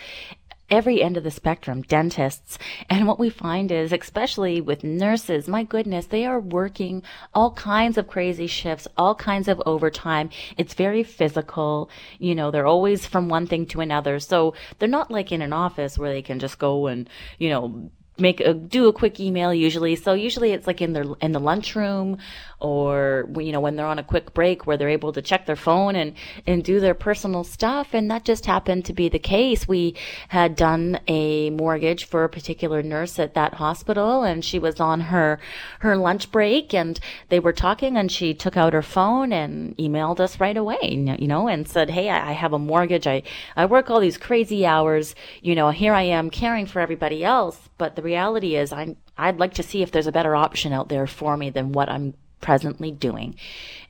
every 0.71 1.03
end 1.03 1.17
of 1.17 1.23
the 1.23 1.29
spectrum, 1.29 1.83
dentists. 1.83 2.57
And 2.89 3.07
what 3.07 3.19
we 3.19 3.29
find 3.29 3.71
is, 3.71 3.91
especially 3.91 4.61
with 4.61 4.83
nurses, 4.83 5.47
my 5.47 5.63
goodness, 5.63 6.07
they 6.07 6.25
are 6.25 6.39
working 6.39 7.03
all 7.33 7.51
kinds 7.51 7.97
of 7.97 8.07
crazy 8.07 8.47
shifts, 8.47 8.87
all 8.97 9.13
kinds 9.13 9.47
of 9.47 9.61
overtime. 9.65 10.29
It's 10.57 10.73
very 10.73 11.03
physical. 11.03 11.89
You 12.17 12.33
know, 12.33 12.49
they're 12.49 12.65
always 12.65 13.05
from 13.05 13.29
one 13.29 13.45
thing 13.45 13.65
to 13.67 13.81
another. 13.81 14.19
So 14.19 14.55
they're 14.79 14.87
not 14.87 15.11
like 15.11 15.31
in 15.31 15.41
an 15.41 15.53
office 15.53 15.97
where 15.99 16.11
they 16.11 16.21
can 16.21 16.39
just 16.39 16.57
go 16.57 16.87
and, 16.87 17.09
you 17.37 17.49
know, 17.49 17.91
make 18.21 18.39
a 18.39 18.53
do 18.53 18.87
a 18.87 18.93
quick 18.93 19.19
email 19.19 19.53
usually. 19.53 19.95
So 19.95 20.13
usually 20.13 20.51
it's 20.51 20.67
like 20.67 20.81
in 20.81 20.93
their 20.93 21.05
in 21.21 21.31
the 21.31 21.39
lunchroom 21.39 22.17
or 22.59 23.27
you 23.37 23.51
know 23.51 23.59
when 23.59 23.75
they're 23.75 23.87
on 23.87 23.99
a 23.99 24.03
quick 24.03 24.33
break 24.33 24.67
where 24.67 24.77
they're 24.77 24.89
able 24.89 25.11
to 25.11 25.21
check 25.21 25.45
their 25.45 25.55
phone 25.55 25.95
and 25.95 26.13
and 26.45 26.63
do 26.63 26.79
their 26.79 26.93
personal 26.93 27.43
stuff. 27.43 27.93
And 27.93 28.09
that 28.11 28.23
just 28.23 28.45
happened 28.45 28.85
to 28.85 28.93
be 28.93 29.09
the 29.09 29.19
case. 29.19 29.67
We 29.67 29.95
had 30.29 30.55
done 30.55 30.99
a 31.07 31.49
mortgage 31.49 32.05
for 32.05 32.23
a 32.23 32.29
particular 32.29 32.83
nurse 32.83 33.19
at 33.19 33.33
that 33.33 33.55
hospital 33.55 34.23
and 34.23 34.45
she 34.45 34.59
was 34.59 34.79
on 34.79 35.01
her 35.01 35.39
her 35.79 35.97
lunch 35.97 36.31
break 36.31 36.73
and 36.73 36.99
they 37.29 37.39
were 37.39 37.53
talking 37.53 37.97
and 37.97 38.11
she 38.11 38.33
took 38.33 38.55
out 38.55 38.73
her 38.73 38.81
phone 38.81 39.33
and 39.33 39.75
emailed 39.77 40.19
us 40.19 40.39
right 40.39 40.57
away 40.57 40.79
you 41.19 41.27
know 41.27 41.47
and 41.47 41.67
said 41.67 41.89
hey 41.89 42.09
i, 42.09 42.31
have 42.31 42.53
a 42.53 42.59
mortgage. 42.59 43.07
I 43.07 43.23
i 43.55 43.65
work 43.65 43.89
all 43.89 43.99
these 43.99 44.17
crazy 44.17 44.65
hours. 44.65 45.15
You 45.41 45.55
know 45.55 45.71
here 45.71 45.93
i 45.93 46.03
am 46.03 46.29
caring 46.29 46.65
for 46.65 46.79
everybody 46.79 47.23
else 47.23 47.70
but 47.81 47.95
the 47.95 48.03
reality 48.03 48.55
is 48.55 48.71
i 48.71 48.95
I'd 49.17 49.39
like 49.39 49.55
to 49.55 49.63
see 49.63 49.81
if 49.81 49.91
there's 49.91 50.05
a 50.05 50.11
better 50.11 50.35
option 50.35 50.71
out 50.71 50.87
there 50.89 51.07
for 51.07 51.35
me 51.35 51.49
than 51.49 51.71
what 51.71 51.89
I'm 51.89 52.13
presently 52.39 52.91
doing. 52.91 53.35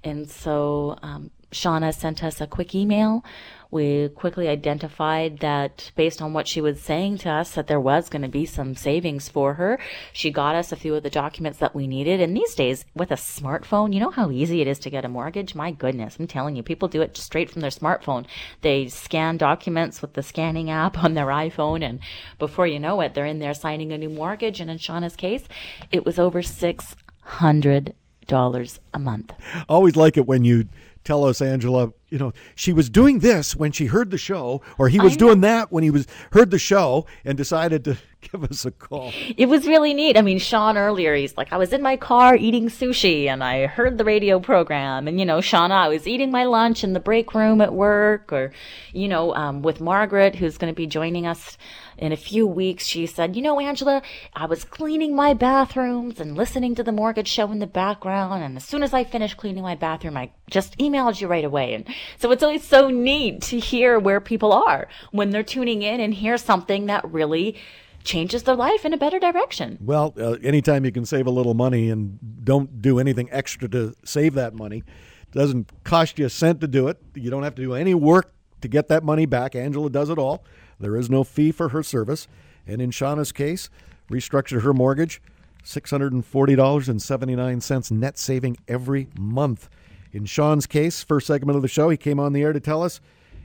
And 0.02 0.30
so 0.30 0.98
um, 1.02 1.32
Shauna 1.52 1.94
sent 1.94 2.24
us 2.24 2.40
a 2.40 2.48
quick 2.48 2.74
email. 2.74 3.24
We 3.72 4.10
quickly 4.10 4.50
identified 4.50 5.40
that 5.40 5.92
based 5.96 6.22
on 6.22 6.34
what 6.34 6.48
she 6.48 6.60
was 6.60 6.82
saying 6.82 7.20
to 7.20 7.30
us, 7.30 7.52
that 7.52 7.68
there 7.68 7.80
was 7.80 8.10
going 8.10 8.22
to 8.22 8.28
be 8.28 8.46
some 8.46 8.76
savings 8.76 9.30
for 9.30 9.54
her. 9.54 9.80
She 10.12 10.30
got 10.30 10.56
us 10.56 10.74
a 10.74 10.76
few 10.76 10.94
of 10.94 11.04
the 11.04 11.10
documents 11.10 11.60
that 11.60 11.74
we 11.74 11.88
needed. 11.88 12.20
And 12.20 12.36
these 12.36 12.54
days, 12.54 12.84
with 12.94 13.12
a 13.12 13.16
smartphone, 13.16 13.94
you 13.94 14.02
know 14.02 14.12
how 14.12 14.30
easy 14.30 14.60
it 14.60 14.68
is 14.68 14.78
to 14.80 14.90
get 14.90 15.06
a 15.06 15.10
mortgage? 15.10 15.56
My 15.56 15.72
goodness, 15.72 16.18
I'm 16.20 16.28
telling 16.28 16.58
you, 16.58 16.64
people 16.64 16.90
do 16.90 17.02
it 17.02 17.16
straight 17.16 17.50
from 17.50 17.62
their 17.62 17.72
smartphone. 17.72 18.26
They 18.60 18.90
scan 18.90 19.38
documents 19.38 20.02
with 20.02 20.14
the 20.14 20.24
scanning 20.24 20.70
app 20.70 21.02
on 21.02 21.14
their 21.14 21.28
iPhone, 21.28 21.82
and 21.82 22.02
before 22.40 22.68
you 22.68 22.78
know 22.78 23.00
it, 23.00 23.14
they're 23.14 23.26
in 23.26 23.40
there 23.40 23.54
signing 23.54 23.94
a 23.94 23.98
new 23.98 24.10
mortgage. 24.10 24.60
And 24.60 24.70
in 24.70 24.80
Shauna's 24.80 25.16
case, 25.16 25.46
it 25.92 26.06
was 26.06 26.20
over 26.20 26.42
six 26.42 26.96
hundred 27.22 27.94
dollars 28.28 28.80
a 28.94 29.00
month. 29.00 29.34
Always 29.70 29.96
like 29.96 30.18
it 30.18 30.26
when 30.28 30.44
you 30.44 30.68
tell 31.04 31.24
us, 31.24 31.42
Angela, 31.42 31.94
you 32.12 32.18
know, 32.18 32.34
she 32.56 32.74
was 32.74 32.90
doing 32.90 33.20
this 33.20 33.56
when 33.56 33.72
she 33.72 33.86
heard 33.86 34.12
the 34.12 34.18
show, 34.18 34.62
or 34.78 34.90
he 34.90 35.00
was 35.00 35.16
doing 35.16 35.40
that 35.42 35.72
when 35.72 35.82
he 35.82 35.90
was 35.90 36.06
heard 36.34 36.52
the 36.52 36.60
show 36.60 37.06
and 37.24 37.38
decided 37.38 37.86
to 37.86 37.98
give 38.22 38.44
us 38.44 38.66
a 38.66 38.72
call. 38.72 39.12
It 39.38 39.48
was 39.48 39.66
really 39.66 39.94
neat. 39.94 40.18
I 40.18 40.22
mean, 40.22 40.38
Sean 40.38 40.78
earlier, 40.78 41.16
he's 41.16 41.38
like, 41.38 41.54
I 41.54 41.58
was 41.58 41.74
in 41.74 41.82
my 41.82 41.96
car 41.96 42.36
eating 42.36 42.68
sushi 42.68 43.28
and 43.28 43.42
I 43.42 43.66
heard 43.66 43.98
the 43.98 44.04
radio 44.04 44.40
program. 44.40 45.08
And, 45.08 45.20
you 45.20 45.26
know, 45.26 45.40
Shauna, 45.40 45.72
I 45.72 45.88
was 45.88 46.06
eating 46.06 46.32
my 46.32 46.44
lunch 46.44 46.84
in 46.84 46.94
the 46.94 47.00
break 47.00 47.34
room 47.34 47.62
at 47.62 47.74
work 47.74 48.32
or, 48.34 48.52
you 48.94 49.08
know, 49.08 49.34
um, 49.34 49.62
with 49.62 49.82
Margaret, 49.82 50.36
who's 50.36 50.58
going 50.58 50.72
to 50.72 50.78
be 50.78 50.88
joining 50.88 51.26
us 51.26 51.58
in 51.98 52.12
a 52.12 52.18
few 52.18 52.48
weeks. 52.48 52.86
She 52.86 53.06
said, 53.06 53.36
you 53.36 53.42
know, 53.42 53.60
Angela, 53.60 54.02
I 54.34 54.46
was 54.48 54.64
cleaning 54.64 55.16
my 55.16 55.34
bathrooms 55.34 56.20
and 56.20 56.36
listening 56.36 56.76
to 56.76 56.84
the 56.84 56.92
mortgage 56.92 57.28
show 57.28 57.52
in 57.52 57.60
the 57.60 57.68
background. 57.68 58.44
And 58.44 58.58
as 58.58 58.66
soon 58.66 58.84
as 58.84 58.94
I 58.94 59.04
finished 59.04 59.38
cleaning 59.38 59.64
my 59.64 59.76
bathroom, 59.76 60.18
I 60.18 60.32
just 60.50 60.78
emailed 60.78 61.22
you 61.22 61.28
right 61.28 61.46
away. 61.46 61.74
And 61.74 61.88
so 62.18 62.32
it's 62.32 62.44
always 62.44 62.64
so 62.64 62.90
neat 62.90 63.42
to 63.44 63.60
hear 63.60 64.00
where 64.00 64.20
people 64.20 64.52
are 64.52 64.88
when 65.12 65.30
they're 65.30 65.44
tuning 65.44 65.82
in 65.82 66.00
and 66.00 66.14
hear 66.14 66.38
something 66.38 66.88
that 66.88 67.10
really 67.12 67.56
changes 68.04 68.44
their 68.44 68.56
life 68.56 68.86
in 68.86 68.94
a 68.94 68.98
better 68.98 69.20
direction. 69.20 69.78
Well, 69.82 70.14
uh, 70.18 70.34
anytime 70.44 70.86
you 70.86 70.92
can 70.92 71.06
save 71.06 71.28
a 71.28 71.32
little 71.32 71.54
money 71.54 71.90
and 71.90 72.20
don't 72.44 72.82
do 72.82 73.00
anything 73.00 73.30
extra 73.32 73.70
to 73.70 73.96
save 74.04 74.34
that 74.34 74.54
money, 74.54 74.84
doesn't 75.32 75.72
cost 75.84 76.20
you 76.20 76.26
a 76.26 76.30
cent 76.30 76.60
to 76.62 76.68
do 76.68 76.88
it. 76.88 76.98
You 77.16 77.30
don't 77.30 77.44
have 77.44 77.56
to 77.56 77.62
do 77.62 77.74
any 77.74 77.94
work 77.94 78.32
to 78.62 78.68
get 78.68 78.88
that 78.90 79.04
money 79.04 79.26
back. 79.26 79.56
Angela 79.56 79.90
does 79.90 80.10
it 80.10 80.18
all. 80.18 80.44
There 80.80 80.98
is 80.98 81.10
no 81.10 81.24
fee 81.24 81.52
for 81.52 81.70
her 81.70 81.84
service. 81.84 82.28
And 82.68 82.82
in 82.82 82.92
Shauna's 82.92 83.32
case, 83.32 83.70
restructured 84.10 84.64
her 84.64 84.74
mortgage, 84.74 85.22
$640.79 85.64 87.92
net 87.92 88.18
saving 88.18 88.58
every 88.68 89.08
month. 89.18 89.70
In 90.12 90.26
Sean's 90.26 90.68
case, 90.68 91.04
first 91.04 91.28
segment 91.28 91.56
of 91.56 91.62
the 91.62 91.68
show, 91.68 91.90
he 91.90 91.98
came 91.98 92.20
on 92.20 92.34
the 92.34 92.42
air 92.42 92.54
to 92.54 92.60
tell 92.60 92.84
us 92.84 93.00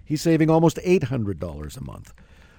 he's 0.05 0.23
saving 0.23 0.51
almost 0.51 0.79
$800 0.79 1.77
a 1.77 1.85
month. 1.85 2.13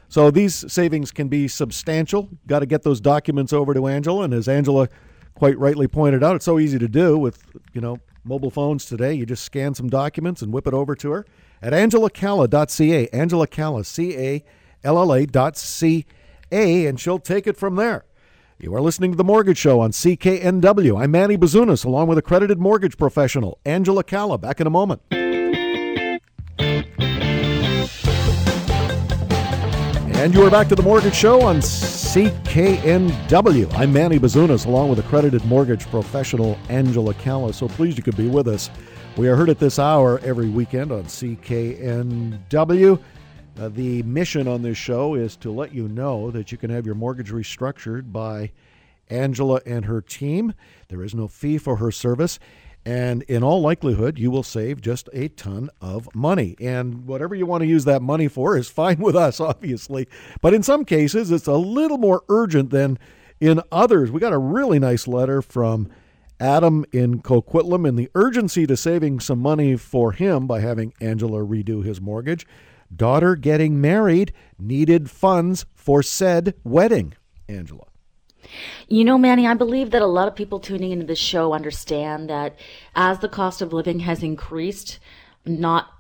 So 0.10 0.32
these 0.32 0.72
savings 0.72 1.12
can 1.12 1.28
be 1.28 1.48
substantial. 1.48 2.30
Got 2.48 2.60
to 2.60 2.66
get 2.66 2.84
those 2.84 3.02
documents 3.02 3.52
over 3.52 3.74
to 3.74 3.88
Angela, 3.88 4.24
and 4.24 4.34
as 4.34 4.48
Angela 4.48 4.88
quite 5.36 5.58
rightly 5.58 5.88
pointed 5.88 6.24
out, 6.24 6.36
it's 6.36 6.46
so 6.46 6.60
easy 6.60 6.80
to 6.80 6.88
do 6.88 7.18
with 7.18 7.44
you 7.74 7.82
know 7.82 8.00
mobile 8.24 8.50
phones 8.50 8.86
today. 8.86 9.14
You 9.14 9.26
just 9.26 9.44
scan 9.44 9.74
some 9.74 9.90
documents 9.90 10.42
and 10.42 10.54
whip 10.54 10.68
it 10.68 10.74
over 10.74 10.96
to 10.96 11.12
her 11.12 11.26
at 11.62 11.74
angelacalla.ca. 11.74 13.10
Angela 13.10 13.48
Calla, 13.48 13.84
C 13.84 14.18
A 14.18 14.44
L 14.84 14.98
L 14.98 15.14
A 15.14 15.26
dot 15.26 15.58
C 15.58 16.06
A, 16.52 16.86
and 16.86 17.00
she'll 17.00 17.20
take 17.20 17.46
it 17.46 17.58
from 17.58 17.76
there. 17.76 18.06
You 18.60 18.74
are 18.74 18.82
listening 18.82 19.12
to 19.12 19.18
The 19.18 19.24
Mortgage 19.24 19.60
Show 19.60 19.82
on 19.82 19.92
CKNW. 19.92 21.00
I'm 21.00 21.12
Manny 21.12 21.38
Bazunas, 21.38 21.86
along 21.86 22.08
with 22.08 22.18
accredited 22.18 22.58
mortgage 22.58 22.98
professional 22.98 23.60
Angela 23.66 24.04
Calla. 24.04 24.40
Back 24.40 24.60
in 24.60 24.66
a 24.66 24.72
moment. 24.72 25.00
And 30.18 30.34
you 30.34 30.44
are 30.44 30.50
back 30.50 30.70
to 30.70 30.76
the 30.76 30.82
Mortgage 30.82 31.14
Show 31.14 31.44
on 31.44 31.58
CKNW. 31.58 32.52
I'm 33.76 33.94
Manny 33.94 34.18
Bazunas, 34.18 34.66
along 34.66 34.90
with 34.90 34.98
accredited 34.98 35.46
mortgage 35.46 35.86
professional 35.92 36.58
Angela 36.70 37.14
Calla. 37.14 37.54
So 37.54 37.68
pleased 37.68 37.96
you 37.98 38.04
could 38.04 38.18
be 38.18 38.28
with 38.28 38.48
us. 38.48 38.72
We 39.18 39.28
are 39.28 39.36
heard 39.36 39.50
at 39.50 39.60
this 39.60 39.78
hour 39.78 40.18
every 40.24 40.50
weekend 40.50 40.92
on 40.92 41.04
CKNW. 41.04 43.00
Uh, 43.60 43.70
the 43.70 44.04
mission 44.04 44.48
on 44.48 44.62
this 44.62 44.78
show 44.78 45.16
is 45.16 45.36
to 45.36 45.52
let 45.52 45.74
you 45.74 45.88
know 45.88 46.30
that 46.30 46.52
you 46.52 46.58
can 46.60 46.70
have 46.70 46.86
your 46.86 46.94
mortgage 46.94 47.32
restructured 47.32 48.12
by 48.12 48.52
Angela 49.10 49.62
and 49.66 49.86
her 49.86 50.00
team. 50.00 50.54
There 50.90 51.04
is 51.04 51.16
no 51.16 51.28
fee 51.28 51.58
for 51.58 51.78
her 51.78 51.92
service. 51.92 52.38
And 52.86 53.24
in 53.24 53.44
all 53.44 53.60
likelihood, 53.60 54.20
you 54.20 54.30
will 54.30 54.44
save 54.44 54.80
just 54.80 55.10
a 55.12 55.28
ton 55.30 55.70
of 55.82 56.08
money. 56.14 56.56
And 56.62 57.08
whatever 57.08 57.34
you 57.34 57.46
want 57.46 57.62
to 57.62 57.68
use 57.68 57.84
that 57.86 58.02
money 58.02 58.28
for 58.28 58.56
is 58.56 58.70
fine 58.70 59.00
with 59.00 59.16
us, 59.16 59.40
obviously. 59.42 60.08
But 60.40 60.54
in 60.54 60.62
some 60.62 60.86
cases, 60.86 61.32
it's 61.32 61.48
a 61.48 61.54
little 61.54 61.98
more 61.98 62.24
urgent 62.30 62.70
than 62.70 63.00
in 63.40 63.62
others. 63.72 64.12
We 64.12 64.20
got 64.20 64.34
a 64.34 64.38
really 64.38 64.78
nice 64.78 65.08
letter 65.08 65.42
from 65.42 65.90
Adam 66.40 66.86
in 66.92 67.22
Coquitlam 67.24 67.88
and 67.90 67.98
the 67.98 68.10
urgency 68.14 68.68
to 68.68 68.78
saving 68.78 69.20
some 69.20 69.40
money 69.40 69.76
for 69.76 70.12
him 70.12 70.46
by 70.46 70.60
having 70.60 70.94
Angela 71.02 71.40
redo 71.40 71.84
his 71.84 72.00
mortgage. 72.00 72.46
Daughter 72.96 73.36
getting 73.36 73.82
married 73.82 74.34
needed 74.58 75.10
funds 75.10 75.66
for 75.76 76.02
said 76.02 76.56
wedding. 76.64 77.14
Angela. 77.50 77.86
You 78.88 79.04
know, 79.04 79.18
Manny, 79.18 79.46
I 79.48 79.54
believe 79.54 79.92
that 79.92 80.02
a 80.02 80.08
lot 80.08 80.28
of 80.28 80.36
people 80.36 80.60
tuning 80.60 80.92
into 80.92 81.06
this 81.06 81.20
show 81.20 81.54
understand 81.54 82.30
that 82.30 82.56
as 82.96 83.20
the 83.20 83.30
cost 83.30 83.62
of 83.62 83.74
living 83.74 84.00
has 84.00 84.24
increased, 84.24 85.00
not 85.46 85.94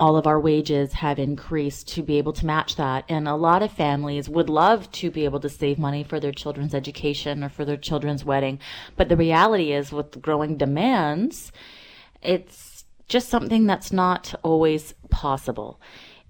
all 0.00 0.16
of 0.16 0.26
our 0.26 0.38
wages 0.38 0.92
have 0.94 1.18
increased 1.18 1.88
to 1.88 2.02
be 2.02 2.18
able 2.18 2.32
to 2.32 2.46
match 2.46 2.76
that. 2.76 3.04
And 3.08 3.26
a 3.26 3.34
lot 3.34 3.62
of 3.62 3.72
families 3.72 4.28
would 4.28 4.48
love 4.48 4.90
to 4.92 5.10
be 5.10 5.24
able 5.24 5.40
to 5.40 5.48
save 5.48 5.78
money 5.78 6.04
for 6.04 6.20
their 6.20 6.32
children's 6.32 6.74
education 6.74 7.42
or 7.42 7.48
for 7.48 7.64
their 7.64 7.76
children's 7.76 8.24
wedding. 8.24 8.60
But 8.96 9.08
the 9.08 9.16
reality 9.16 9.72
is, 9.72 9.90
with 9.90 10.22
growing 10.22 10.56
demands, 10.56 11.50
it's 12.22 12.67
just 13.08 13.28
something 13.28 13.66
that's 13.66 13.92
not 13.92 14.34
always 14.42 14.94
possible. 15.10 15.80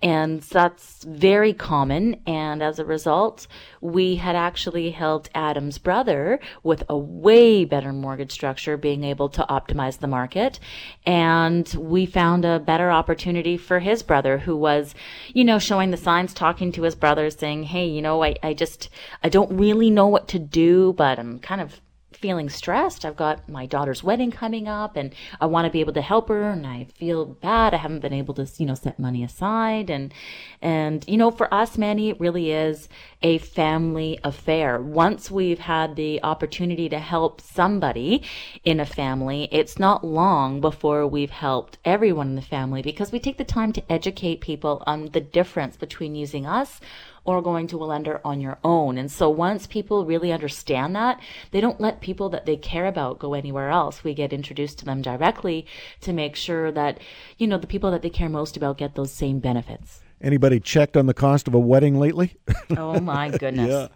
And 0.00 0.42
that's 0.42 1.02
very 1.02 1.52
common. 1.52 2.20
And 2.24 2.62
as 2.62 2.78
a 2.78 2.84
result, 2.84 3.48
we 3.80 4.14
had 4.16 4.36
actually 4.36 4.92
helped 4.92 5.28
Adam's 5.34 5.78
brother 5.78 6.38
with 6.62 6.84
a 6.88 6.96
way 6.96 7.64
better 7.64 7.92
mortgage 7.92 8.30
structure, 8.30 8.76
being 8.76 9.02
able 9.02 9.28
to 9.30 9.44
optimize 9.50 9.98
the 9.98 10.06
market. 10.06 10.60
And 11.04 11.68
we 11.74 12.06
found 12.06 12.44
a 12.44 12.60
better 12.60 12.92
opportunity 12.92 13.56
for 13.56 13.80
his 13.80 14.04
brother 14.04 14.38
who 14.38 14.56
was, 14.56 14.94
you 15.34 15.44
know, 15.44 15.58
showing 15.58 15.90
the 15.90 15.96
signs, 15.96 16.32
talking 16.32 16.70
to 16.72 16.82
his 16.82 16.94
brother 16.94 17.28
saying, 17.30 17.64
Hey, 17.64 17.86
you 17.86 18.00
know, 18.00 18.22
I, 18.22 18.36
I 18.40 18.54
just, 18.54 18.90
I 19.24 19.28
don't 19.28 19.56
really 19.56 19.90
know 19.90 20.06
what 20.06 20.28
to 20.28 20.38
do, 20.38 20.92
but 20.92 21.18
I'm 21.18 21.40
kind 21.40 21.60
of 21.60 21.80
feeling 22.20 22.48
stressed. 22.48 23.04
I've 23.04 23.16
got 23.16 23.48
my 23.48 23.66
daughter's 23.66 24.02
wedding 24.02 24.30
coming 24.30 24.66
up 24.66 24.96
and 24.96 25.14
I 25.40 25.46
want 25.46 25.66
to 25.66 25.70
be 25.70 25.80
able 25.80 25.92
to 25.94 26.02
help 26.02 26.28
her 26.28 26.50
and 26.50 26.66
I 26.66 26.84
feel 26.96 27.24
bad. 27.24 27.74
I 27.74 27.78
haven't 27.78 28.00
been 28.00 28.12
able 28.12 28.34
to, 28.34 28.48
you 28.58 28.66
know, 28.66 28.74
set 28.74 28.98
money 28.98 29.22
aside 29.22 29.90
and, 29.90 30.12
and, 30.60 31.04
you 31.06 31.16
know, 31.16 31.30
for 31.30 31.52
us, 31.52 31.78
Manny, 31.78 32.10
it 32.10 32.20
really 32.20 32.50
is 32.50 32.88
a 33.22 33.38
family 33.38 34.18
affair. 34.24 34.80
Once 34.80 35.30
we've 35.30 35.60
had 35.60 35.96
the 35.96 36.22
opportunity 36.22 36.88
to 36.88 36.98
help 36.98 37.40
somebody 37.40 38.22
in 38.64 38.80
a 38.80 38.86
family, 38.86 39.48
it's 39.52 39.78
not 39.78 40.04
long 40.04 40.60
before 40.60 41.06
we've 41.06 41.30
helped 41.30 41.78
everyone 41.84 42.28
in 42.28 42.36
the 42.36 42.42
family 42.42 42.82
because 42.82 43.12
we 43.12 43.20
take 43.20 43.38
the 43.38 43.44
time 43.44 43.72
to 43.72 43.92
educate 43.92 44.40
people 44.40 44.82
on 44.86 45.06
the 45.06 45.20
difference 45.20 45.76
between 45.76 46.14
using 46.14 46.46
us 46.46 46.80
or 47.28 47.42
going 47.42 47.66
to 47.66 47.76
a 47.76 47.84
lender 47.84 48.22
on 48.24 48.40
your 48.40 48.56
own. 48.64 48.96
And 48.96 49.12
so 49.12 49.28
once 49.28 49.66
people 49.66 50.06
really 50.06 50.32
understand 50.32 50.96
that, 50.96 51.20
they 51.50 51.60
don't 51.60 51.78
let 51.78 52.00
people 52.00 52.30
that 52.30 52.46
they 52.46 52.56
care 52.56 52.86
about 52.86 53.18
go 53.18 53.34
anywhere 53.34 53.68
else. 53.68 54.02
We 54.02 54.14
get 54.14 54.32
introduced 54.32 54.78
to 54.78 54.86
them 54.86 55.02
directly 55.02 55.66
to 56.00 56.14
make 56.14 56.36
sure 56.36 56.72
that, 56.72 56.98
you 57.36 57.46
know, 57.46 57.58
the 57.58 57.66
people 57.66 57.90
that 57.90 58.00
they 58.00 58.08
care 58.08 58.30
most 58.30 58.56
about 58.56 58.78
get 58.78 58.94
those 58.94 59.12
same 59.12 59.40
benefits. 59.40 60.00
Anybody 60.22 60.58
checked 60.58 60.96
on 60.96 61.04
the 61.04 61.12
cost 61.12 61.46
of 61.46 61.52
a 61.52 61.58
wedding 61.58 61.98
lately? 62.00 62.34
Oh 62.78 62.98
my 62.98 63.28
goodness. 63.42 63.68
yeah. 63.68 63.88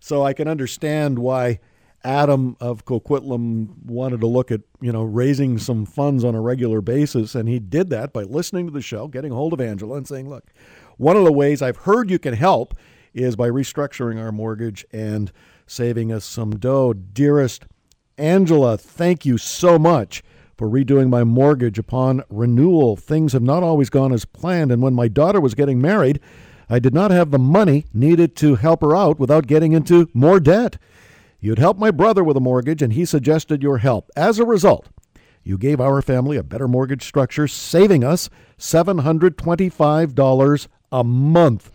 So 0.00 0.22
I 0.22 0.32
can 0.32 0.48
understand 0.48 1.18
why 1.18 1.60
Adam 2.04 2.56
of 2.58 2.86
Coquitlam 2.86 3.84
wanted 3.84 4.20
to 4.20 4.26
look 4.26 4.50
at, 4.50 4.62
you 4.80 4.92
know, 4.92 5.02
raising 5.02 5.58
some 5.58 5.84
funds 5.84 6.24
on 6.24 6.34
a 6.34 6.40
regular 6.40 6.80
basis 6.80 7.34
and 7.34 7.50
he 7.50 7.58
did 7.58 7.90
that 7.90 8.14
by 8.14 8.22
listening 8.22 8.66
to 8.66 8.72
the 8.72 8.80
show, 8.80 9.08
getting 9.08 9.32
hold 9.32 9.52
of 9.52 9.60
Angela 9.60 9.96
and 9.96 10.08
saying, 10.08 10.28
"Look, 10.30 10.44
one 10.98 11.16
of 11.16 11.24
the 11.24 11.32
ways 11.32 11.62
I've 11.62 11.78
heard 11.78 12.10
you 12.10 12.18
can 12.18 12.34
help 12.34 12.74
is 13.14 13.36
by 13.36 13.48
restructuring 13.48 14.20
our 14.20 14.30
mortgage 14.30 14.84
and 14.92 15.32
saving 15.66 16.12
us 16.12 16.24
some 16.24 16.50
dough. 16.58 16.92
Dearest 16.92 17.64
Angela, 18.18 18.76
thank 18.76 19.24
you 19.24 19.38
so 19.38 19.78
much 19.78 20.22
for 20.56 20.68
redoing 20.68 21.08
my 21.08 21.22
mortgage 21.22 21.78
upon 21.78 22.22
renewal. 22.28 22.96
Things 22.96 23.32
have 23.32 23.42
not 23.42 23.62
always 23.62 23.90
gone 23.90 24.12
as 24.12 24.24
planned, 24.24 24.72
and 24.72 24.82
when 24.82 24.94
my 24.94 25.06
daughter 25.06 25.40
was 25.40 25.54
getting 25.54 25.80
married, 25.80 26.18
I 26.68 26.80
did 26.80 26.92
not 26.92 27.12
have 27.12 27.30
the 27.30 27.38
money 27.38 27.86
needed 27.94 28.34
to 28.36 28.56
help 28.56 28.82
her 28.82 28.94
out 28.94 29.20
without 29.20 29.46
getting 29.46 29.72
into 29.72 30.10
more 30.12 30.40
debt. 30.40 30.78
You'd 31.40 31.60
help 31.60 31.78
my 31.78 31.92
brother 31.92 32.24
with 32.24 32.36
a 32.36 32.40
mortgage, 32.40 32.82
and 32.82 32.92
he 32.92 33.04
suggested 33.04 33.62
your 33.62 33.78
help. 33.78 34.10
As 34.16 34.40
a 34.40 34.44
result, 34.44 34.88
you 35.48 35.56
gave 35.56 35.80
our 35.80 36.02
family 36.02 36.36
a 36.36 36.42
better 36.42 36.68
mortgage 36.68 37.02
structure, 37.02 37.48
saving 37.48 38.04
us 38.04 38.28
$725 38.58 40.68
a 40.92 41.04
month. 41.04 41.70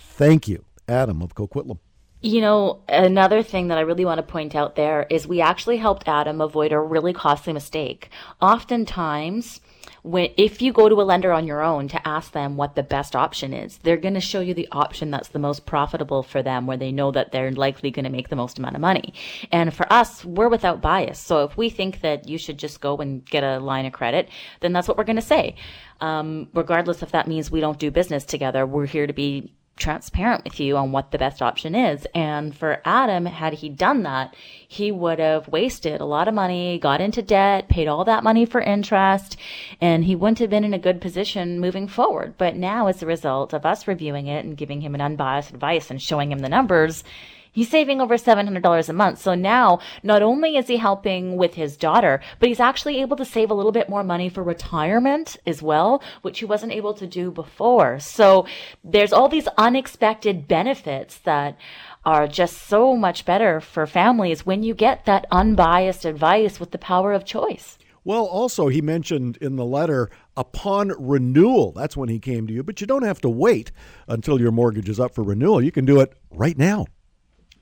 Thank 0.00 0.48
you, 0.48 0.64
Adam 0.88 1.20
of 1.20 1.34
Coquitlam. 1.34 1.78
You 2.22 2.40
know, 2.40 2.80
another 2.88 3.42
thing 3.42 3.68
that 3.68 3.76
I 3.76 3.82
really 3.82 4.06
want 4.06 4.16
to 4.18 4.22
point 4.22 4.54
out 4.54 4.76
there 4.76 5.06
is 5.10 5.26
we 5.26 5.42
actually 5.42 5.76
helped 5.76 6.08
Adam 6.08 6.40
avoid 6.40 6.72
a 6.72 6.80
really 6.80 7.12
costly 7.12 7.52
mistake. 7.52 8.08
Oftentimes, 8.40 9.60
when 10.02 10.30
if 10.36 10.62
you 10.62 10.72
go 10.72 10.88
to 10.88 11.00
a 11.00 11.02
lender 11.02 11.32
on 11.32 11.46
your 11.46 11.62
own 11.62 11.88
to 11.88 12.08
ask 12.08 12.32
them 12.32 12.56
what 12.56 12.74
the 12.74 12.82
best 12.82 13.16
option 13.16 13.52
is, 13.52 13.78
they're 13.78 13.96
going 13.96 14.14
to 14.14 14.20
show 14.20 14.40
you 14.40 14.54
the 14.54 14.68
option 14.72 15.10
that's 15.10 15.28
the 15.28 15.38
most 15.38 15.66
profitable 15.66 16.22
for 16.22 16.42
them 16.42 16.66
where 16.66 16.76
they 16.76 16.92
know 16.92 17.10
that 17.10 17.32
they're 17.32 17.52
likely 17.52 17.90
going 17.90 18.04
to 18.04 18.10
make 18.10 18.28
the 18.28 18.36
most 18.36 18.58
amount 18.58 18.74
of 18.74 18.80
money. 18.80 19.14
And 19.52 19.72
for 19.72 19.90
us, 19.92 20.24
we're 20.24 20.48
without 20.48 20.80
bias. 20.80 21.18
So 21.18 21.44
if 21.44 21.56
we 21.56 21.70
think 21.70 22.00
that 22.00 22.28
you 22.28 22.38
should 22.38 22.58
just 22.58 22.80
go 22.80 22.96
and 22.98 23.24
get 23.24 23.44
a 23.44 23.58
line 23.58 23.86
of 23.86 23.92
credit, 23.92 24.28
then 24.60 24.72
that's 24.72 24.88
what 24.88 24.96
we're 24.96 25.04
going 25.04 25.16
to 25.16 25.22
say. 25.22 25.56
Um, 26.00 26.48
regardless 26.54 27.02
if 27.02 27.10
that 27.12 27.26
means 27.26 27.50
we 27.50 27.60
don't 27.60 27.78
do 27.78 27.90
business 27.90 28.24
together, 28.24 28.66
we're 28.66 28.86
here 28.86 29.06
to 29.06 29.12
be 29.12 29.52
transparent 29.78 30.44
with 30.44 30.60
you 30.60 30.76
on 30.76 30.92
what 30.92 31.10
the 31.10 31.18
best 31.18 31.40
option 31.40 31.74
is. 31.74 32.06
And 32.14 32.56
for 32.56 32.82
Adam, 32.84 33.26
had 33.26 33.54
he 33.54 33.68
done 33.68 34.02
that, 34.02 34.34
he 34.66 34.92
would 34.92 35.18
have 35.18 35.48
wasted 35.48 36.00
a 36.00 36.04
lot 36.04 36.28
of 36.28 36.34
money, 36.34 36.78
got 36.78 37.00
into 37.00 37.22
debt, 37.22 37.68
paid 37.68 37.88
all 37.88 38.04
that 38.04 38.24
money 38.24 38.44
for 38.44 38.60
interest, 38.60 39.36
and 39.80 40.04
he 40.04 40.14
wouldn't 40.14 40.40
have 40.40 40.50
been 40.50 40.64
in 40.64 40.74
a 40.74 40.78
good 40.78 41.00
position 41.00 41.60
moving 41.60 41.88
forward. 41.88 42.34
But 42.36 42.56
now, 42.56 42.86
as 42.86 43.02
a 43.02 43.06
result 43.06 43.52
of 43.52 43.64
us 43.64 43.88
reviewing 43.88 44.26
it 44.26 44.44
and 44.44 44.56
giving 44.56 44.80
him 44.80 44.94
an 44.94 45.00
unbiased 45.00 45.50
advice 45.50 45.90
and 45.90 46.00
showing 46.00 46.30
him 46.32 46.40
the 46.40 46.48
numbers, 46.48 47.04
He's 47.52 47.68
saving 47.68 48.00
over 48.00 48.16
$700 48.16 48.88
a 48.88 48.92
month. 48.92 49.20
So 49.20 49.34
now, 49.34 49.80
not 50.02 50.22
only 50.22 50.56
is 50.56 50.68
he 50.68 50.76
helping 50.76 51.36
with 51.36 51.54
his 51.54 51.76
daughter, 51.76 52.20
but 52.38 52.48
he's 52.48 52.60
actually 52.60 53.00
able 53.00 53.16
to 53.16 53.24
save 53.24 53.50
a 53.50 53.54
little 53.54 53.72
bit 53.72 53.88
more 53.88 54.04
money 54.04 54.28
for 54.28 54.42
retirement 54.42 55.36
as 55.46 55.62
well, 55.62 56.02
which 56.22 56.38
he 56.40 56.44
wasn't 56.44 56.72
able 56.72 56.94
to 56.94 57.06
do 57.06 57.30
before. 57.30 57.98
So 58.00 58.46
there's 58.84 59.12
all 59.12 59.28
these 59.28 59.48
unexpected 59.56 60.48
benefits 60.48 61.18
that 61.18 61.58
are 62.04 62.26
just 62.26 62.68
so 62.68 62.96
much 62.96 63.24
better 63.24 63.60
for 63.60 63.86
families 63.86 64.46
when 64.46 64.62
you 64.62 64.74
get 64.74 65.04
that 65.04 65.26
unbiased 65.30 66.04
advice 66.04 66.58
with 66.58 66.70
the 66.70 66.78
power 66.78 67.12
of 67.12 67.24
choice. 67.24 67.78
Well, 68.04 68.24
also, 68.24 68.68
he 68.68 68.80
mentioned 68.80 69.36
in 69.38 69.56
the 69.56 69.66
letter 69.66 70.08
upon 70.34 70.92
renewal. 70.98 71.72
That's 71.72 71.96
when 71.96 72.08
he 72.08 72.18
came 72.18 72.46
to 72.46 72.54
you, 72.54 72.62
but 72.62 72.80
you 72.80 72.86
don't 72.86 73.02
have 73.02 73.20
to 73.20 73.28
wait 73.28 73.70
until 74.06 74.40
your 74.40 74.52
mortgage 74.52 74.88
is 74.88 74.98
up 74.98 75.14
for 75.14 75.22
renewal. 75.22 75.62
You 75.62 75.72
can 75.72 75.84
do 75.84 76.00
it 76.00 76.14
right 76.30 76.56
now. 76.56 76.86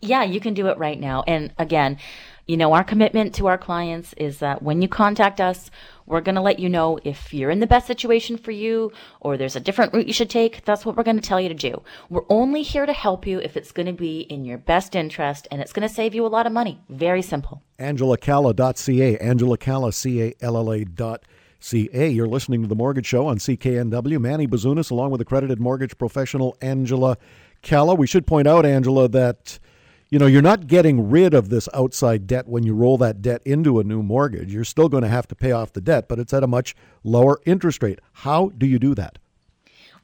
Yeah, 0.06 0.22
you 0.22 0.40
can 0.40 0.54
do 0.54 0.68
it 0.68 0.78
right 0.78 0.98
now. 0.98 1.24
And 1.26 1.52
again, 1.58 1.98
you 2.46 2.56
know, 2.56 2.72
our 2.72 2.84
commitment 2.84 3.34
to 3.34 3.48
our 3.48 3.58
clients 3.58 4.12
is 4.16 4.38
that 4.38 4.62
when 4.62 4.80
you 4.80 4.86
contact 4.86 5.40
us, 5.40 5.68
we're 6.06 6.20
going 6.20 6.36
to 6.36 6.40
let 6.40 6.60
you 6.60 6.68
know 6.68 7.00
if 7.02 7.34
you're 7.34 7.50
in 7.50 7.58
the 7.58 7.66
best 7.66 7.88
situation 7.88 8.38
for 8.38 8.52
you 8.52 8.92
or 9.20 9.36
there's 9.36 9.56
a 9.56 9.60
different 9.60 9.92
route 9.92 10.06
you 10.06 10.12
should 10.12 10.30
take. 10.30 10.64
That's 10.64 10.86
what 10.86 10.96
we're 10.96 11.02
going 11.02 11.18
to 11.18 11.28
tell 11.28 11.40
you 11.40 11.48
to 11.48 11.54
do. 11.54 11.82
We're 12.08 12.24
only 12.28 12.62
here 12.62 12.86
to 12.86 12.92
help 12.92 13.26
you 13.26 13.40
if 13.40 13.56
it's 13.56 13.72
going 13.72 13.86
to 13.86 13.92
be 13.92 14.20
in 14.20 14.44
your 14.44 14.58
best 14.58 14.94
interest 14.94 15.48
and 15.50 15.60
it's 15.60 15.72
going 15.72 15.86
to 15.86 15.92
save 15.92 16.14
you 16.14 16.24
a 16.24 16.28
lot 16.28 16.46
of 16.46 16.52
money. 16.52 16.78
Very 16.88 17.22
simple. 17.22 17.62
AngelaCalla.ca, 17.80 19.18
AngelaCalla, 19.18 19.92
C-A-L-L-A 19.92 20.84
dot 20.84 21.24
C-A. 21.58 22.08
You're 22.08 22.28
listening 22.28 22.62
to 22.62 22.68
The 22.68 22.76
Mortgage 22.76 23.06
Show 23.06 23.26
on 23.26 23.38
CKNW. 23.38 24.20
Manny 24.20 24.46
Bazunas 24.46 24.92
along 24.92 25.10
with 25.10 25.20
accredited 25.20 25.58
mortgage 25.58 25.98
professional 25.98 26.56
Angela 26.60 27.16
Calla. 27.62 27.96
We 27.96 28.06
should 28.06 28.24
point 28.24 28.46
out, 28.46 28.64
Angela, 28.64 29.08
that 29.08 29.58
you 30.08 30.18
know, 30.18 30.26
you're 30.26 30.42
not 30.42 30.66
getting 30.66 31.10
rid 31.10 31.34
of 31.34 31.48
this 31.48 31.68
outside 31.74 32.26
debt 32.26 32.46
when 32.46 32.64
you 32.64 32.74
roll 32.74 32.96
that 32.98 33.22
debt 33.22 33.42
into 33.44 33.80
a 33.80 33.84
new 33.84 34.02
mortgage. 34.02 34.52
You're 34.52 34.64
still 34.64 34.88
going 34.88 35.02
to 35.02 35.08
have 35.08 35.26
to 35.28 35.34
pay 35.34 35.52
off 35.52 35.72
the 35.72 35.80
debt, 35.80 36.08
but 36.08 36.18
it's 36.18 36.32
at 36.32 36.42
a 36.42 36.46
much 36.46 36.76
lower 37.02 37.40
interest 37.44 37.82
rate. 37.82 38.00
How 38.12 38.50
do 38.56 38.66
you 38.66 38.78
do 38.78 38.94
that? 38.94 39.18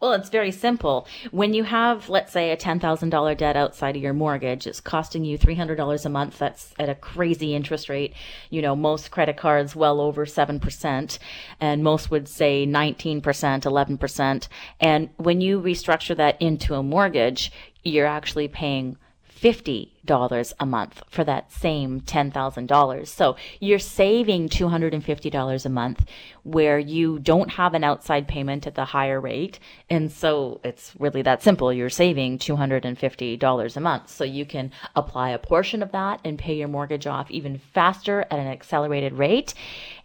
Well, 0.00 0.14
it's 0.14 0.30
very 0.30 0.50
simple. 0.50 1.06
When 1.30 1.54
you 1.54 1.62
have, 1.62 2.08
let's 2.08 2.32
say, 2.32 2.50
a 2.50 2.56
$10,000 2.56 3.36
debt 3.36 3.56
outside 3.56 3.94
of 3.94 4.02
your 4.02 4.12
mortgage, 4.12 4.66
it's 4.66 4.80
costing 4.80 5.24
you 5.24 5.38
$300 5.38 6.04
a 6.04 6.08
month. 6.08 6.38
That's 6.40 6.74
at 6.76 6.88
a 6.88 6.96
crazy 6.96 7.54
interest 7.54 7.88
rate. 7.88 8.12
You 8.50 8.62
know, 8.62 8.74
most 8.74 9.12
credit 9.12 9.36
cards 9.36 9.76
well 9.76 10.00
over 10.00 10.26
7%, 10.26 11.18
and 11.60 11.84
most 11.84 12.10
would 12.10 12.26
say 12.26 12.66
19%, 12.66 13.22
11%. 13.22 14.48
And 14.80 15.10
when 15.18 15.40
you 15.40 15.60
restructure 15.60 16.16
that 16.16 16.42
into 16.42 16.74
a 16.74 16.82
mortgage, 16.82 17.52
you're 17.84 18.04
actually 18.04 18.48
paying 18.48 18.96
$50 19.42 20.52
a 20.60 20.66
month 20.66 21.02
for 21.10 21.24
that 21.24 21.50
same 21.50 22.00
$10,000. 22.00 23.06
So 23.06 23.36
you're 23.60 23.78
saving 23.78 24.48
$250 24.48 25.66
a 25.66 25.68
month 25.68 26.04
where 26.44 26.78
you 26.78 27.18
don't 27.18 27.50
have 27.50 27.74
an 27.74 27.84
outside 27.84 28.28
payment 28.28 28.66
at 28.66 28.74
the 28.74 28.84
higher 28.84 29.20
rate. 29.20 29.58
And 29.90 30.12
so 30.12 30.60
it's 30.62 30.92
really 30.98 31.22
that 31.22 31.42
simple. 31.42 31.72
You're 31.72 31.90
saving 31.90 32.38
$250 32.38 33.76
a 33.76 33.80
month. 33.80 34.08
So 34.10 34.24
you 34.24 34.46
can 34.46 34.70
apply 34.94 35.30
a 35.30 35.38
portion 35.38 35.82
of 35.82 35.92
that 35.92 36.20
and 36.24 36.38
pay 36.38 36.54
your 36.54 36.68
mortgage 36.68 37.06
off 37.06 37.30
even 37.30 37.58
faster 37.58 38.20
at 38.30 38.38
an 38.38 38.46
accelerated 38.46 39.14
rate. 39.14 39.54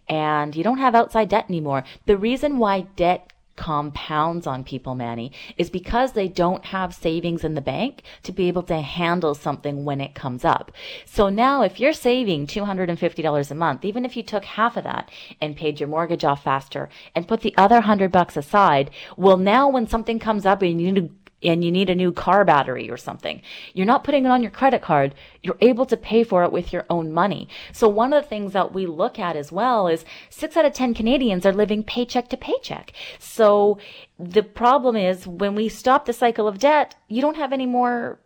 And 0.08 0.56
you 0.56 0.64
don't 0.64 0.78
have 0.78 0.94
outside 0.94 1.28
debt 1.28 1.46
anymore. 1.48 1.84
The 2.06 2.16
reason 2.16 2.58
why 2.58 2.80
debt 2.96 3.32
compounds 3.58 4.46
on 4.46 4.62
people, 4.62 4.94
Manny, 4.94 5.32
is 5.56 5.68
because 5.68 6.12
they 6.12 6.28
don't 6.28 6.64
have 6.66 6.94
savings 6.94 7.42
in 7.42 7.54
the 7.54 7.60
bank 7.60 8.02
to 8.22 8.30
be 8.30 8.46
able 8.46 8.62
to 8.62 8.80
handle 8.80 9.34
something 9.34 9.84
when 9.84 10.00
it 10.00 10.14
comes 10.14 10.44
up. 10.44 10.70
So 11.04 11.28
now 11.28 11.62
if 11.62 11.80
you're 11.80 11.92
saving 11.92 12.46
$250 12.46 13.50
a 13.50 13.54
month, 13.54 13.84
even 13.84 14.04
if 14.04 14.16
you 14.16 14.22
took 14.22 14.44
half 14.44 14.76
of 14.76 14.84
that 14.84 15.10
and 15.40 15.56
paid 15.56 15.80
your 15.80 15.88
mortgage 15.88 16.24
off 16.24 16.44
faster 16.44 16.88
and 17.16 17.26
put 17.26 17.40
the 17.40 17.54
other 17.58 17.80
hundred 17.80 18.12
bucks 18.12 18.36
aside, 18.36 18.92
well, 19.16 19.36
now 19.36 19.68
when 19.68 19.88
something 19.88 20.20
comes 20.20 20.46
up 20.46 20.62
and 20.62 20.80
you 20.80 20.92
need 20.92 21.08
to 21.08 21.27
and 21.42 21.64
you 21.64 21.70
need 21.70 21.88
a 21.88 21.94
new 21.94 22.12
car 22.12 22.44
battery 22.44 22.90
or 22.90 22.96
something. 22.96 23.42
You're 23.72 23.86
not 23.86 24.04
putting 24.04 24.24
it 24.24 24.30
on 24.30 24.42
your 24.42 24.50
credit 24.50 24.82
card. 24.82 25.14
You're 25.42 25.58
able 25.60 25.86
to 25.86 25.96
pay 25.96 26.24
for 26.24 26.42
it 26.44 26.52
with 26.52 26.72
your 26.72 26.84
own 26.90 27.12
money. 27.12 27.48
So 27.72 27.88
one 27.88 28.12
of 28.12 28.22
the 28.22 28.28
things 28.28 28.52
that 28.52 28.74
we 28.74 28.86
look 28.86 29.18
at 29.18 29.36
as 29.36 29.52
well 29.52 29.86
is 29.88 30.04
six 30.30 30.56
out 30.56 30.64
of 30.64 30.72
10 30.72 30.94
Canadians 30.94 31.46
are 31.46 31.52
living 31.52 31.82
paycheck 31.84 32.28
to 32.28 32.36
paycheck. 32.36 32.92
So 33.18 33.78
the 34.18 34.42
problem 34.42 34.96
is 34.96 35.26
when 35.26 35.54
we 35.54 35.68
stop 35.68 36.06
the 36.06 36.12
cycle 36.12 36.48
of 36.48 36.58
debt, 36.58 36.96
you 37.08 37.20
don't 37.20 37.36
have 37.36 37.52
any 37.52 37.66
more 37.66 38.18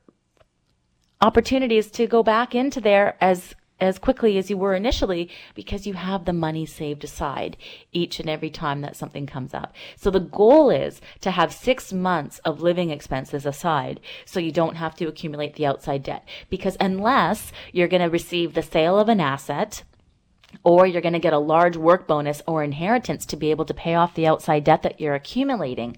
opportunities 1.20 1.90
to 1.92 2.06
go 2.06 2.22
back 2.22 2.54
into 2.54 2.80
there 2.80 3.16
as 3.20 3.54
as 3.82 3.98
quickly 3.98 4.38
as 4.38 4.48
you 4.48 4.56
were 4.56 4.74
initially 4.74 5.28
because 5.54 5.86
you 5.86 5.94
have 5.94 6.24
the 6.24 6.32
money 6.32 6.64
saved 6.64 7.02
aside 7.02 7.56
each 7.90 8.20
and 8.20 8.30
every 8.30 8.48
time 8.48 8.80
that 8.80 8.94
something 8.94 9.26
comes 9.26 9.52
up. 9.52 9.74
So 9.96 10.08
the 10.08 10.20
goal 10.20 10.70
is 10.70 11.00
to 11.20 11.32
have 11.32 11.52
six 11.52 11.92
months 11.92 12.38
of 12.44 12.62
living 12.62 12.90
expenses 12.90 13.44
aside 13.44 13.98
so 14.24 14.38
you 14.38 14.52
don't 14.52 14.76
have 14.76 14.94
to 14.96 15.08
accumulate 15.08 15.54
the 15.56 15.66
outside 15.66 16.04
debt. 16.04 16.26
Because 16.48 16.76
unless 16.78 17.50
you're 17.72 17.88
going 17.88 18.02
to 18.02 18.08
receive 18.08 18.54
the 18.54 18.62
sale 18.62 18.98
of 18.98 19.08
an 19.08 19.20
asset, 19.20 19.82
or 20.62 20.86
you're 20.86 21.00
going 21.00 21.14
to 21.14 21.18
get 21.18 21.32
a 21.32 21.38
large 21.38 21.76
work 21.76 22.06
bonus 22.06 22.42
or 22.46 22.62
inheritance 22.62 23.26
to 23.26 23.36
be 23.36 23.50
able 23.50 23.64
to 23.64 23.74
pay 23.74 23.94
off 23.94 24.14
the 24.14 24.26
outside 24.26 24.62
debt 24.62 24.82
that 24.82 25.00
you're 25.00 25.14
accumulating 25.14 25.96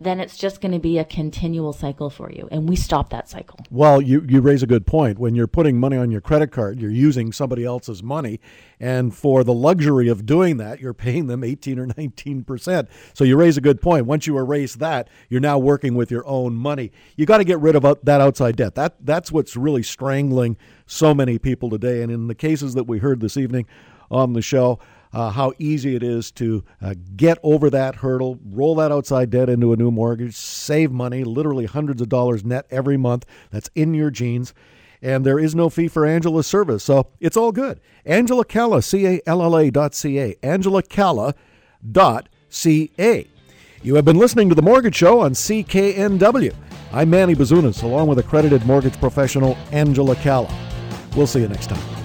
then 0.00 0.20
it's 0.20 0.36
just 0.36 0.60
going 0.60 0.72
to 0.72 0.78
be 0.78 0.98
a 0.98 1.04
continual 1.04 1.72
cycle 1.72 2.10
for 2.10 2.30
you. 2.30 2.48
And 2.50 2.68
we 2.68 2.76
stop 2.76 3.10
that 3.10 3.28
cycle. 3.28 3.58
Well, 3.70 4.00
you, 4.00 4.24
you 4.28 4.40
raise 4.40 4.62
a 4.62 4.66
good 4.66 4.86
point. 4.86 5.18
When 5.18 5.34
you're 5.34 5.46
putting 5.46 5.78
money 5.78 5.96
on 5.96 6.10
your 6.10 6.20
credit 6.20 6.50
card, 6.52 6.80
you're 6.80 6.90
using 6.90 7.32
somebody 7.32 7.64
else's 7.64 8.02
money. 8.02 8.40
And 8.78 9.14
for 9.14 9.42
the 9.42 9.54
luxury 9.54 10.08
of 10.08 10.26
doing 10.26 10.58
that, 10.58 10.80
you're 10.80 10.94
paying 10.94 11.26
them 11.26 11.42
18 11.42 11.78
or 11.78 11.86
19%. 11.86 12.88
So 13.14 13.24
you 13.24 13.36
raise 13.36 13.56
a 13.56 13.60
good 13.60 13.80
point. 13.80 14.06
Once 14.06 14.26
you 14.26 14.36
erase 14.36 14.74
that, 14.76 15.08
you're 15.28 15.40
now 15.40 15.58
working 15.58 15.94
with 15.94 16.10
your 16.10 16.26
own 16.26 16.54
money. 16.54 16.92
You 17.16 17.26
got 17.26 17.38
to 17.38 17.44
get 17.44 17.58
rid 17.58 17.76
of 17.76 17.98
that 18.02 18.20
outside 18.20 18.56
debt. 18.56 18.74
That, 18.74 18.96
that's 19.04 19.32
what's 19.32 19.56
really 19.56 19.82
strangling 19.82 20.56
so 20.86 21.14
many 21.14 21.38
people 21.38 21.70
today. 21.70 22.02
And 22.02 22.12
in 22.12 22.28
the 22.28 22.34
cases 22.34 22.74
that 22.74 22.84
we 22.84 22.98
heard 22.98 23.20
this 23.20 23.36
evening 23.36 23.66
on 24.10 24.34
the 24.34 24.42
show, 24.42 24.78
uh, 25.16 25.30
how 25.30 25.50
easy 25.58 25.96
it 25.96 26.02
is 26.02 26.30
to 26.30 26.62
uh, 26.82 26.94
get 27.16 27.38
over 27.42 27.70
that 27.70 27.94
hurdle, 27.96 28.38
roll 28.44 28.74
that 28.74 28.92
outside 28.92 29.30
debt 29.30 29.48
into 29.48 29.72
a 29.72 29.76
new 29.76 29.90
mortgage, 29.90 30.36
save 30.36 30.92
money, 30.92 31.24
literally 31.24 31.64
hundreds 31.64 32.02
of 32.02 32.10
dollars 32.10 32.44
net 32.44 32.66
every 32.70 32.98
month. 32.98 33.24
That's 33.50 33.70
in 33.74 33.94
your 33.94 34.10
jeans. 34.10 34.52
And 35.00 35.24
there 35.24 35.38
is 35.38 35.54
no 35.54 35.70
fee 35.70 35.88
for 35.88 36.04
Angela's 36.04 36.46
service. 36.46 36.84
So 36.84 37.08
it's 37.18 37.36
all 37.36 37.50
good. 37.50 37.80
Angela 38.04 38.44
Calla, 38.44 38.82
C 38.82 39.06
A 39.06 39.20
L 39.24 39.42
L 39.42 39.56
A 39.56 39.70
dot 39.70 39.94
C 39.94 40.20
A. 40.20 40.36
Angela 40.42 40.82
Calla 40.82 41.34
dot 41.90 42.28
C 42.50 42.90
A. 42.98 43.26
You 43.82 43.94
have 43.94 44.04
been 44.04 44.18
listening 44.18 44.50
to 44.50 44.54
The 44.54 44.60
Mortgage 44.60 44.96
Show 44.96 45.20
on 45.20 45.32
CKNW. 45.32 46.54
I'm 46.92 47.08
Manny 47.08 47.34
Bazunas, 47.34 47.82
along 47.82 48.08
with 48.08 48.18
accredited 48.18 48.66
mortgage 48.66 49.00
professional 49.00 49.56
Angela 49.72 50.16
Calla. 50.16 50.54
We'll 51.16 51.26
see 51.26 51.40
you 51.40 51.48
next 51.48 51.68
time. 51.68 51.95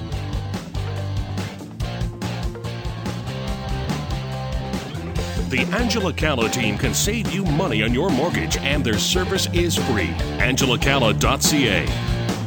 The 5.52 5.68
Angela 5.74 6.14
Calla 6.14 6.47
team 6.47 6.78
can 6.78 6.93
save 6.93 7.30
you 7.30 7.43
money 7.43 7.84
on 7.84 7.93
your 7.93 8.10
mortgage, 8.10 8.56
and 8.60 8.86
their 8.86 8.97
service 8.97 9.49
is 9.52 9.76
free. 9.76 10.08
AngelaCalla.ca. 10.39 12.41